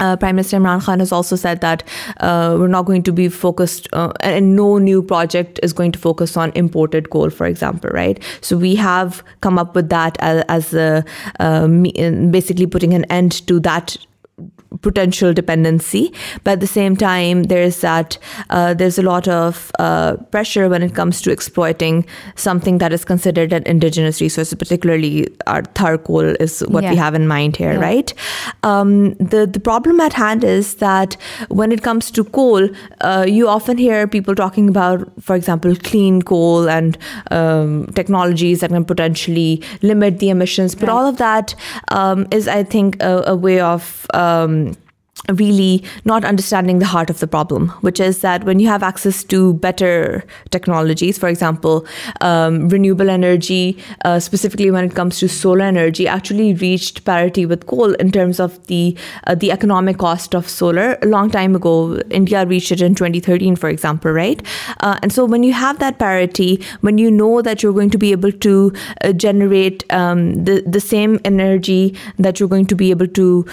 uh, 0.00 0.16
Prime 0.16 0.36
Minister 0.36 0.58
Imran 0.58 0.80
Khan 0.82 1.00
has 1.00 1.10
also 1.10 1.34
said 1.34 1.60
that 1.60 1.82
uh, 2.20 2.56
we're 2.58 2.68
not 2.68 2.84
going 2.84 3.02
to 3.02 3.12
be 3.12 3.28
focused, 3.28 3.88
uh, 3.92 4.12
and 4.20 4.54
no 4.54 4.78
new 4.78 5.02
project 5.02 5.58
is 5.62 5.72
going 5.72 5.90
to 5.92 5.98
focus 5.98 6.36
on 6.36 6.52
imported 6.54 7.10
coal, 7.10 7.30
for 7.30 7.46
example, 7.46 7.90
right? 7.90 8.22
So 8.40 8.56
we 8.56 8.76
have 8.76 9.24
come 9.40 9.58
up 9.58 9.74
with 9.74 9.88
that 9.88 10.16
as 10.20 10.70
basically 12.30 12.66
putting 12.66 12.94
an 12.94 13.04
end 13.06 13.46
to 13.48 13.58
that 13.60 13.96
potential 14.82 15.32
dependency. 15.32 16.12
But 16.44 16.52
at 16.52 16.60
the 16.60 16.66
same 16.66 16.96
time, 16.96 17.44
there's 17.44 17.82
uh, 17.82 18.06
a 18.50 19.02
lot 19.02 19.26
of 19.26 19.70
uh, 19.78 20.16
pressure 20.30 20.68
when 20.68 20.82
it 20.82 20.94
comes 20.94 21.20
to 21.22 21.32
exploiting 21.32 22.04
something 22.36 22.78
that 22.78 22.92
is 22.92 23.04
considered 23.04 23.52
an 23.52 23.62
indigenous 23.64 24.20
resource, 24.20 24.52
particularly 24.54 25.26
our 25.46 25.62
Thar 25.74 25.98
coal 25.98 26.24
is 26.40 26.60
what 26.68 26.84
we 26.84 26.96
have 26.96 27.14
in 27.14 27.26
mind 27.26 27.56
here, 27.56 27.78
right? 27.78 28.12
Um, 28.62 29.14
the 29.14 29.60
problem 29.62 30.00
at 30.00 30.12
hand 30.12 30.44
is 30.44 30.76
that 30.76 31.16
when 31.48 31.72
it 31.72 31.82
comes 31.82 32.10
to 32.12 32.24
coal, 32.24 32.68
uh, 33.00 33.24
you 33.26 33.48
often 33.48 33.76
hear 33.76 34.06
people 34.06 34.34
talking 34.34 34.68
about, 34.68 35.10
for 35.20 35.36
example, 35.36 35.74
clean 35.76 36.22
coal 36.22 36.68
and 36.68 36.98
um, 37.30 37.86
technologies 37.94 38.60
that 38.60 38.70
can 38.70 38.84
potentially 38.84 39.62
limit 39.82 40.18
the 40.18 40.30
emissions. 40.30 40.74
But 40.74 40.88
all 40.88 41.06
of 41.06 41.16
that 41.16 41.54
um, 41.90 42.26
is, 42.30 42.46
I 42.46 42.62
think, 42.62 43.02
a 43.02 43.34
way 43.34 43.60
of 43.60 44.08
really 45.34 45.84
not 46.06 46.24
understanding 46.24 46.78
the 46.78 46.86
heart 46.86 47.10
of 47.10 47.18
the 47.18 47.26
problem, 47.26 47.68
which 47.82 48.00
is 48.00 48.20
that 48.20 48.44
when 48.44 48.60
you 48.60 48.68
have 48.68 48.82
access 48.82 49.22
to 49.24 49.54
better 49.54 50.24
technologies, 50.50 51.18
for 51.18 51.28
example, 51.28 51.86
um, 52.22 52.68
renewable 52.68 53.10
energy, 53.10 53.76
uh, 54.04 54.18
specifically 54.18 54.70
when 54.70 54.84
it 54.84 54.94
comes 54.94 55.18
to 55.18 55.28
solar 55.28 55.64
energy, 55.64 56.08
actually 56.08 56.54
reached 56.54 57.04
parity 57.04 57.44
with 57.44 57.66
coal 57.66 57.92
in 57.94 58.10
terms 58.10 58.40
of 58.40 58.64
the 58.68 58.96
uh, 59.26 59.36
economic 59.42 59.98
cost 59.98 60.34
of 60.34 60.48
solar 60.48 60.96
a 61.02 61.06
long 61.06 61.30
time 61.30 61.54
ago. 61.54 62.00
India 62.10 62.46
reached 62.46 62.72
it 62.72 62.80
in 62.80 62.94
2013, 62.94 63.54
for 63.54 63.68
example, 63.68 64.10
right? 64.10 64.42
Uh, 64.80 64.98
and 65.02 65.12
so 65.12 65.26
when 65.26 65.42
you 65.42 65.52
have 65.52 65.78
that 65.78 65.98
parity, 65.98 66.64
when 66.80 66.96
you 66.96 67.10
know 67.10 67.42
that 67.42 67.62
you're 67.62 67.74
going 67.74 67.90
to 67.90 67.98
be 67.98 68.12
able 68.12 68.32
to 68.32 68.72
generate 69.16 69.84
um, 69.92 70.32
the 70.44 70.82
same 70.82 71.20
energy 71.24 71.94
that 72.18 72.38
you're 72.38 72.48
going 72.48 72.66
to 72.66 72.76
be 72.76 72.90
able 72.90 73.06
to 73.06 73.46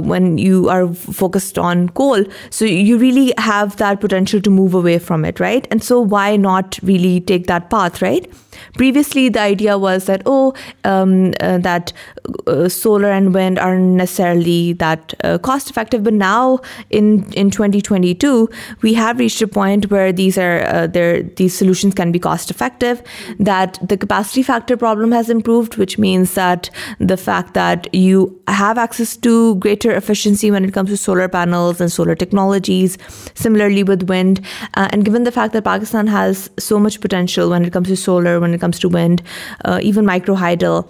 when 0.00 0.38
you 0.38 0.68
are 0.70 0.88
focused 1.12 1.58
on 1.58 1.88
coal. 1.90 2.24
So 2.50 2.64
you 2.64 2.98
really 2.98 3.32
have 3.38 3.76
that 3.76 4.00
potential 4.00 4.40
to 4.40 4.50
move 4.50 4.74
away 4.74 4.98
from 4.98 5.24
it, 5.24 5.40
right? 5.40 5.66
And 5.70 5.82
so 5.82 6.00
why 6.00 6.36
not 6.36 6.78
really 6.82 7.20
take 7.20 7.46
that 7.46 7.70
path, 7.70 8.02
right? 8.02 8.30
Previously, 8.74 9.28
the 9.28 9.40
idea 9.40 9.78
was 9.78 10.06
that, 10.06 10.22
oh, 10.26 10.52
um, 10.84 11.32
uh, 11.40 11.60
uh, 11.68 12.68
solar 12.68 13.08
and 13.08 13.32
wind 13.32 13.58
aren't 13.58 13.94
necessarily 13.94 14.72
that 14.74 15.14
uh, 15.22 15.38
cost 15.38 15.70
effective. 15.70 16.02
But 16.02 16.14
now 16.14 16.58
in 16.90 17.24
2022, 17.34 18.48
we 18.82 18.94
have 18.94 19.20
reached 19.20 19.40
a 19.42 19.46
point 19.46 19.90
where 19.90 20.12
these 20.12 20.34
solutions 20.34 21.94
can 21.94 22.10
be 22.10 22.18
cost 22.18 22.50
effective, 22.50 23.02
that 23.38 23.78
the 23.86 23.96
capacity 23.96 24.42
factor 24.42 24.76
problem 24.76 25.12
has 25.12 25.30
improved, 25.30 25.76
which 25.76 25.96
means 25.96 26.34
that 26.34 26.68
the 26.98 27.16
fact 27.16 27.54
that 27.54 27.92
you 27.94 28.40
have 28.48 28.76
access 28.76 29.16
to 29.18 29.54
greater 29.56 29.92
efficiency 29.92 30.50
when 30.50 30.64
it 30.64 30.72
comes 30.72 30.86
to 30.86 30.86
solar 30.98 31.28
panels 31.28 31.80
and 31.80 31.90
solar 31.90 32.14
technologies, 32.14 32.98
similarly 33.34 33.82
with 33.82 34.08
wind. 34.08 34.44
Uh, 34.74 34.88
and 34.90 35.04
given 35.04 35.24
the 35.24 35.32
fact 35.32 35.52
that 35.52 35.64
Pakistan 35.64 36.06
has 36.06 36.50
so 36.58 36.78
much 36.78 37.00
potential 37.00 37.50
when 37.50 37.64
it 37.64 37.72
comes 37.72 37.88
to 37.88 37.96
solar, 37.96 38.40
when 38.40 38.54
it 38.54 38.60
comes 38.60 38.78
to 38.80 38.88
wind, 38.88 39.22
uh, 39.64 39.80
even 39.82 40.04
microhydel, 40.04 40.88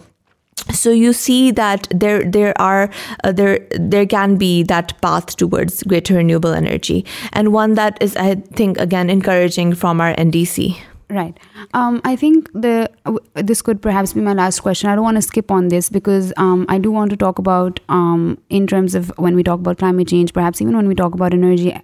so 0.75 0.91
you 0.91 1.13
see 1.13 1.53
that 1.53 1.87
uh, 1.95 3.33
there 3.33 4.07
can 4.07 4.37
be 4.37 4.63
that 4.65 5.01
path 5.01 5.37
towards 5.37 5.83
greater 5.85 6.15
renewable 6.15 6.53
energy, 6.53 7.07
and 7.33 7.53
one 7.53 7.75
that 7.75 7.97
is, 8.01 8.17
I 8.17 8.35
think, 8.35 8.77
again, 8.79 9.09
encouraging 9.09 9.75
from 9.75 10.01
our 10.01 10.15
NDC. 10.17 10.83
Right. 11.11 11.39
Um, 11.73 12.03
I 12.05 12.17
think 12.17 12.51
this 12.53 13.63
could 13.63 13.81
perhaps 13.81 14.13
be 14.13 14.21
my 14.21 14.35
last 14.35 14.61
question. 14.61 14.91
I 14.91 14.95
don't 14.95 15.05
want 15.05 15.17
to 15.17 15.23
skip 15.23 15.51
on 15.51 15.69
this 15.69 15.89
because 15.89 16.35
um, 16.37 16.67
I 16.69 16.77
do 16.77 16.91
want 16.93 17.11
to 17.11 17.17
talk 17.17 17.39
about 17.39 17.81
um, 17.89 18.37
in 18.51 18.67
terms 18.67 18.95
of 18.95 19.11
when 19.17 19.35
we 19.35 19.43
talk 19.43 19.61
about 19.61 19.79
climate 19.79 20.07
change, 20.07 20.35
perhaps 20.35 20.61
even 20.61 20.77
when 20.77 20.87
we 20.87 20.95
talk 20.95 21.15
about 21.15 21.33
energy 21.33 21.77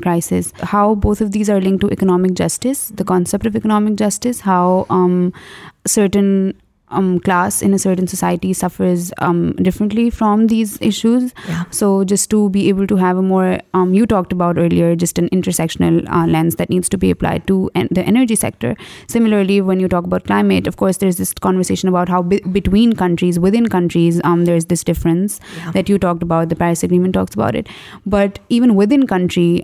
crisis, 0.00 0.52
how 0.58 0.94
both 0.94 1.20
of 1.20 1.32
these 1.32 1.50
are 1.50 1.60
linked 1.60 1.80
to 1.80 1.90
economic 1.90 2.34
justice, 2.34 2.88
the 2.94 3.04
concept 3.04 3.46
of 3.46 3.56
economic 3.56 3.96
justice, 3.96 4.40
how 4.40 4.86
certain 5.84 6.54
um, 6.92 7.20
class 7.20 7.62
in 7.62 7.72
a 7.72 7.78
certain 7.78 8.06
society 8.06 8.52
suffers 8.52 9.12
um, 9.18 9.52
differently 9.54 10.10
from 10.10 10.48
these 10.48 10.78
issues. 10.80 11.32
Yeah. 11.48 11.64
So 11.70 12.04
just 12.04 12.28
to 12.30 12.50
be 12.50 12.68
able 12.68 12.86
to 12.86 12.96
have 12.96 13.16
a 13.16 13.22
more, 13.22 13.60
um, 13.72 13.94
you 13.94 14.06
talked 14.06 14.32
about 14.32 14.58
earlier, 14.58 14.94
just 14.94 15.18
an 15.18 15.28
intersectional 15.30 16.06
uh, 16.08 16.26
lens 16.26 16.56
that 16.56 16.68
needs 16.68 16.90
to 16.90 16.98
be 16.98 17.10
applied 17.10 17.46
to 17.46 17.70
the 17.90 18.02
energy 18.02 18.34
sector. 18.34 18.76
Similarly, 19.08 19.60
when 19.60 19.80
you 19.80 19.88
talk 19.88 20.04
about 20.04 20.24
climate, 20.24 20.66
of 20.66 20.76
course, 20.76 20.98
there's 20.98 21.16
this 21.16 21.32
conversation 21.32 21.88
about 21.88 22.08
how 22.10 22.22
between 22.22 22.92
countries, 22.92 23.38
within 23.38 23.68
countries, 23.68 24.20
there's 24.24 24.66
this 24.66 24.84
difference 24.84 25.40
that 25.72 25.88
you 25.88 25.98
talked 25.98 26.22
about. 26.22 26.50
The 26.50 26.56
Paris 26.56 26.82
Agreement 26.82 27.14
talks 27.14 27.34
about 27.34 27.54
it. 27.54 27.68
But 28.04 28.38
even 28.50 28.74
within 28.74 29.06
country, 29.06 29.62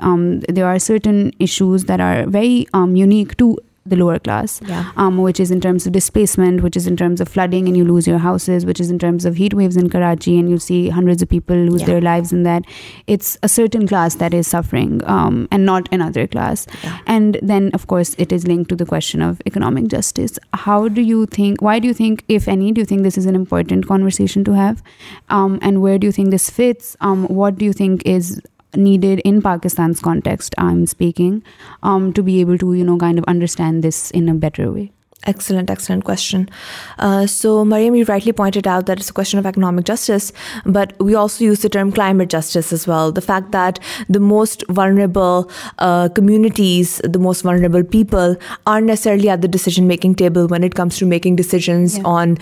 there 0.49 0.67
are 0.67 0.79
certain 0.79 1.33
issues 1.39 1.85
that 1.85 2.01
are 2.01 2.27
very 2.27 2.67
unique 2.93 3.37
to 3.39 3.57
the 3.91 3.97
lower 3.97 4.19
class, 4.19 4.61
um, 4.97 5.19
which 5.19 5.41
is 5.41 5.51
in 5.51 5.61
terms 5.61 5.87
of 5.87 5.93
displacement, 5.93 6.63
which 6.63 6.77
is 6.77 6.87
in 6.87 6.97
terms 6.97 7.21
of 7.21 7.29
flooding 7.29 7.67
and 7.69 7.77
you 7.77 7.85
lose 7.85 8.07
your 8.07 8.19
houses, 8.19 8.65
which 8.67 8.81
is 8.81 8.91
in 8.91 8.99
terms 8.99 9.25
of 9.25 9.37
heat 9.37 9.55
waves 9.55 9.77
in 9.77 9.89
Karachi 9.89 10.39
and 10.39 10.49
you 10.49 10.59
see 10.59 10.89
hundreds 10.89 11.23
of 11.23 11.29
people 11.29 11.57
lose 11.57 11.83
their 11.83 12.01
lives 12.01 12.33
in 12.33 12.43
that. 12.45 12.65
It's 13.07 13.37
a 13.43 13.49
certain 13.49 13.87
class 13.87 14.17
that 14.17 14.35
is 14.35 14.47
suffering 14.47 15.01
um, 15.05 15.49
and 15.51 15.65
not 15.65 15.89
another 15.93 16.27
class. 16.27 16.67
Yeah. 16.83 16.99
And 17.07 17.39
then, 17.43 17.71
of 17.75 17.87
course, 17.87 18.15
it 18.19 18.33
is 18.33 18.47
linked 18.47 18.69
to 18.71 18.77
the 18.77 18.87
question 18.87 19.23
of 19.23 19.41
economic 19.47 19.89
justice. 19.89 20.39
How 20.53 20.89
do 20.89 21.03
you 21.03 21.27
think, 21.27 21.63
why 21.63 21.79
do 21.79 21.89
you 21.89 21.95
think, 21.95 22.25
if 22.29 22.49
any, 22.49 22.73
do 22.73 22.81
you 22.83 22.87
think 22.87 23.03
this 23.03 23.19
is 23.19 23.27
an 23.27 23.35
important 23.35 23.87
conversation 23.89 24.45
to 24.45 24.53
have? 24.53 24.83
Um, 25.29 25.59
and 25.63 25.83
where 25.83 25.99
do 25.99 26.07
you 26.07 26.13
think 26.13 26.31
this 26.31 26.51
fits? 26.51 26.97
What 27.03 27.57
do 27.57 27.65
you 27.65 27.73
think 27.73 28.07
is 28.07 28.41
needed 28.77 29.21
in 29.25 29.41
Pakistan's 29.43 30.01
context, 30.01 30.55
I'm 30.59 30.87
speaking, 30.87 31.43
um, 31.83 32.13
to 32.13 32.23
be 32.23 32.41
able 32.41 32.59
to, 32.59 32.99
kind 32.99 33.19
of 33.19 33.25
understand 33.27 33.85
this 33.85 34.11
in 34.11 34.29
a 34.29 34.35
better 34.35 34.73
way. 34.73 34.87
Excellent 35.27 36.05
question. 36.05 36.49
Uh, 36.99 37.27
so 37.27 37.65
Mariam, 37.65 37.95
you 37.97 38.05
rightly 38.05 38.33
pointed 38.33 38.69
out 38.69 38.87
that 38.87 39.01
it's 39.01 39.11
a 39.11 39.13
question 39.13 39.39
of 39.39 39.47
economic 39.47 39.85
justice, 39.85 40.33
but 40.65 40.95
we 41.01 41.17
also 41.17 41.45
use 41.45 41.61
the 41.61 41.69
term 41.69 41.91
climate 41.91 42.29
justice 42.29 42.73
as 42.73 42.87
well. 42.87 43.11
The 43.11 43.21
fact 43.21 43.51
that 43.51 43.81
the 44.09 44.21
most 44.21 44.65
vulnerable 44.69 45.51
uh, 45.81 46.09
communities, 46.11 47.01
the 47.05 47.19
most 47.19 47.43
vulnerable 47.43 47.83
people 47.83 48.37
aren't 48.67 48.87
necessarily 48.87 49.29
at 49.29 49.43
the 49.43 49.49
decision-making 49.49 50.15
table 50.15 50.47
when 50.47 50.63
it 50.63 50.77
comes 50.77 50.97
to 50.99 51.07
making 51.07 51.35
decisions 51.35 51.99
on 52.05 52.37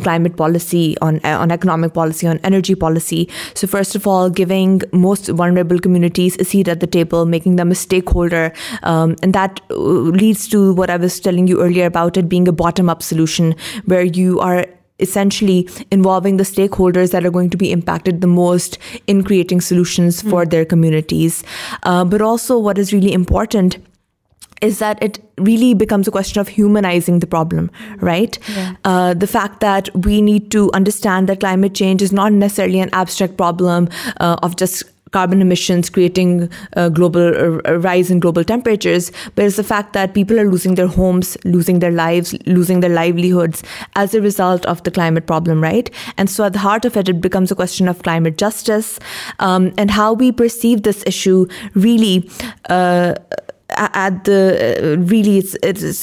climate 0.00 0.36
policy, 0.36 0.96
on 1.02 1.20
economic 1.24 1.94
policy, 1.94 2.28
on 2.28 2.38
energy 2.44 2.76
policy. 2.76 3.28
So 3.54 3.66
first 3.66 3.96
of 3.96 4.06
all, 4.06 4.30
giving 4.30 4.82
most 4.92 5.28
vulnerable 5.28 5.80
communities 5.80 6.38
a 6.38 6.44
seat 6.44 6.68
at 6.68 6.78
the 6.78 6.86
table, 6.86 7.26
making 7.26 7.56
them 7.56 7.72
a 7.72 7.74
stakeholder, 7.74 8.52
um, 8.84 9.16
and 9.20 9.34
that 9.34 9.60
uh, 9.70 9.76
leads 9.76 10.48
to 10.48 10.72
what 10.74 10.90
I 10.90 10.96
was 10.96 11.18
telling 11.20 11.48
you 11.48 11.60
earlier 11.60 11.86
about 11.86 12.08
being 12.28 12.46
a 12.46 12.52
bottom-up 12.52 13.02
solution 13.02 13.54
where 13.84 14.02
you 14.02 14.38
are 14.40 14.66
essentially 14.98 15.68
involving 15.90 16.36
the 16.36 16.44
stakeholders 16.44 17.10
that 17.12 17.24
are 17.24 17.30
going 17.30 17.48
to 17.48 17.56
be 17.56 17.72
impacted 17.72 18.20
the 18.20 18.26
most 18.26 18.76
in 19.06 19.22
creating 19.24 19.60
solutions 19.60 20.20
hmm. 20.20 20.28
for 20.28 20.44
their 20.44 20.64
communities. 20.64 21.42
Uh, 21.84 22.04
but 22.04 22.20
also 22.20 22.58
what 22.58 22.76
is 22.76 22.92
really 22.92 23.12
important 23.12 23.78
is 24.60 24.78
that 24.78 25.02
it 25.02 25.18
really 25.38 25.72
becomes 25.72 26.06
a 26.06 26.10
question 26.10 26.38
of 26.38 26.48
humanizing 26.48 27.20
the 27.20 27.26
problem, 27.26 27.70
hmm. 27.78 27.94
right? 28.04 28.38
Yeah. 28.50 28.74
Uh, 28.84 29.14
the 29.14 29.26
fact 29.26 29.60
that 29.60 29.88
we 29.96 30.20
need 30.20 30.50
to 30.50 30.70
understand 30.72 31.30
that 31.30 31.40
climate 31.40 31.74
change 31.74 32.02
is 32.02 32.12
not 32.12 32.34
necessarily 32.34 32.80
an 32.80 32.90
abstract 32.92 33.38
problem 33.38 33.88
uh, 34.18 34.36
of 34.42 34.56
just 34.56 34.78
carbon 35.10 35.42
emissions, 35.42 35.88
creating 35.90 36.44
uh, 36.76 36.88
a 36.94 37.04
uh, 37.04 37.58
rise 37.78 38.08
in 38.10 38.20
global 38.20 38.44
temperatures, 38.44 39.10
but 39.34 39.44
it's 39.44 39.56
the 39.56 39.64
fact 39.64 39.92
that 39.92 40.14
people 40.14 40.38
are 40.38 40.48
losing 40.48 40.76
their 40.76 40.86
homes, 40.86 41.36
losing 41.44 41.80
their 41.80 41.90
lives, 41.90 42.32
losing 42.46 42.78
their 42.80 42.90
livelihoods 42.90 43.64
as 43.96 44.14
a 44.14 44.20
result 44.20 44.64
of 44.66 44.80
the 44.84 44.90
climate 44.90 45.26
problem, 45.26 45.62
right? 45.62 45.88
And 46.16 46.28
so 46.30 46.44
at 46.44 46.52
the 46.52 46.58
heart 46.58 46.84
of 46.84 46.94
it, 46.96 47.08
it 47.08 47.20
becomes 47.20 47.50
a 47.50 47.54
question 47.54 47.88
of 47.88 48.02
climate 48.02 48.36
justice, 48.38 48.98
um, 49.38 49.72
and 49.76 49.90
how 49.90 50.12
we 50.12 50.32
perceive 50.32 50.82
this 50.82 51.02
issue 51.06 51.46
really 51.74 52.28
uh, 52.68 53.14
it's 53.76 54.28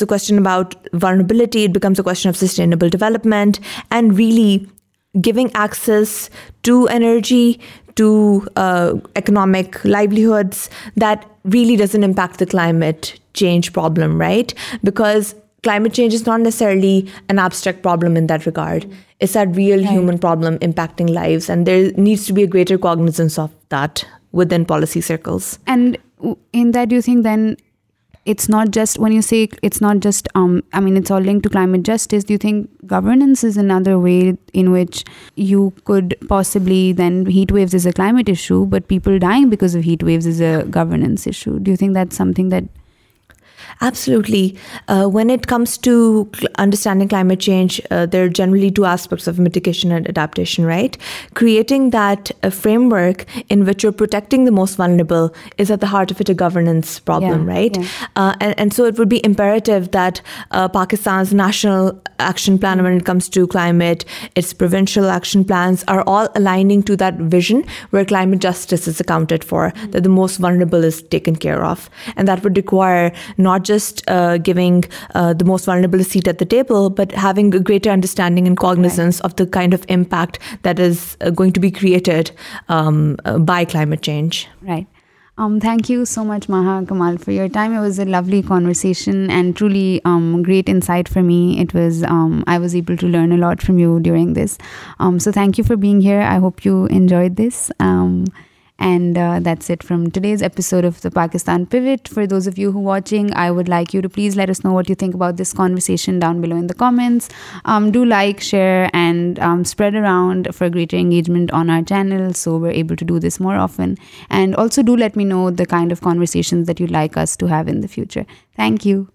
a 0.02 0.06
question 0.06 0.38
about 0.38 0.76
vulnerability. 0.94 1.66
It 1.66 1.74
becomes 1.74 2.00
a 2.00 2.04
question 2.04 2.30
of 2.30 2.38
sustainable 2.38 2.88
development 2.88 3.60
and 3.92 4.18
really 4.18 4.70
giving 5.28 5.52
access 5.54 6.30
to 6.64 6.88
energy 6.88 7.60
to 7.98 8.48
uh, 8.56 8.94
economic 9.16 9.84
livelihoods, 9.84 10.70
that 10.96 11.26
really 11.44 11.76
doesn't 11.76 12.04
impact 12.04 12.38
the 12.38 12.46
climate 12.46 13.20
change 13.34 13.74
problem, 13.74 14.22
right? 14.22 14.54
Because 14.84 15.36
climate 15.64 15.94
change 15.94 16.14
is 16.14 16.26
not 16.26 16.40
necessarily 16.42 17.10
an 17.28 17.40
abstract 17.40 17.82
problem 17.82 18.16
in 18.16 18.28
that 18.28 18.46
regard. 18.46 18.90
It's 19.20 19.36
a 19.36 19.48
real 19.48 19.84
human 19.84 20.20
problem 20.20 20.60
impacting 20.60 21.10
lives. 21.10 21.50
And 21.50 21.66
there 21.66 21.92
needs 21.94 22.28
to 22.28 22.34
be 22.34 22.44
a 22.44 22.48
greater 22.48 22.78
cognizance 22.78 23.38
of 23.40 23.52
that 23.70 24.08
within 24.32 24.64
policy 24.64 25.02
circles. 25.02 25.58
And 25.66 25.98
in 26.54 26.72
that, 26.72 26.90
do 26.90 26.96
you 26.96 27.02
think 27.02 27.24
then 27.24 27.56
it's 28.28 28.50
not 28.50 28.72
just, 28.72 29.00
when 29.00 29.14
you 29.14 29.22
say 29.22 29.48
it's 29.64 29.80
not 29.80 30.02
just, 30.02 30.28
um, 30.36 30.62
I 30.74 30.82
mean, 30.82 30.98
it's 30.98 31.10
all 31.10 31.22
linked 31.22 31.44
to 31.44 31.50
climate 31.50 31.84
justice, 31.84 32.26
do 32.26 32.34
you 32.34 32.38
think 32.38 32.68
governance 32.86 33.42
is 33.42 33.56
another 33.56 33.98
way 33.98 34.38
in 34.54 34.74
which 34.74 35.06
you 35.36 35.72
could 35.86 36.14
possibly, 36.28 36.92
then 36.92 37.26
heat 37.26 37.54
waves 37.54 37.74
is 37.74 37.86
a 37.86 37.94
climate 37.94 38.28
issue, 38.28 38.66
but 38.66 38.90
people 38.90 39.18
dying 39.18 39.50
because 39.50 39.76
of 39.76 39.86
heat 39.86 40.04
waves 40.04 40.26
is 40.26 40.42
a 40.42 40.66
governance 40.66 41.26
issue? 41.26 41.58
Do 41.58 41.72
you 41.72 41.78
think 41.78 41.94
that's 41.94 42.18
something 42.18 42.50
that 42.50 42.66
Absolutely. 43.82 44.58
Uh, 44.88 45.06
when 45.06 45.30
it 45.30 45.48
comes 45.48 45.78
to 45.80 46.30
understanding 46.56 47.08
climate 47.08 47.40
change, 47.40 47.82
uh, 47.92 48.06
there 48.06 48.26
are 48.26 48.30
generally 48.30 48.72
two 48.72 48.86
aspects 48.86 49.28
of 49.28 49.40
mitigation 49.40 49.92
and 49.92 50.08
adaptation, 50.08 50.66
right? 50.66 50.98
Creating 51.36 51.92
that 51.92 52.32
uh, 52.44 52.50
framework 52.50 53.26
in 53.50 53.66
which 53.66 53.84
you're 53.84 53.92
protecting 53.92 54.46
the 54.46 54.52
most 54.52 54.76
vulnerable 54.76 55.34
is 55.58 55.72
at 55.72 55.80
the 55.80 55.88
heart 55.88 56.12
of 56.12 56.20
it 56.20 56.30
a 56.30 56.34
governance 56.34 57.00
problem, 57.00 57.46
right? 57.46 57.78
Yeah. 57.78 58.36
And 58.40 58.74
so 58.74 58.86
it 58.86 58.98
would 58.98 59.10
be 59.10 59.24
imperative 59.26 59.92
that 59.92 60.22
Pakistan's 60.52 61.34
national 61.34 62.02
action 62.20 62.58
plan 62.58 62.82
when 62.84 62.94
it 62.94 63.06
comes 63.06 63.30
to 63.30 63.46
climate, 63.48 64.06
its 64.36 64.54
provincial 64.54 65.10
action 65.10 65.44
plans 65.46 65.84
are 65.88 66.04
all 66.08 66.28
aligning 66.36 66.82
to 66.84 66.98
that 66.98 67.16
vision 67.16 67.66
where 67.92 68.06
climate 68.06 68.40
justice 68.40 68.88
is 68.88 69.00
accounted 69.00 69.44
for, 69.44 69.72
that 69.90 70.04
the 70.04 70.10
most 70.10 70.38
vulnerable 70.38 70.84
is 70.84 71.02
taken 71.02 71.36
care 71.36 71.64
of. 71.64 71.90
And 72.06 72.28
that 72.28 72.44
would 72.44 72.58
require 72.58 73.14
not 73.50 73.70
just 73.72 74.04
uh, 74.18 74.38
giving 74.50 74.82
uh, 74.90 75.30
the 75.44 75.50
most 75.52 75.72
vulnerable 75.72 76.06
a 76.08 76.10
seat 76.16 76.32
at 76.34 76.44
the 76.44 76.50
table, 76.58 76.90
but 77.02 77.18
having 77.28 77.56
a 77.62 77.64
greater 77.72 77.96
understanding 77.96 78.52
and 78.52 78.62
cognizance 78.66 79.22
of 79.30 79.40
the 79.42 79.48
kind 79.56 79.80
of 79.80 79.88
impact 79.98 80.42
that 80.68 80.86
is 80.90 81.02
uh, 81.08 81.32
going 81.42 81.58
to 81.58 81.66
be 81.70 81.72
created 81.80 82.30
um, 82.78 83.02
by 83.50 83.64
climate 83.78 84.06
change. 84.12 84.44
Right. 84.70 84.88
Um, 85.44 85.60
thank 85.64 85.90
you 85.90 86.00
so 86.12 86.24
much, 86.30 86.46
Maha 86.52 86.78
Kamal, 86.92 87.18
for 87.26 87.32
your 87.40 87.48
time. 87.58 87.76
It 87.80 87.82
was 87.82 88.00
a 88.00 88.06
lovely 88.14 88.42
conversation 88.48 89.20
and 89.40 89.54
truly 89.60 89.86
um, 90.14 90.42
great 90.48 90.72
insight 90.74 91.12
for 91.16 91.22
me. 91.28 91.40
It 91.66 91.76
was 91.76 92.02
I 92.56 92.58
was 92.66 92.76
able 92.82 93.00
to 93.06 93.12
learn 93.18 93.38
a 93.38 93.40
lot 93.46 93.68
from 93.68 93.80
you 93.84 93.92
during 94.10 94.36
this. 94.40 94.58
So 95.24 95.38
thank 95.38 95.62
you 95.62 95.70
for 95.70 95.80
being 95.86 96.04
here. 96.10 96.20
I 96.34 96.42
hope 96.48 96.68
you 96.72 96.76
enjoyed 97.00 97.40
this. 97.46 97.66
And 98.80 99.18
uh, 99.18 99.40
that's 99.42 99.70
it 99.70 99.82
from 99.82 100.12
today's 100.12 100.42
episode 100.42 100.86
of 100.86 101.02
the 101.02 101.10
Pakistan 101.10 101.66
Pivot. 101.66 102.08
For 102.08 102.28
those 102.28 102.46
of 102.46 102.58
you 102.58 102.72
who 102.72 102.80
are 102.80 102.98
watching, 102.98 103.34
I 103.34 103.50
would 103.50 103.68
like 103.68 103.94
you 103.94 104.02
to 104.02 104.10
please 104.10 104.36
let 104.36 104.50
us 104.50 104.64
know 104.64 104.72
what 104.72 104.88
you 104.88 104.96
think 104.96 105.16
about 105.16 105.38
this 105.38 105.52
conversation 105.52 106.20
down 106.20 106.42
below 106.42 106.56
in 106.56 106.68
the 106.68 106.76
comments. 106.76 107.28
Um, 107.66 107.92
do 107.92 108.06
like, 108.06 108.40
share, 108.40 108.90
and 108.94 109.40
um, 109.40 109.66
spread 109.66 109.96
around 109.96 110.56
for 110.56 110.70
greater 110.70 110.98
engagement 110.98 111.50
on 111.52 111.70
our 111.70 111.82
channel, 111.82 112.34
so 112.34 112.58
we're 112.58 112.72
able 112.72 112.96
to 112.96 113.06
do 113.06 113.20
this 113.20 113.40
more 113.40 113.56
often. 113.56 113.98
And 114.30 114.56
also 114.56 114.84
do 114.84 114.96
let 114.96 115.16
me 115.16 115.26
know 115.26 115.50
the 115.50 115.66
kind 115.66 115.92
of 115.92 116.02
conversations 116.02 116.68
that 116.68 116.80
you'd 116.80 116.92
like 116.92 117.18
us 117.18 117.36
to 117.38 117.48
have 117.48 117.68
in 117.68 117.82
the 117.82 117.88
future. 117.88 118.26
Thank 118.56 118.86
you. 118.86 119.10